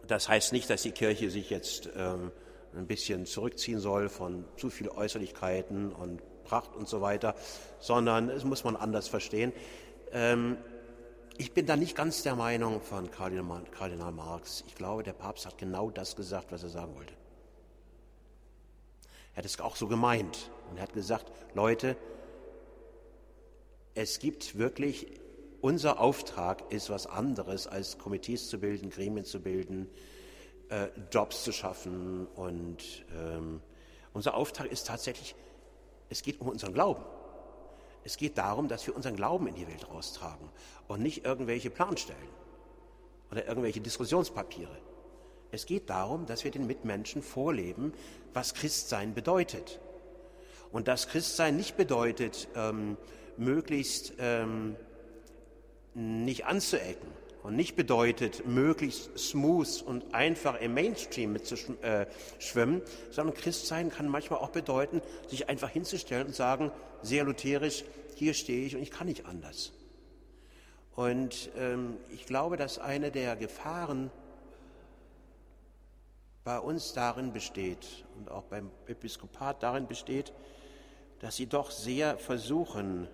das 0.06 0.26
heißt 0.26 0.54
nicht, 0.54 0.70
dass 0.70 0.80
die 0.80 0.92
Kirche 0.92 1.28
sich 1.28 1.50
jetzt 1.50 1.90
ähm, 1.96 2.32
ein 2.74 2.86
bisschen 2.86 3.26
zurückziehen 3.26 3.78
soll 3.78 4.08
von 4.08 4.46
zu 4.56 4.70
viel 4.70 4.88
Äußerlichkeiten 4.88 5.92
und 5.92 6.22
Pracht 6.42 6.74
und 6.76 6.88
so 6.88 7.00
weiter, 7.00 7.34
sondern 7.80 8.28
es 8.28 8.44
muss 8.44 8.64
man 8.64 8.76
anders 8.76 9.08
verstehen. 9.08 9.52
Ähm, 10.12 10.58
ich 11.38 11.54
bin 11.54 11.66
da 11.66 11.76
nicht 11.76 11.96
ganz 11.96 12.22
der 12.22 12.36
Meinung 12.36 12.80
von 12.80 13.10
Kardinal, 13.10 13.64
Kardinal 13.70 14.12
Marx. 14.12 14.64
Ich 14.66 14.74
glaube, 14.74 15.02
der 15.02 15.14
Papst 15.14 15.46
hat 15.46 15.58
genau 15.58 15.90
das 15.90 16.14
gesagt, 16.14 16.52
was 16.52 16.62
er 16.62 16.68
sagen 16.68 16.94
wollte. 16.94 17.14
Er 19.32 19.38
hat 19.38 19.44
es 19.46 19.58
auch 19.60 19.76
so 19.76 19.88
gemeint 19.88 20.50
und 20.70 20.76
er 20.76 20.82
hat 20.82 20.92
gesagt, 20.92 21.32
Leute, 21.54 21.96
es 23.94 24.18
gibt 24.18 24.58
wirklich, 24.58 25.06
unser 25.60 26.00
Auftrag 26.00 26.70
ist 26.70 26.90
was 26.90 27.06
anderes, 27.06 27.66
als 27.66 27.98
Komitees 27.98 28.48
zu 28.48 28.58
bilden, 28.58 28.90
Gremien 28.90 29.24
zu 29.24 29.40
bilden, 29.40 29.88
äh, 30.68 30.88
Jobs 31.10 31.44
zu 31.44 31.52
schaffen 31.52 32.26
und 32.34 33.04
ähm, 33.14 33.60
unser 34.12 34.34
Auftrag 34.34 34.70
ist 34.70 34.86
tatsächlich 34.86 35.34
es 36.12 36.22
geht 36.22 36.40
um 36.40 36.48
unseren 36.48 36.74
Glauben. 36.74 37.02
Es 38.04 38.16
geht 38.18 38.36
darum, 38.36 38.68
dass 38.68 38.86
wir 38.86 38.94
unseren 38.94 39.16
Glauben 39.16 39.46
in 39.46 39.54
die 39.54 39.66
Welt 39.66 39.88
raustragen 39.88 40.48
und 40.86 41.02
nicht 41.02 41.24
irgendwelche 41.24 41.70
Planstellen 41.70 42.28
oder 43.30 43.46
irgendwelche 43.46 43.80
Diskussionspapiere. 43.80 44.76
Es 45.50 45.64
geht 45.64 45.88
darum, 45.88 46.26
dass 46.26 46.44
wir 46.44 46.50
den 46.50 46.66
Mitmenschen 46.66 47.22
vorleben, 47.22 47.94
was 48.34 48.52
Christsein 48.52 49.14
bedeutet. 49.14 49.80
Und 50.70 50.88
dass 50.88 51.08
Christsein 51.08 51.56
nicht 51.56 51.76
bedeutet, 51.76 52.48
ähm, 52.56 52.96
möglichst 53.36 54.14
ähm, 54.18 54.76
nicht 55.94 56.44
anzuecken, 56.44 57.08
und 57.42 57.56
nicht 57.56 57.74
bedeutet, 57.74 58.46
möglichst 58.46 59.18
smooth 59.18 59.82
und 59.82 60.14
einfach 60.14 60.60
im 60.60 60.74
Mainstream 60.74 61.32
mitzuschwimmen, 61.32 62.82
äh, 62.82 63.10
sondern 63.10 63.34
Christsein 63.34 63.90
kann 63.90 64.08
manchmal 64.08 64.38
auch 64.38 64.50
bedeuten, 64.50 65.02
sich 65.28 65.48
einfach 65.48 65.70
hinzustellen 65.70 66.28
und 66.28 66.34
sagen, 66.34 66.70
sehr 67.02 67.24
lutherisch, 67.24 67.84
hier 68.14 68.34
stehe 68.34 68.64
ich 68.64 68.76
und 68.76 68.82
ich 68.82 68.90
kann 68.90 69.08
nicht 69.08 69.26
anders. 69.26 69.72
Und 70.94 71.50
ähm, 71.56 71.96
ich 72.12 72.26
glaube, 72.26 72.56
dass 72.56 72.78
eine 72.78 73.10
der 73.10 73.34
Gefahren 73.34 74.10
bei 76.44 76.58
uns 76.58 76.92
darin 76.92 77.32
besteht 77.32 78.04
und 78.18 78.30
auch 78.30 78.44
beim 78.44 78.70
Episkopat 78.86 79.62
darin 79.62 79.86
besteht, 79.86 80.32
dass 81.20 81.36
sie 81.36 81.46
doch 81.46 81.70
sehr 81.70 82.18
versuchen, 82.18 83.08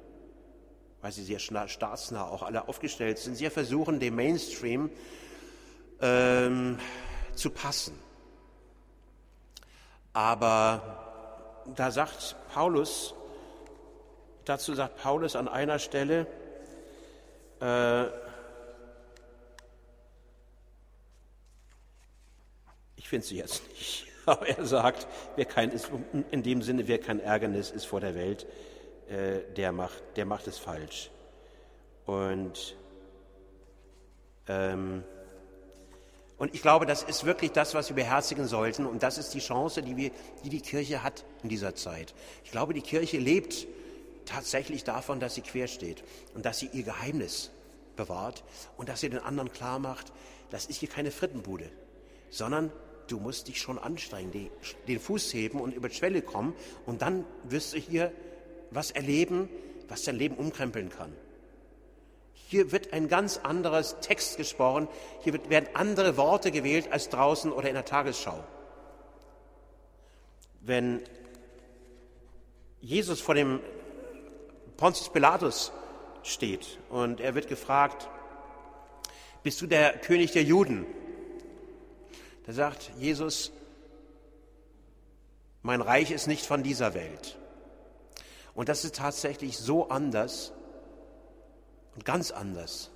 weil 1.00 1.12
sie 1.12 1.22
sehr 1.22 1.38
staatsnah 1.38 2.24
auch 2.24 2.42
alle 2.42 2.68
aufgestellt 2.68 3.18
sind, 3.18 3.36
sehr 3.36 3.50
versuchen, 3.50 4.00
dem 4.00 4.16
Mainstream 4.16 4.90
ähm, 6.00 6.78
zu 7.34 7.50
passen. 7.50 7.98
Aber 10.12 11.06
da 11.76 11.90
sagt 11.90 12.36
Paulus, 12.52 13.14
dazu 14.44 14.74
sagt 14.74 14.96
Paulus 14.96 15.36
an 15.36 15.46
einer 15.46 15.78
Stelle, 15.78 16.26
äh, 17.60 18.06
ich 22.96 23.08
finde 23.08 23.26
sie 23.26 23.36
jetzt 23.36 23.68
nicht, 23.68 24.06
aber 24.26 24.48
er 24.48 24.66
sagt, 24.66 25.06
wer 25.36 25.44
kein, 25.44 25.70
in 26.30 26.42
dem 26.42 26.62
Sinne, 26.62 26.88
wer 26.88 26.98
kein 26.98 27.20
Ärgernis 27.20 27.70
ist 27.70 27.84
vor 27.84 28.00
der 28.00 28.14
Welt, 28.14 28.46
äh, 29.08 29.40
der, 29.56 29.72
macht, 29.72 30.02
der 30.16 30.26
macht 30.26 30.46
es 30.46 30.58
falsch. 30.58 31.10
Und, 32.06 32.76
ähm, 34.46 35.04
und 36.36 36.54
ich 36.54 36.62
glaube, 36.62 36.86
das 36.86 37.02
ist 37.02 37.24
wirklich 37.24 37.52
das, 37.52 37.74
was 37.74 37.88
wir 37.88 37.96
beherzigen 37.96 38.46
sollten. 38.46 38.86
Und 38.86 39.02
das 39.02 39.18
ist 39.18 39.34
die 39.34 39.40
Chance, 39.40 39.82
die, 39.82 39.96
wir, 39.96 40.10
die 40.44 40.50
die 40.50 40.60
Kirche 40.60 41.02
hat 41.02 41.24
in 41.42 41.48
dieser 41.48 41.74
Zeit. 41.74 42.14
Ich 42.44 42.50
glaube, 42.50 42.74
die 42.74 42.80
Kirche 42.80 43.18
lebt 43.18 43.66
tatsächlich 44.24 44.84
davon, 44.84 45.20
dass 45.20 45.34
sie 45.34 45.42
quer 45.42 45.68
steht 45.68 46.04
und 46.34 46.44
dass 46.44 46.58
sie 46.58 46.68
ihr 46.72 46.82
Geheimnis 46.82 47.50
bewahrt 47.96 48.44
und 48.76 48.88
dass 48.88 49.00
sie 49.00 49.10
den 49.10 49.20
anderen 49.20 49.52
klar 49.52 49.78
macht, 49.78 50.12
das 50.50 50.66
ist 50.66 50.80
hier 50.80 50.88
keine 50.88 51.10
Frittenbude, 51.10 51.70
sondern 52.30 52.70
du 53.08 53.18
musst 53.18 53.48
dich 53.48 53.60
schon 53.60 53.78
anstrengen, 53.78 54.50
den 54.86 55.00
Fuß 55.00 55.32
heben 55.34 55.60
und 55.60 55.74
über 55.74 55.88
die 55.88 55.94
Schwelle 55.94 56.22
kommen 56.22 56.54
und 56.86 57.02
dann 57.02 57.24
wirst 57.44 57.72
du 57.72 57.78
hier 57.78 58.12
was 58.70 58.90
erleben, 58.90 59.48
was 59.88 60.04
dein 60.04 60.16
Leben 60.16 60.36
umkrempeln 60.36 60.90
kann. 60.90 61.12
Hier 62.32 62.72
wird 62.72 62.92
ein 62.92 63.08
ganz 63.08 63.38
anderes 63.38 63.96
Text 64.00 64.36
gesprochen, 64.36 64.88
hier 65.20 65.34
werden 65.50 65.68
andere 65.74 66.16
Worte 66.16 66.50
gewählt 66.50 66.90
als 66.90 67.08
draußen 67.08 67.52
oder 67.52 67.68
in 67.68 67.74
der 67.74 67.84
Tagesschau. 67.84 68.42
Wenn 70.60 71.02
Jesus 72.80 73.20
vor 73.20 73.34
dem 73.34 73.60
Pontius 74.76 75.10
Pilatus 75.10 75.72
steht 76.22 76.78
und 76.90 77.20
er 77.20 77.34
wird 77.34 77.48
gefragt, 77.48 78.08
bist 79.42 79.60
du 79.60 79.66
der 79.66 79.98
König 79.98 80.32
der 80.32 80.42
Juden? 80.42 80.86
Da 82.46 82.52
sagt 82.52 82.90
Jesus, 82.98 83.52
mein 85.62 85.80
Reich 85.80 86.10
ist 86.10 86.28
nicht 86.28 86.46
von 86.46 86.62
dieser 86.62 86.94
Welt. 86.94 87.36
Und 88.58 88.68
das 88.68 88.84
ist 88.84 88.96
tatsächlich 88.96 89.56
so 89.56 89.88
anders 89.88 90.52
und 91.94 92.04
ganz 92.04 92.32
anders 92.32 92.90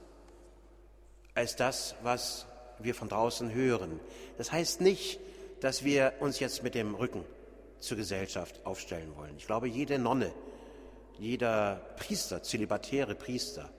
als 1.35 1.55
das, 1.55 1.95
was 2.03 2.47
wir 2.81 2.97
von 2.97 3.09
draußen 3.09 3.55
hören. 3.55 4.01
Das 4.39 4.51
heißt 4.51 4.81
nicht, 4.81 5.21
dass 5.61 5.85
wir 5.85 6.15
uns 6.19 6.41
jetzt 6.41 6.65
mit 6.65 6.75
dem 6.75 6.97
Rücken 6.97 7.25
zur 7.79 7.97
Gesellschaft 7.97 8.67
aufstellen 8.67 9.15
wollen. 9.17 9.37
Ich 9.39 9.47
glaube, 9.47 9.69
jede 9.69 10.01
Nonne, 10.01 10.33
jeder 11.21 11.77
Priester, 11.95 12.43
zölibatäre 12.43 13.15
Priester, 13.15 13.71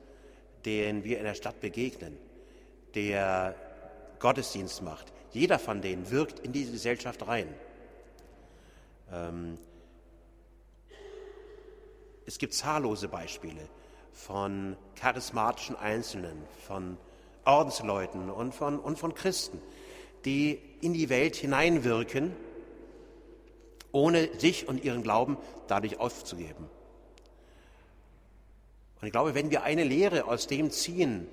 den 0.64 1.04
wir 1.04 1.18
in 1.18 1.26
der 1.26 1.36
Stadt 1.36 1.60
begegnen, 1.60 2.18
der 2.96 3.56
Gottesdienst 4.20 4.84
macht, 4.84 5.12
Jeder 5.34 5.60
von 5.60 5.82
denen 5.82 6.10
wirkt 6.12 6.40
in 6.40 6.54
diese 6.54 6.72
Gesellschaft 6.72 7.28
rein. 7.28 7.54
Ähm, 9.12 9.58
es 12.26 12.38
gibt 12.38 12.54
zahllose 12.54 13.08
Beispiele 13.08 13.68
von 14.12 14.78
charismatischen 14.96 15.76
Einzelnen, 15.76 16.44
von 16.66 16.98
Ordensleuten 17.46 18.30
und 18.30 18.54
von, 18.54 18.80
und 18.80 18.98
von 18.98 19.14
Christen, 19.14 19.62
die 20.26 20.60
in 20.82 20.94
die 20.94 21.10
Welt 21.10 21.36
hineinwirken, 21.36 22.34
ohne 23.92 24.30
sich 24.40 24.68
und 24.68 24.84
ihren 24.84 25.04
Glauben 25.04 25.38
dadurch 25.68 26.00
aufzugeben. 26.00 26.70
Und 29.02 29.08
ich 29.08 29.12
glaube, 29.12 29.36
wenn 29.36 29.52
wir 29.52 29.64
eine 29.64 29.84
Lehre 29.84 30.26
aus 30.26 30.48
dem 30.48 30.72
ziehen 30.72 31.28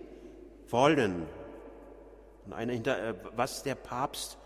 wollen, 0.69 1.27
äh, 2.51 3.15
was 3.37 3.63
der 3.63 3.77
Papst 3.77 4.39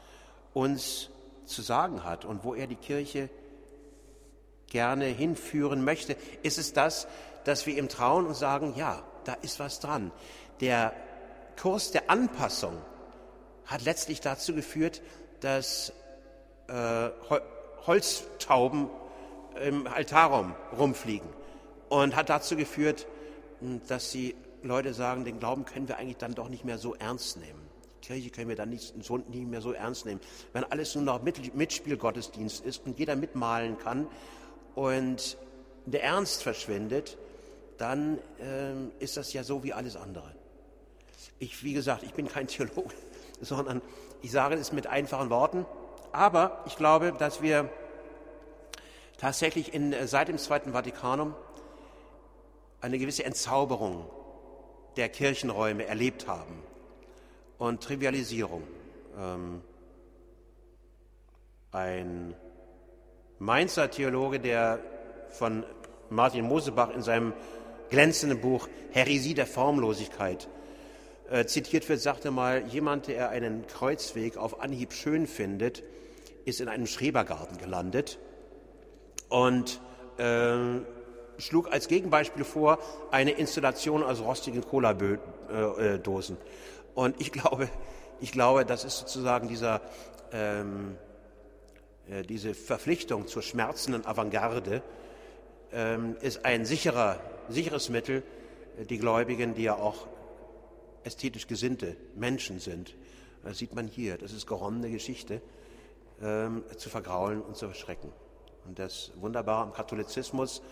uns 0.52 1.08
zu 1.46 1.62
sagen 1.62 2.04
hat 2.04 2.24
und 2.24 2.44
wo 2.44 2.54
er 2.54 2.66
die 2.66 2.76
Kirche 2.76 3.30
gerne 4.74 5.04
hinführen 5.04 5.84
möchte, 5.84 6.16
ist 6.42 6.58
es 6.58 6.72
das, 6.72 7.06
dass 7.44 7.64
wir 7.64 7.78
ihm 7.78 7.88
trauen 7.88 8.26
und 8.26 8.34
sagen, 8.34 8.74
ja, 8.76 9.04
da 9.22 9.34
ist 9.34 9.60
was 9.60 9.78
dran. 9.78 10.10
Der 10.60 10.92
Kurs 11.56 11.92
der 11.92 12.10
Anpassung 12.10 12.76
hat 13.66 13.84
letztlich 13.84 14.20
dazu 14.20 14.52
geführt, 14.52 15.00
dass 15.38 15.92
äh, 16.66 17.10
Holztauben 17.86 18.90
im 19.64 19.86
Altarraum 19.86 20.56
rumfliegen 20.76 21.28
und 21.88 22.16
hat 22.16 22.28
dazu 22.28 22.56
geführt, 22.56 23.06
dass 23.86 24.10
die 24.10 24.34
Leute 24.64 24.92
sagen, 24.92 25.24
den 25.24 25.38
Glauben 25.38 25.66
können 25.66 25.86
wir 25.86 25.98
eigentlich 25.98 26.16
dann 26.16 26.34
doch 26.34 26.48
nicht 26.48 26.64
mehr 26.64 26.78
so 26.78 26.96
ernst 26.96 27.36
nehmen. 27.36 27.60
Die 28.02 28.08
Kirche 28.08 28.30
können 28.30 28.48
wir 28.48 28.56
dann 28.56 28.70
nicht, 28.70 28.92
so, 29.04 29.18
nicht 29.18 29.46
mehr 29.46 29.60
so 29.60 29.72
ernst 29.72 30.04
nehmen. 30.04 30.20
Wenn 30.52 30.64
alles 30.64 30.96
nur 30.96 31.04
noch 31.04 31.22
Mitspielgottesdienst 31.22 32.64
ist 32.64 32.84
und 32.84 32.98
jeder 32.98 33.14
mitmalen 33.14 33.78
kann 33.78 34.08
und 34.74 35.36
der 35.86 36.02
Ernst 36.02 36.42
verschwindet, 36.42 37.16
dann 37.78 38.18
ähm, 38.40 38.92
ist 38.98 39.16
das 39.16 39.32
ja 39.32 39.42
so 39.44 39.62
wie 39.62 39.72
alles 39.72 39.96
andere. 39.96 40.34
Ich, 41.38 41.62
wie 41.64 41.72
gesagt, 41.72 42.02
ich 42.02 42.14
bin 42.14 42.28
kein 42.28 42.46
Theologe, 42.48 42.94
sondern 43.40 43.82
ich 44.22 44.30
sage 44.30 44.54
es 44.54 44.72
mit 44.72 44.86
einfachen 44.86 45.30
Worten. 45.30 45.66
Aber 46.12 46.62
ich 46.66 46.76
glaube, 46.76 47.12
dass 47.18 47.42
wir 47.42 47.68
tatsächlich 49.18 49.74
in, 49.74 49.92
äh, 49.92 50.06
seit 50.06 50.28
dem 50.28 50.38
Zweiten 50.38 50.72
Vatikanum 50.72 51.34
eine 52.80 52.98
gewisse 52.98 53.24
Entzauberung 53.24 54.08
der 54.96 55.08
Kirchenräume 55.08 55.86
erlebt 55.86 56.28
haben 56.28 56.62
und 57.58 57.82
Trivialisierung. 57.82 58.62
Ähm, 59.18 59.62
ein 61.72 62.34
Mainzer 63.44 63.90
Theologe, 63.90 64.40
der 64.40 64.78
von 65.28 65.64
Martin 66.08 66.46
Mosebach 66.46 66.88
in 66.94 67.02
seinem 67.02 67.34
glänzenden 67.90 68.40
Buch 68.40 68.68
Heresie 68.90 69.34
der 69.34 69.46
Formlosigkeit 69.46 70.48
äh, 71.30 71.44
zitiert 71.44 71.86
wird, 71.90 72.00
sagte 72.00 72.30
mal, 72.30 72.64
jemand, 72.68 73.06
der 73.06 73.28
einen 73.28 73.66
Kreuzweg 73.66 74.38
auf 74.38 74.62
Anhieb 74.62 74.94
schön 74.94 75.26
findet, 75.26 75.82
ist 76.46 76.62
in 76.62 76.68
einem 76.68 76.86
Schrebergarten 76.86 77.58
gelandet 77.58 78.18
und 79.28 79.78
äh, 80.16 80.80
schlug 81.36 81.70
als 81.70 81.88
Gegenbeispiel 81.88 82.44
vor 82.44 82.78
eine 83.10 83.32
Installation 83.32 84.02
aus 84.02 84.22
rostigen 84.22 84.62
Cola-Dosen. 84.62 86.38
Und 86.94 87.20
ich 87.20 87.30
glaube, 87.30 87.68
ich 88.20 88.32
glaube, 88.32 88.64
das 88.64 88.84
ist 88.84 89.00
sozusagen 89.00 89.48
dieser, 89.48 89.82
ähm, 90.32 90.96
äh, 90.96 91.13
diese 92.28 92.54
Verpflichtung 92.54 93.26
zur 93.26 93.42
schmerzenden 93.42 94.04
Avantgarde, 94.04 94.82
ähm, 95.72 96.16
ist 96.20 96.44
ein 96.44 96.64
sicherer, 96.64 97.20
sicheres 97.48 97.88
Mittel, 97.88 98.22
die 98.90 98.98
Gläubigen, 98.98 99.54
die 99.54 99.64
ja 99.64 99.76
auch 99.76 100.06
ästhetisch 101.04 101.46
gesinnte 101.46 101.96
Menschen 102.14 102.58
sind, 102.58 102.94
das 103.44 103.58
sieht 103.58 103.74
man 103.74 103.86
hier, 103.86 104.16
das 104.16 104.32
ist 104.32 104.46
geronnene 104.46 104.90
Geschichte, 104.90 105.42
ähm, 106.22 106.64
zu 106.76 106.88
vergraulen 106.88 107.42
und 107.42 107.56
zu 107.56 107.66
verschrecken. 107.66 108.10
Und 108.66 108.78
das 108.78 109.12
Wunderbare 109.16 109.62
am 109.62 109.72
Katholizismus 109.72 110.62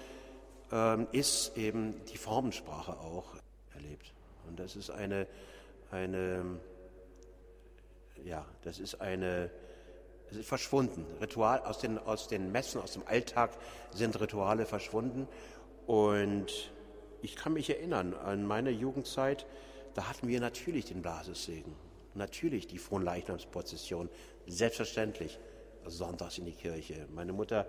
ähm, 0.71 1.07
ist 1.13 1.57
eben 1.57 2.03
die 2.07 2.17
Formensprache 2.17 2.93
auch 2.93 3.37
erlebt. 3.75 4.15
Und 4.49 4.59
das 4.59 4.77
ist 4.77 4.91
eine, 4.91 5.27
eine 5.91 6.61
ja, 8.25 8.47
das 8.63 8.79
ist 8.79 9.01
eine, 9.01 9.51
verschwunden. 10.43 11.07
Ritual 11.21 11.61
aus 11.61 11.79
den, 11.79 11.99
aus 11.99 12.29
den 12.29 12.53
Messen, 12.53 12.81
aus 12.81 12.93
dem 12.93 13.07
Alltag 13.07 13.51
sind 13.93 14.21
Rituale 14.21 14.67
verschwunden. 14.67 15.29
Und 15.87 16.73
ich 17.23 17.37
kann 17.37 17.53
mich 17.53 17.71
erinnern 17.71 18.15
an 18.15 18.47
meine 18.47 18.71
Jugendzeit, 18.71 19.47
da 19.95 20.09
hatten 20.09 20.29
wir 20.29 20.41
natürlich 20.41 20.87
den 20.87 21.03
Blasessegen, 21.03 21.75
natürlich 22.15 22.67
die 22.67 22.79
Fronleichnamsprozession, 22.79 24.09
selbstverständlich 24.47 25.39
sonntags 25.87 26.39
in 26.39 26.47
die 26.47 26.53
Kirche. 26.53 27.07
Meine 27.15 27.33
Mutter 27.33 27.67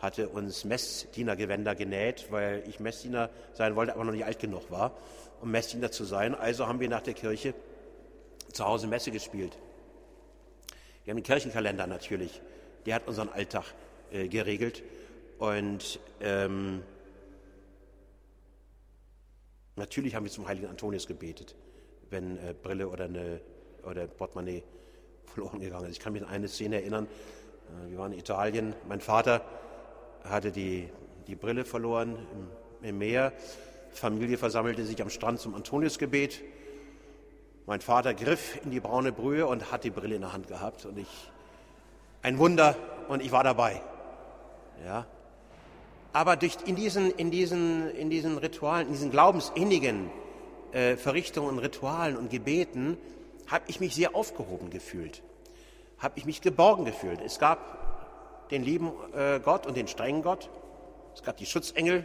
hatte 0.00 0.28
uns 0.28 0.64
Messdienergewänder 0.64 1.74
genäht, 1.74 2.26
weil 2.30 2.62
ich 2.68 2.80
Messdiener 2.80 3.30
sein 3.52 3.74
wollte, 3.76 3.94
aber 3.94 4.04
noch 4.04 4.12
nicht 4.12 4.24
alt 4.24 4.38
genug 4.38 4.70
war, 4.70 4.92
um 5.40 5.50
Messdiener 5.50 5.90
zu 5.90 6.04
sein. 6.04 6.34
Also 6.34 6.66
haben 6.66 6.80
wir 6.80 6.88
nach 6.88 7.02
der 7.02 7.14
Kirche 7.14 7.54
zu 8.52 8.64
Hause 8.64 8.86
Messe 8.86 9.10
gespielt. 9.10 9.56
Wir 11.04 11.10
haben 11.10 11.18
den 11.18 11.24
Kirchenkalender 11.24 11.86
natürlich, 11.86 12.40
der 12.86 12.94
hat 12.94 13.06
unseren 13.06 13.28
Alltag 13.28 13.64
äh, 14.10 14.26
geregelt. 14.26 14.82
Und 15.38 16.00
ähm, 16.20 16.82
natürlich 19.76 20.14
haben 20.14 20.24
wir 20.24 20.32
zum 20.32 20.48
heiligen 20.48 20.66
Antonius 20.66 21.06
gebetet, 21.06 21.54
wenn 22.08 22.38
äh, 22.38 22.54
Brille 22.54 22.88
oder, 22.88 23.04
eine, 23.04 23.40
oder 23.82 24.06
Portemonnaie 24.06 24.62
verloren 25.26 25.60
gegangen 25.60 25.84
ist. 25.84 25.92
Ich 25.92 26.00
kann 26.00 26.14
mich 26.14 26.22
an 26.22 26.28
eine 26.28 26.48
Szene 26.48 26.76
erinnern. 26.76 27.06
Äh, 27.06 27.90
wir 27.90 27.98
waren 27.98 28.12
in 28.12 28.18
Italien. 28.18 28.74
Mein 28.88 29.00
Vater 29.00 29.44
hatte 30.22 30.52
die, 30.52 30.88
die 31.26 31.34
Brille 31.34 31.66
verloren 31.66 32.16
im, 32.82 32.88
im 32.88 32.98
Meer. 32.98 33.34
Familie 33.90 34.38
versammelte 34.38 34.86
sich 34.86 35.02
am 35.02 35.10
Strand 35.10 35.38
zum 35.38 35.54
Antoniusgebet. 35.54 36.40
Mein 37.66 37.80
Vater 37.80 38.12
griff 38.12 38.62
in 38.62 38.70
die 38.70 38.80
braune 38.80 39.10
Brühe 39.10 39.46
und 39.46 39.72
hat 39.72 39.84
die 39.84 39.90
Brille 39.90 40.16
in 40.16 40.20
der 40.20 40.34
Hand 40.34 40.48
gehabt. 40.48 40.84
Und 40.84 40.98
ich, 40.98 41.08
ein 42.20 42.38
Wunder, 42.38 42.76
und 43.08 43.22
ich 43.22 43.32
war 43.32 43.42
dabei. 43.42 43.80
Ja. 44.84 45.06
Aber 46.12 46.36
durch, 46.36 46.58
in, 46.66 46.76
diesen, 46.76 47.10
in, 47.10 47.30
diesen, 47.30 47.90
in 47.90 48.10
diesen 48.10 48.36
Ritualen, 48.36 48.88
in 48.88 48.92
diesen 48.92 49.10
glaubensinnigen 49.10 50.10
äh, 50.72 50.96
Verrichtungen 50.96 51.58
Ritualen 51.58 52.18
und 52.18 52.28
Gebeten, 52.28 52.98
habe 53.46 53.64
ich 53.68 53.80
mich 53.80 53.94
sehr 53.94 54.14
aufgehoben 54.14 54.68
gefühlt. 54.68 55.22
Habe 55.98 56.18
ich 56.18 56.26
mich 56.26 56.42
geborgen 56.42 56.84
gefühlt. 56.84 57.22
Es 57.22 57.38
gab 57.38 58.48
den 58.50 58.62
lieben 58.62 58.92
äh, 59.14 59.40
Gott 59.40 59.66
und 59.66 59.74
den 59.74 59.88
strengen 59.88 60.22
Gott. 60.22 60.50
Es 61.14 61.22
gab 61.22 61.38
die 61.38 61.46
Schutzengel. 61.46 62.04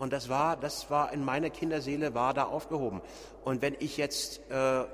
Und 0.00 0.14
das 0.14 0.30
war, 0.30 0.56
das 0.56 0.90
war 0.90 1.12
in 1.12 1.22
meiner 1.22 1.50
Kinderseele 1.50 2.14
war 2.14 2.32
da 2.32 2.44
aufgehoben. 2.44 3.02
Und 3.44 3.60
wenn 3.60 3.76
ich 3.80 3.98
jetzt 3.98 4.40
äh, 4.50 4.84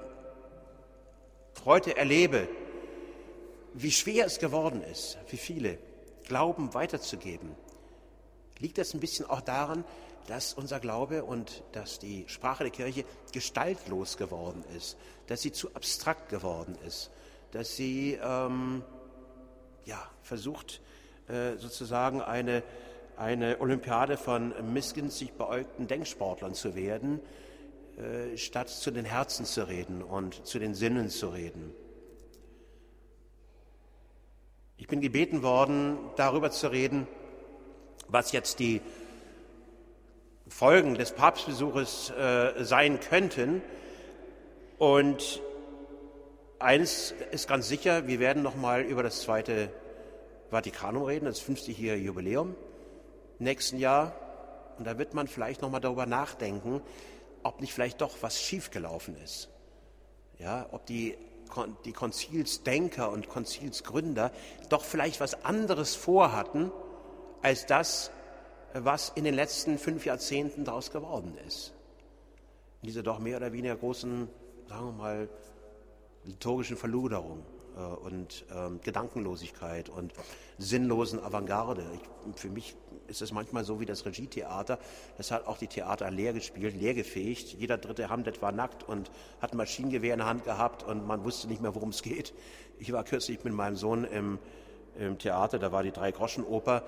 heute 1.65 1.97
erlebe, 1.97 2.49
wie 3.73 3.93
schwer 3.93 4.27
es 4.27 4.41
geworden 4.41 4.83
ist, 4.83 5.17
für 5.27 5.37
viele 5.37 5.79
Glauben 6.25 6.75
weiterzugeben, 6.75 7.55
liegt 8.59 8.79
das 8.79 8.95
ein 8.95 9.01
bisschen 9.01 9.31
auch 9.31 9.43
daran, 9.43 9.85
dass 10.27 10.55
unser 10.55 10.81
Glaube 10.81 11.23
und 11.23 11.63
dass 11.71 12.01
die 12.01 12.25
Sprache 12.27 12.65
der 12.65 12.73
Kirche 12.73 13.05
gestaltlos 13.33 14.17
geworden 14.17 14.65
ist, 14.77 14.97
dass 15.29 15.41
sie 15.41 15.53
zu 15.53 15.73
abstrakt 15.77 16.31
geworden 16.31 16.77
ist, 16.85 17.13
dass 17.53 17.77
sie 17.77 18.19
ähm, 18.21 18.83
ja, 19.85 20.03
versucht 20.23 20.81
äh, 21.29 21.59
sozusagen 21.59 22.23
eine, 22.23 22.65
eine 23.17 23.61
Olympiade 23.61 24.17
von 24.17 24.55
missgünstig 24.73 25.33
beäugten 25.33 25.87
Denksportlern 25.87 26.55
zu 26.55 26.75
werden, 26.75 27.21
äh, 27.97 28.37
statt 28.37 28.69
zu 28.69 28.91
den 28.91 29.05
Herzen 29.05 29.47
zu 29.47 29.67
reden 29.67 30.03
und 30.03 30.47
zu 30.47 30.59
den 30.59 30.75
Sinnen 30.75 31.09
zu 31.09 31.29
reden. 31.29 31.73
Ich 34.77 34.87
bin 34.87 35.01
gebeten 35.01 35.43
worden, 35.43 35.97
darüber 36.17 36.51
zu 36.51 36.69
reden, 36.69 37.07
was 38.09 38.33
jetzt 38.33 38.59
die 38.59 38.83
Folgen 40.49 40.95
des 40.97 41.13
Papstbesuches 41.13 42.11
äh, 42.11 42.65
sein 42.65 43.01
könnten. 43.01 43.63
Und 44.79 45.41
eines 46.59 47.15
ist 47.31 47.49
ganz 47.49 47.67
sicher, 47.69 48.07
wir 48.07 48.21
werden 48.21 48.43
noch 48.43 48.55
mal 48.55 48.83
über 48.83 49.03
das 49.03 49.23
zweite 49.23 49.71
Vatikanum 50.51 51.05
reden, 51.05 51.25
das 51.25 51.43
50-jährige 51.43 52.05
Jubiläum 52.05 52.55
nächsten 53.39 53.79
Jahr. 53.79 54.13
Und 54.79 54.87
da 54.87 54.99
wird 54.99 55.15
man 55.15 55.27
vielleicht 55.27 55.63
noch 55.63 55.71
mal 55.71 55.81
darüber 55.81 56.07
nachdenken, 56.07 56.83
ob 57.43 57.61
nicht 57.61 57.73
vielleicht 57.73 58.01
doch 58.01 58.17
was 58.21 58.41
schiefgelaufen 58.41 59.17
ist. 59.23 59.49
Ja, 60.39 60.67
ob 60.73 60.87
die 60.87 61.17
die 61.85 61.93
Konzilsdenker 61.93 63.11
und 63.11 63.29
Konzilsgründer 63.29 64.33
doch 64.69 64.85
vielleicht 64.85 65.21
was 65.21 65.45
anderes 65.45 65.95
vorhatten, 65.95 66.73
als 67.43 67.67
das, 67.67 68.11
was 68.75 69.11
in 69.15 69.25
den 69.25 69.35
letzten 69.35 69.79
fünf 69.79 70.05
Jahrzehnten 70.05 70.65
daraus 70.65 70.91
geworden 70.91 71.39
ist. 71.47 71.73
In 72.83 72.89
dieser 72.89 73.03
doch 73.03 73.19
mehr 73.21 73.37
oder 73.37 73.53
weniger 73.53 73.77
großen, 73.77 74.29
sagen 74.69 74.87
wir 74.87 74.93
mal, 74.93 75.29
liturgischen 76.25 76.77
Verluderung 76.77 77.45
und 77.81 78.45
ähm, 78.55 78.81
Gedankenlosigkeit 78.83 79.89
und 79.89 80.13
sinnlosen 80.59 81.23
Avantgarde. 81.23 81.85
Ich, 81.95 82.41
für 82.41 82.49
mich 82.49 82.77
ist 83.09 83.23
es 83.23 83.33
manchmal 83.33 83.65
so 83.65 83.81
wie 83.81 83.87
das 83.87 84.05
Regietheater. 84.05 84.79
Das 85.17 85.31
hat 85.31 85.47
auch 85.47 85.59
die 85.59 85.69
Theater 85.69 86.11
leer 86.11 86.33
gespielt, 86.33 86.75
leer 86.75 86.95
gefegt. 86.95 87.55
Jeder 87.59 87.79
dritte 87.79 88.09
Hamlet 88.09 88.43
war 88.43 88.53
nackt 88.53 88.89
und 88.89 89.11
hat 89.41 89.53
ein 89.53 89.57
Maschinengewehr 89.57 90.15
in 90.15 90.19
der 90.19 90.29
Hand 90.29 90.45
gehabt 90.45 90.83
und 90.83 91.07
man 91.07 91.25
wusste 91.25 91.49
nicht 91.49 91.61
mehr, 91.61 91.75
worum 91.75 91.91
es 91.91 92.03
geht. 92.03 92.35
Ich 92.79 92.93
war 92.93 93.05
kürzlich 93.05 93.43
mit 93.45 93.53
meinem 93.53 93.77
Sohn 93.77 94.05
im, 94.05 94.39
im 94.99 95.19
Theater, 95.19 95.59
da 95.59 95.73
war 95.73 95.83
die 95.83 95.93
Drei-Groschen-Oper 95.93 96.83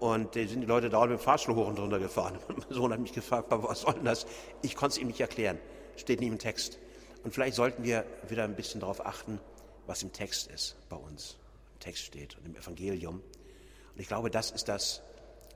und 0.00 0.34
da 0.34 0.46
sind 0.46 0.62
die 0.62 0.66
Leute 0.66 0.90
dauernd 0.90 1.12
mit 1.12 1.20
dem 1.20 1.22
Fahrstuhl 1.22 1.54
hoch 1.54 1.68
und 1.68 1.78
runter 1.78 1.98
gefahren. 1.98 2.38
Mein 2.48 2.66
Sohn 2.70 2.92
hat 2.92 3.00
mich 3.00 3.12
gefragt, 3.12 3.46
was 3.50 3.82
soll 3.82 3.94
denn 3.94 4.04
das? 4.04 4.26
Ich 4.62 4.74
konnte 4.74 4.94
es 4.94 4.98
ihm 4.98 5.06
nicht 5.06 5.20
erklären. 5.20 5.58
Steht 5.96 6.20
nicht 6.20 6.30
im 6.30 6.38
Text. 6.38 6.78
Und 7.22 7.32
vielleicht 7.32 7.54
sollten 7.54 7.84
wir 7.84 8.04
wieder 8.28 8.44
ein 8.44 8.56
bisschen 8.56 8.80
darauf 8.80 9.06
achten, 9.06 9.38
was 9.86 10.02
im 10.02 10.12
Text 10.12 10.48
ist 10.48 10.76
bei 10.88 10.96
uns. 10.96 11.36
Im 11.74 11.80
Text 11.80 12.02
steht 12.04 12.36
und 12.38 12.46
im 12.46 12.56
Evangelium. 12.56 13.16
Und 13.16 14.00
ich 14.00 14.08
glaube, 14.08 14.30
das 14.30 14.50
ist 14.50 14.68
das, 14.68 15.02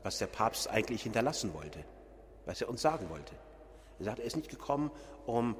was 0.02 0.18
der 0.18 0.26
Papst 0.26 0.68
eigentlich 0.68 1.02
hinterlassen 1.02 1.54
wollte, 1.54 1.84
was 2.44 2.60
er 2.60 2.68
uns 2.68 2.82
sagen 2.82 3.08
wollte. 3.10 3.34
Er 3.98 4.04
sagt, 4.04 4.18
er 4.18 4.24
ist 4.24 4.36
nicht 4.36 4.50
gekommen, 4.50 4.90
um 5.26 5.56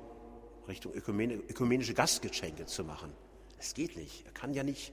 Richtung 0.69 0.93
ökumenische 0.93 1.95
Gastgeschenke 1.95 2.67
zu 2.67 2.85
machen. 2.85 3.13
Es 3.59 3.73
geht 3.75 3.97
nicht. 3.97 4.27
Er 4.27 4.33
kann 4.33 4.53
ja 4.53 4.63
nicht 4.63 4.93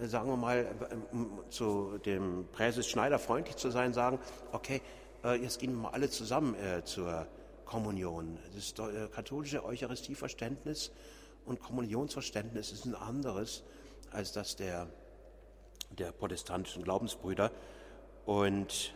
äh, 0.00 0.06
sagen 0.06 0.28
wir 0.28 0.36
mal, 0.36 0.58
äh, 0.58 1.50
zu 1.50 1.98
dem 1.98 2.46
Präses 2.52 2.88
Schneider 2.88 3.18
freundlich 3.18 3.56
zu 3.56 3.70
sein, 3.70 3.92
sagen, 3.92 4.18
okay, 4.52 4.80
äh, 5.24 5.40
jetzt 5.40 5.58
gehen 5.58 5.72
wir 5.72 5.82
mal 5.82 5.90
alle 5.90 6.10
zusammen 6.10 6.56
zur 6.84 7.26
Kommunion. 7.64 8.38
Das 8.54 8.74
katholische 9.12 9.64
Eucharistieverständnis 9.64 10.90
und 11.44 11.60
Kommunionsverständnis 11.60 12.72
ist 12.72 12.84
ein 12.84 12.94
anderes 12.94 13.62
als 14.10 14.32
das 14.32 14.56
der, 14.56 14.88
der 15.90 16.12
protestantischen 16.12 16.82
Glaubensbrüder. 16.82 17.50
Und 18.26 18.94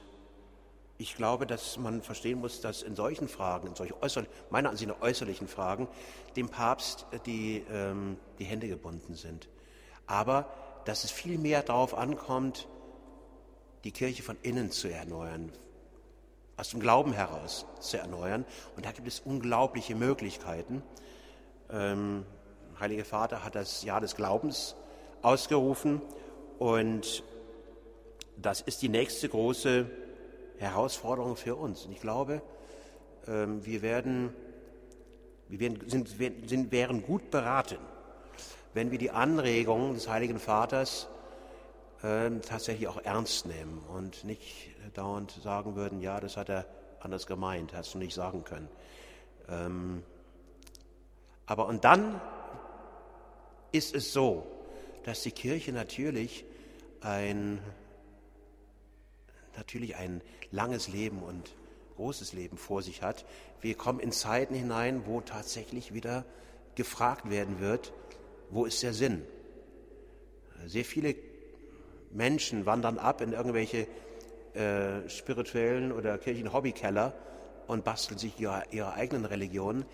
ich 0.98 1.16
glaube, 1.16 1.46
dass 1.46 1.76
man 1.76 2.02
verstehen 2.02 2.40
muss, 2.40 2.60
dass 2.60 2.82
in 2.82 2.94
solchen 2.94 3.28
Fragen, 3.28 3.68
in 3.68 3.74
solchen 3.74 3.94
äußerlich, 4.00 4.30
meiner 4.50 4.70
Ansicht 4.70 4.88
nach 4.88 5.00
äußerlichen 5.00 5.48
Fragen, 5.48 5.88
dem 6.36 6.48
Papst 6.48 7.06
die, 7.26 7.64
ähm, 7.70 8.16
die 8.38 8.44
Hände 8.44 8.68
gebunden 8.68 9.14
sind. 9.14 9.48
Aber 10.06 10.48
dass 10.84 11.04
es 11.04 11.10
viel 11.10 11.38
mehr 11.38 11.62
darauf 11.62 11.94
ankommt, 11.94 12.68
die 13.84 13.92
Kirche 13.92 14.22
von 14.22 14.36
innen 14.42 14.70
zu 14.70 14.88
erneuern, 14.88 15.52
aus 16.56 16.70
dem 16.70 16.80
Glauben 16.80 17.12
heraus 17.12 17.66
zu 17.80 17.98
erneuern. 17.98 18.44
Und 18.76 18.86
da 18.86 18.92
gibt 18.92 19.08
es 19.08 19.20
unglaubliche 19.20 19.94
Möglichkeiten. 19.94 20.82
Ähm, 21.74 22.24
Heilige 22.78 23.04
Vater 23.04 23.44
hat 23.44 23.56
das 23.56 23.82
Jahr 23.82 24.00
des 24.00 24.14
Glaubens 24.14 24.76
ausgerufen 25.22 26.00
und 26.58 27.24
das 28.36 28.60
ist 28.60 28.82
die 28.82 28.88
nächste 28.88 29.28
große 29.28 29.86
Herausforderung 30.58 31.34
für 31.36 31.56
uns. 31.56 31.84
Und 31.86 31.92
ich 31.92 32.00
glaube, 32.00 32.42
ähm, 33.26 33.64
wir 33.66 33.82
werden, 33.82 34.32
wir 35.48 35.58
werden, 35.58 35.88
sind, 35.88 36.08
sind, 36.48 36.70
wären 36.70 37.02
gut 37.02 37.30
beraten, 37.32 37.78
wenn 38.72 38.92
wir 38.92 38.98
die 38.98 39.10
Anregungen 39.10 39.94
des 39.94 40.08
Heiligen 40.08 40.38
Vaters 40.38 41.08
äh, 42.02 42.30
tatsächlich 42.46 42.86
auch 42.86 43.02
ernst 43.02 43.46
nehmen 43.46 43.82
und 43.92 44.22
nicht 44.22 44.68
dauernd 44.94 45.32
sagen 45.42 45.74
würden, 45.74 46.00
ja, 46.00 46.20
das 46.20 46.36
hat 46.36 46.50
er 46.50 46.66
anders 47.00 47.26
gemeint, 47.26 47.72
hast 47.74 47.94
du 47.94 47.98
nicht 47.98 48.14
sagen 48.14 48.44
können. 48.44 48.68
Ähm, 49.48 50.02
aber 51.46 51.66
und 51.66 51.84
dann 51.84 52.20
ist 53.72 53.94
es 53.94 54.12
so, 54.12 54.46
dass 55.04 55.22
die 55.22 55.32
Kirche 55.32 55.72
natürlich 55.72 56.44
ein, 57.00 57.60
natürlich 59.56 59.96
ein 59.96 60.22
langes 60.50 60.88
Leben 60.88 61.22
und 61.22 61.50
großes 61.96 62.32
Leben 62.32 62.56
vor 62.56 62.82
sich 62.82 63.02
hat. 63.02 63.24
Wir 63.60 63.74
kommen 63.74 64.00
in 64.00 64.12
Zeiten 64.12 64.54
hinein, 64.54 65.06
wo 65.06 65.20
tatsächlich 65.20 65.92
wieder 65.92 66.24
gefragt 66.74 67.30
werden 67.30 67.60
wird, 67.60 67.92
wo 68.50 68.64
ist 68.64 68.82
der 68.82 68.94
Sinn? 68.94 69.22
Sehr 70.66 70.84
viele 70.84 71.14
Menschen 72.10 72.66
wandern 72.66 72.98
ab 72.98 73.20
in 73.20 73.32
irgendwelche 73.32 73.86
äh, 74.54 75.08
spirituellen 75.08 75.92
oder 75.92 76.16
kirchlichen 76.18 76.52
Hobbykeller 76.52 77.12
und 77.66 77.84
basteln 77.84 78.18
sich 78.18 78.38
ihre, 78.38 78.62
ihre 78.70 78.94
eigenen 78.94 79.24
Religionen, 79.24 79.84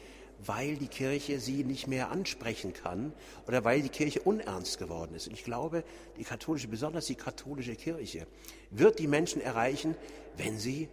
weil 0.44 0.76
die 0.76 0.88
Kirche 0.88 1.40
sie 1.40 1.64
nicht 1.64 1.86
mehr 1.86 2.10
ansprechen 2.10 2.72
kann 2.72 3.12
oder 3.46 3.64
weil 3.64 3.82
die 3.82 3.88
Kirche 3.88 4.20
unernst 4.20 4.78
geworden 4.78 5.14
ist. 5.14 5.26
Und 5.26 5.34
ich 5.34 5.44
glaube, 5.44 5.84
die 6.16 6.24
katholische, 6.24 6.68
besonders 6.68 7.06
die 7.06 7.14
katholische 7.14 7.76
Kirche, 7.76 8.26
wird 8.70 8.98
die 8.98 9.06
Menschen 9.06 9.40
erreichen, 9.42 9.96
wenn 10.36 10.58
sie 10.58 10.88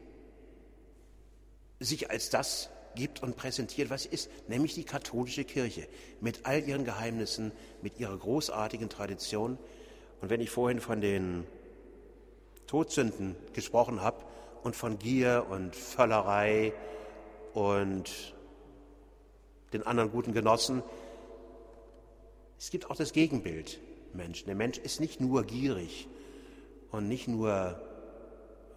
sich 1.80 2.10
als 2.10 2.30
das 2.30 2.70
gibt 2.96 3.22
und 3.22 3.38
präsentiert, 3.38 3.90
was 3.90 4.06
ist, 4.06 4.30
nämlich 4.48 4.74
die 4.74 4.84
katholische 4.84 5.46
Kirche 5.46 5.88
mit 6.20 6.46
all 6.46 6.68
ihren 6.68 6.84
Geheimnissen, 6.84 7.52
mit 7.82 8.00
ihrer 8.00 8.18
großartigen 8.18 8.90
Tradition. 8.90 9.58
Und 10.20 10.30
wenn 10.30 10.42
ich 10.42 10.50
vorhin 10.50 10.82
von 10.82 11.00
den 11.00 11.46
Todsünden 12.66 13.36
gesprochen 13.54 14.02
habe 14.02 14.26
und 14.64 14.76
von 14.76 14.98
Gier 14.98 15.46
und 15.50 15.76
Völlerei 15.76 16.74
und 17.54 18.36
den 19.74 19.86
anderen 19.86 20.12
guten 20.12 20.34
Genossen, 20.34 20.84
es 22.58 22.70
gibt 22.72 22.90
auch 22.90 22.96
das 22.96 23.14
Gegenbild 23.14 23.80
Menschen. 24.14 24.48
Der 24.48 24.56
Mensch 24.56 24.78
ist 24.78 25.00
nicht 25.00 25.22
nur 25.22 25.44
gierig 25.44 26.08
und 26.92 27.08
nicht 27.08 27.28
nur 27.28 27.80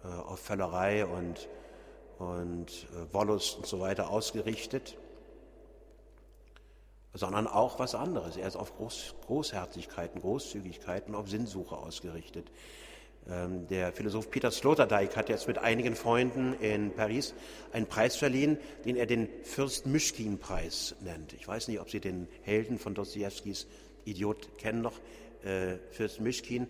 äh, 0.03 0.07
auf 0.07 0.39
Völlerei 0.39 1.05
und 1.05 1.47
und 2.21 2.87
äh, 2.93 3.13
Wollust 3.13 3.57
und 3.57 3.65
so 3.65 3.79
weiter 3.79 4.09
ausgerichtet, 4.09 4.95
sondern 7.13 7.47
auch 7.47 7.79
was 7.79 7.95
anderes. 7.95 8.37
Er 8.37 8.47
ist 8.47 8.55
auf 8.55 8.75
Groß, 8.77 9.15
Großherzigkeiten, 9.25 10.21
Großzügigkeiten, 10.21 11.15
auf 11.15 11.27
Sinnsuche 11.29 11.75
ausgerichtet. 11.75 12.51
Ähm, 13.29 13.67
der 13.67 13.91
Philosoph 13.93 14.29
Peter 14.31 14.51
Sloterdijk 14.51 15.15
hat 15.15 15.29
jetzt 15.29 15.47
mit 15.47 15.57
einigen 15.57 15.95
Freunden 15.95 16.53
in 16.59 16.91
Paris 16.93 17.33
einen 17.71 17.85
Preis 17.85 18.15
verliehen, 18.15 18.57
den 18.85 18.95
er 18.95 19.05
den 19.05 19.29
Fürst 19.43 19.85
Mischkin-Preis 19.85 20.95
nennt. 21.01 21.33
Ich 21.33 21.47
weiß 21.47 21.67
nicht, 21.67 21.79
ob 21.79 21.89
Sie 21.89 21.99
den 21.99 22.27
Helden 22.41 22.79
von 22.79 22.95
Dostoevskis 22.95 23.67
Idiot 24.05 24.57
kennen 24.57 24.81
noch. 24.81 24.99
Äh, 25.43 25.77
Fürst 25.91 26.19
Mischkin, 26.19 26.67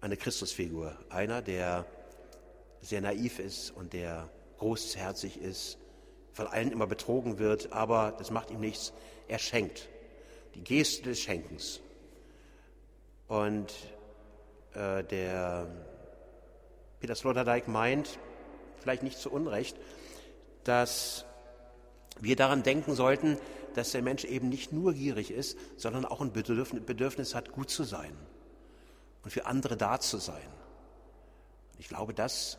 eine 0.00 0.16
Christusfigur, 0.16 0.96
einer, 1.08 1.42
der 1.42 1.86
sehr 2.80 3.00
naiv 3.00 3.40
ist 3.40 3.70
und 3.70 3.92
der 3.92 4.30
großherzig 4.58 5.40
ist, 5.40 5.78
von 6.32 6.46
allen 6.46 6.70
immer 6.70 6.86
betrogen 6.86 7.38
wird, 7.38 7.72
aber 7.72 8.14
das 8.18 8.30
macht 8.30 8.50
ihm 8.50 8.60
nichts. 8.60 8.92
Er 9.26 9.38
schenkt. 9.38 9.88
Die 10.54 10.62
Geste 10.62 11.10
des 11.10 11.20
Schenkens. 11.20 11.80
Und 13.26 13.74
äh, 14.76 15.04
der 15.04 15.66
Peter 17.00 17.14
Sloterdijk 17.14 17.68
meint, 17.68 18.18
vielleicht 18.78 19.02
nicht 19.02 19.18
zu 19.18 19.32
Unrecht, 19.32 19.76
dass 20.64 21.24
wir 22.20 22.36
daran 22.36 22.62
denken 22.62 22.94
sollten, 22.94 23.38
dass 23.74 23.92
der 23.92 24.02
Mensch 24.02 24.24
eben 24.24 24.48
nicht 24.48 24.72
nur 24.72 24.94
gierig 24.94 25.30
ist, 25.30 25.58
sondern 25.76 26.04
auch 26.04 26.20
ein 26.20 26.32
Bedürfnis 26.32 27.34
hat, 27.34 27.52
gut 27.52 27.70
zu 27.70 27.84
sein 27.84 28.16
und 29.22 29.30
für 29.30 29.46
andere 29.46 29.76
da 29.76 30.00
zu 30.00 30.18
sein. 30.18 30.48
Ich 31.78 31.88
glaube, 31.88 32.14
das 32.14 32.58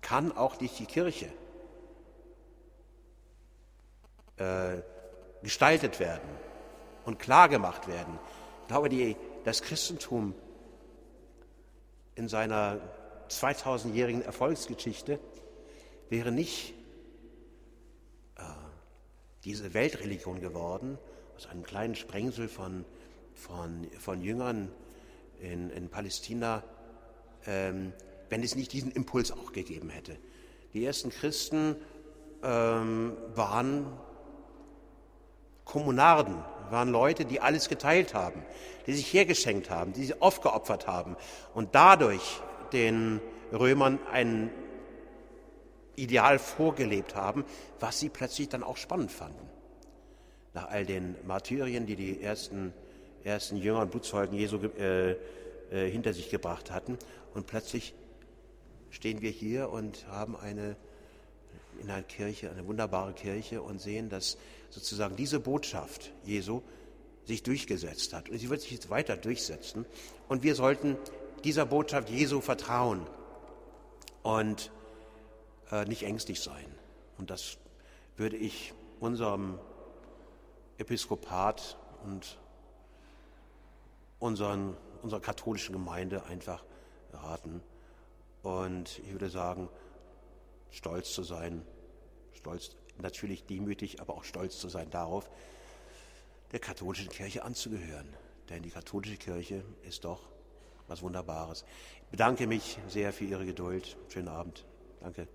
kann 0.00 0.32
auch 0.32 0.56
durch 0.56 0.74
die 0.76 0.86
Kirche 0.86 1.26
äh, 4.36 4.80
gestaltet 5.42 6.00
werden 6.00 6.28
und 7.04 7.18
klargemacht 7.18 7.88
werden. 7.88 8.18
Ich 8.62 8.68
glaube, 8.68 8.88
die, 8.88 9.16
das 9.44 9.62
Christentum 9.62 10.34
in 12.18 12.28
seiner 12.28 12.80
2000-jährigen 13.30 14.22
Erfolgsgeschichte 14.22 15.20
wäre 16.10 16.32
nicht 16.32 16.74
äh, 18.36 18.42
diese 19.44 19.72
Weltreligion 19.72 20.40
geworden, 20.40 20.98
aus 21.36 21.46
einem 21.46 21.62
kleinen 21.62 21.94
Sprengsel 21.94 22.48
von, 22.48 22.84
von, 23.34 23.86
von 24.00 24.20
Jüngern 24.20 24.68
in, 25.40 25.70
in 25.70 25.88
Palästina, 25.88 26.64
ähm, 27.46 27.92
wenn 28.28 28.42
es 28.42 28.56
nicht 28.56 28.72
diesen 28.72 28.90
Impuls 28.90 29.30
auch 29.30 29.52
gegeben 29.52 29.88
hätte. 29.88 30.18
Die 30.74 30.84
ersten 30.84 31.10
Christen 31.10 31.76
ähm, 32.42 33.16
waren 33.36 33.86
Kommunarden, 35.64 36.42
waren 36.70 36.90
Leute, 36.90 37.24
die 37.24 37.40
alles 37.40 37.68
geteilt 37.68 38.14
haben, 38.14 38.42
die 38.86 38.94
sich 38.94 39.12
hergeschenkt 39.12 39.70
haben, 39.70 39.92
die 39.92 40.04
sich 40.04 40.22
aufgeopfert 40.22 40.86
haben 40.86 41.16
und 41.54 41.74
dadurch 41.74 42.40
den 42.72 43.20
Römern 43.52 43.98
ein 44.12 44.50
Ideal 45.96 46.38
vorgelebt 46.38 47.14
haben, 47.14 47.44
was 47.80 47.98
sie 47.98 48.08
plötzlich 48.08 48.48
dann 48.48 48.62
auch 48.62 48.76
spannend 48.76 49.10
fanden. 49.10 49.48
Nach 50.54 50.68
all 50.68 50.86
den 50.86 51.16
Martyrien, 51.26 51.86
die 51.86 51.96
die 51.96 52.22
ersten, 52.22 52.72
ersten 53.24 53.56
Jünger 53.56 53.80
und 53.82 53.90
Blutzeugen 53.90 54.36
Jesu 54.36 54.58
äh, 54.78 55.12
äh, 55.70 55.90
hinter 55.90 56.12
sich 56.12 56.30
gebracht 56.30 56.70
hatten. 56.70 56.98
Und 57.34 57.46
plötzlich 57.46 57.94
stehen 58.90 59.20
wir 59.20 59.30
hier 59.30 59.70
und 59.70 60.06
haben 60.08 60.36
eine, 60.36 60.76
in 61.82 61.90
einer 61.90 62.02
Kirche, 62.02 62.50
eine 62.50 62.66
wunderbare 62.66 63.12
Kirche 63.12 63.60
und 63.60 63.80
sehen, 63.80 64.08
dass 64.08 64.38
sozusagen 64.70 65.16
diese 65.16 65.40
Botschaft 65.40 66.12
Jesu 66.24 66.62
sich 67.24 67.42
durchgesetzt 67.42 68.12
hat. 68.14 68.28
Und 68.28 68.38
sie 68.38 68.50
wird 68.50 68.60
sich 68.60 68.72
jetzt 68.72 68.90
weiter 68.90 69.16
durchsetzen. 69.16 69.86
Und 70.28 70.42
wir 70.42 70.54
sollten 70.54 70.96
dieser 71.44 71.66
Botschaft 71.66 72.08
Jesu 72.08 72.40
vertrauen 72.40 73.06
und 74.22 74.70
äh, 75.70 75.84
nicht 75.84 76.02
ängstlich 76.04 76.40
sein. 76.40 76.66
Und 77.18 77.30
das 77.30 77.58
würde 78.16 78.36
ich 78.36 78.72
unserem 79.00 79.58
Episkopat 80.78 81.76
und 82.04 82.38
unseren, 84.18 84.76
unserer 85.02 85.20
katholischen 85.20 85.72
Gemeinde 85.72 86.24
einfach 86.24 86.64
raten. 87.12 87.62
Und 88.42 88.98
ich 89.00 89.12
würde 89.12 89.30
sagen, 89.30 89.68
stolz 90.70 91.12
zu 91.12 91.22
sein, 91.22 91.62
stolz, 92.34 92.70
natürlich 93.02 93.44
demütig, 93.44 94.00
aber 94.00 94.14
auch 94.14 94.24
stolz 94.24 94.58
zu 94.58 94.68
sein 94.68 94.90
darauf, 94.90 95.30
der 96.52 96.60
katholischen 96.60 97.08
Kirche 97.08 97.44
anzugehören. 97.44 98.08
Denn 98.48 98.62
die 98.62 98.70
katholische 98.70 99.16
Kirche 99.16 99.64
ist 99.82 100.04
doch 100.04 100.28
was 100.86 101.02
Wunderbares. 101.02 101.64
Ich 102.04 102.10
bedanke 102.10 102.46
mich 102.46 102.78
sehr 102.88 103.12
für 103.12 103.24
Ihre 103.24 103.44
Geduld. 103.44 103.96
Schönen 104.08 104.28
Abend. 104.28 104.64
Danke. 105.00 105.28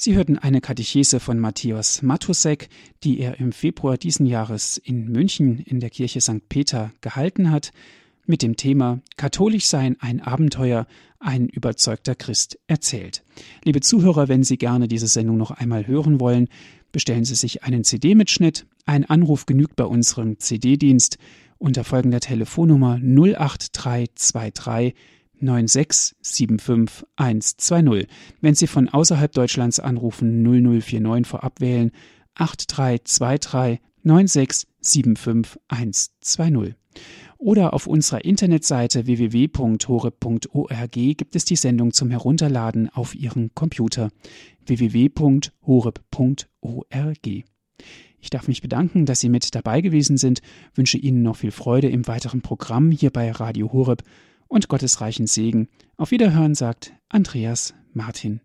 Sie 0.00 0.14
hörten 0.14 0.38
eine 0.38 0.60
Katechese 0.60 1.18
von 1.18 1.40
Matthias 1.40 2.02
Matusek, 2.02 2.68
die 3.02 3.18
er 3.18 3.40
im 3.40 3.50
Februar 3.50 3.98
diesen 3.98 4.26
Jahres 4.26 4.76
in 4.76 5.10
München 5.10 5.58
in 5.58 5.80
der 5.80 5.90
Kirche 5.90 6.20
St. 6.20 6.48
Peter 6.48 6.92
gehalten 7.00 7.50
hat, 7.50 7.72
mit 8.24 8.42
dem 8.42 8.54
Thema 8.54 9.00
Katholisch 9.16 9.66
sein 9.66 9.96
ein 9.98 10.20
Abenteuer, 10.20 10.86
ein 11.18 11.48
überzeugter 11.48 12.14
Christ 12.14 12.60
erzählt. 12.68 13.24
Liebe 13.64 13.80
Zuhörer, 13.80 14.28
wenn 14.28 14.44
Sie 14.44 14.56
gerne 14.56 14.86
diese 14.86 15.08
Sendung 15.08 15.36
noch 15.36 15.50
einmal 15.50 15.88
hören 15.88 16.20
wollen, 16.20 16.46
bestellen 16.92 17.24
Sie 17.24 17.34
sich 17.34 17.64
einen 17.64 17.82
CD-Mitschnitt. 17.82 18.66
Ein 18.86 19.04
Anruf 19.04 19.46
genügt 19.46 19.74
bei 19.74 19.84
unserem 19.84 20.38
CD-Dienst 20.38 21.18
unter 21.58 21.82
folgender 21.82 22.20
Telefonnummer 22.20 23.00
08323 23.02 24.94
9675120. 25.42 28.06
Wenn 28.40 28.54
Sie 28.54 28.66
von 28.66 28.88
außerhalb 28.88 29.30
Deutschlands 29.32 29.80
anrufen, 29.80 30.42
0049 30.42 31.26
vorab 31.26 31.60
wählen 31.60 31.90
8323 32.34 33.80
9675120. 34.04 36.74
Oder 37.36 37.72
auf 37.72 37.86
unserer 37.86 38.24
Internetseite 38.24 39.06
www.horeb.org 39.06 40.92
gibt 40.92 41.36
es 41.36 41.44
die 41.44 41.56
Sendung 41.56 41.92
zum 41.92 42.10
Herunterladen 42.10 42.88
auf 42.90 43.14
Ihren 43.14 43.54
Computer 43.54 44.10
www.horeb.org. 44.66 47.44
Ich 48.20 48.30
darf 48.30 48.48
mich 48.48 48.60
bedanken, 48.60 49.06
dass 49.06 49.20
Sie 49.20 49.28
mit 49.28 49.54
dabei 49.54 49.80
gewesen 49.80 50.16
sind, 50.16 50.42
wünsche 50.74 50.98
Ihnen 50.98 51.22
noch 51.22 51.36
viel 51.36 51.52
Freude 51.52 51.88
im 51.88 52.08
weiteren 52.08 52.42
Programm 52.42 52.90
hier 52.90 53.10
bei 53.10 53.30
Radio 53.30 53.72
Horeb 53.72 54.02
und 54.48 54.68
Gottes 54.68 55.00
reichen 55.00 55.26
Segen. 55.26 55.68
Auf 55.96 56.10
Wiederhören 56.10 56.54
sagt 56.54 56.92
Andreas 57.08 57.74
Martin. 57.92 58.40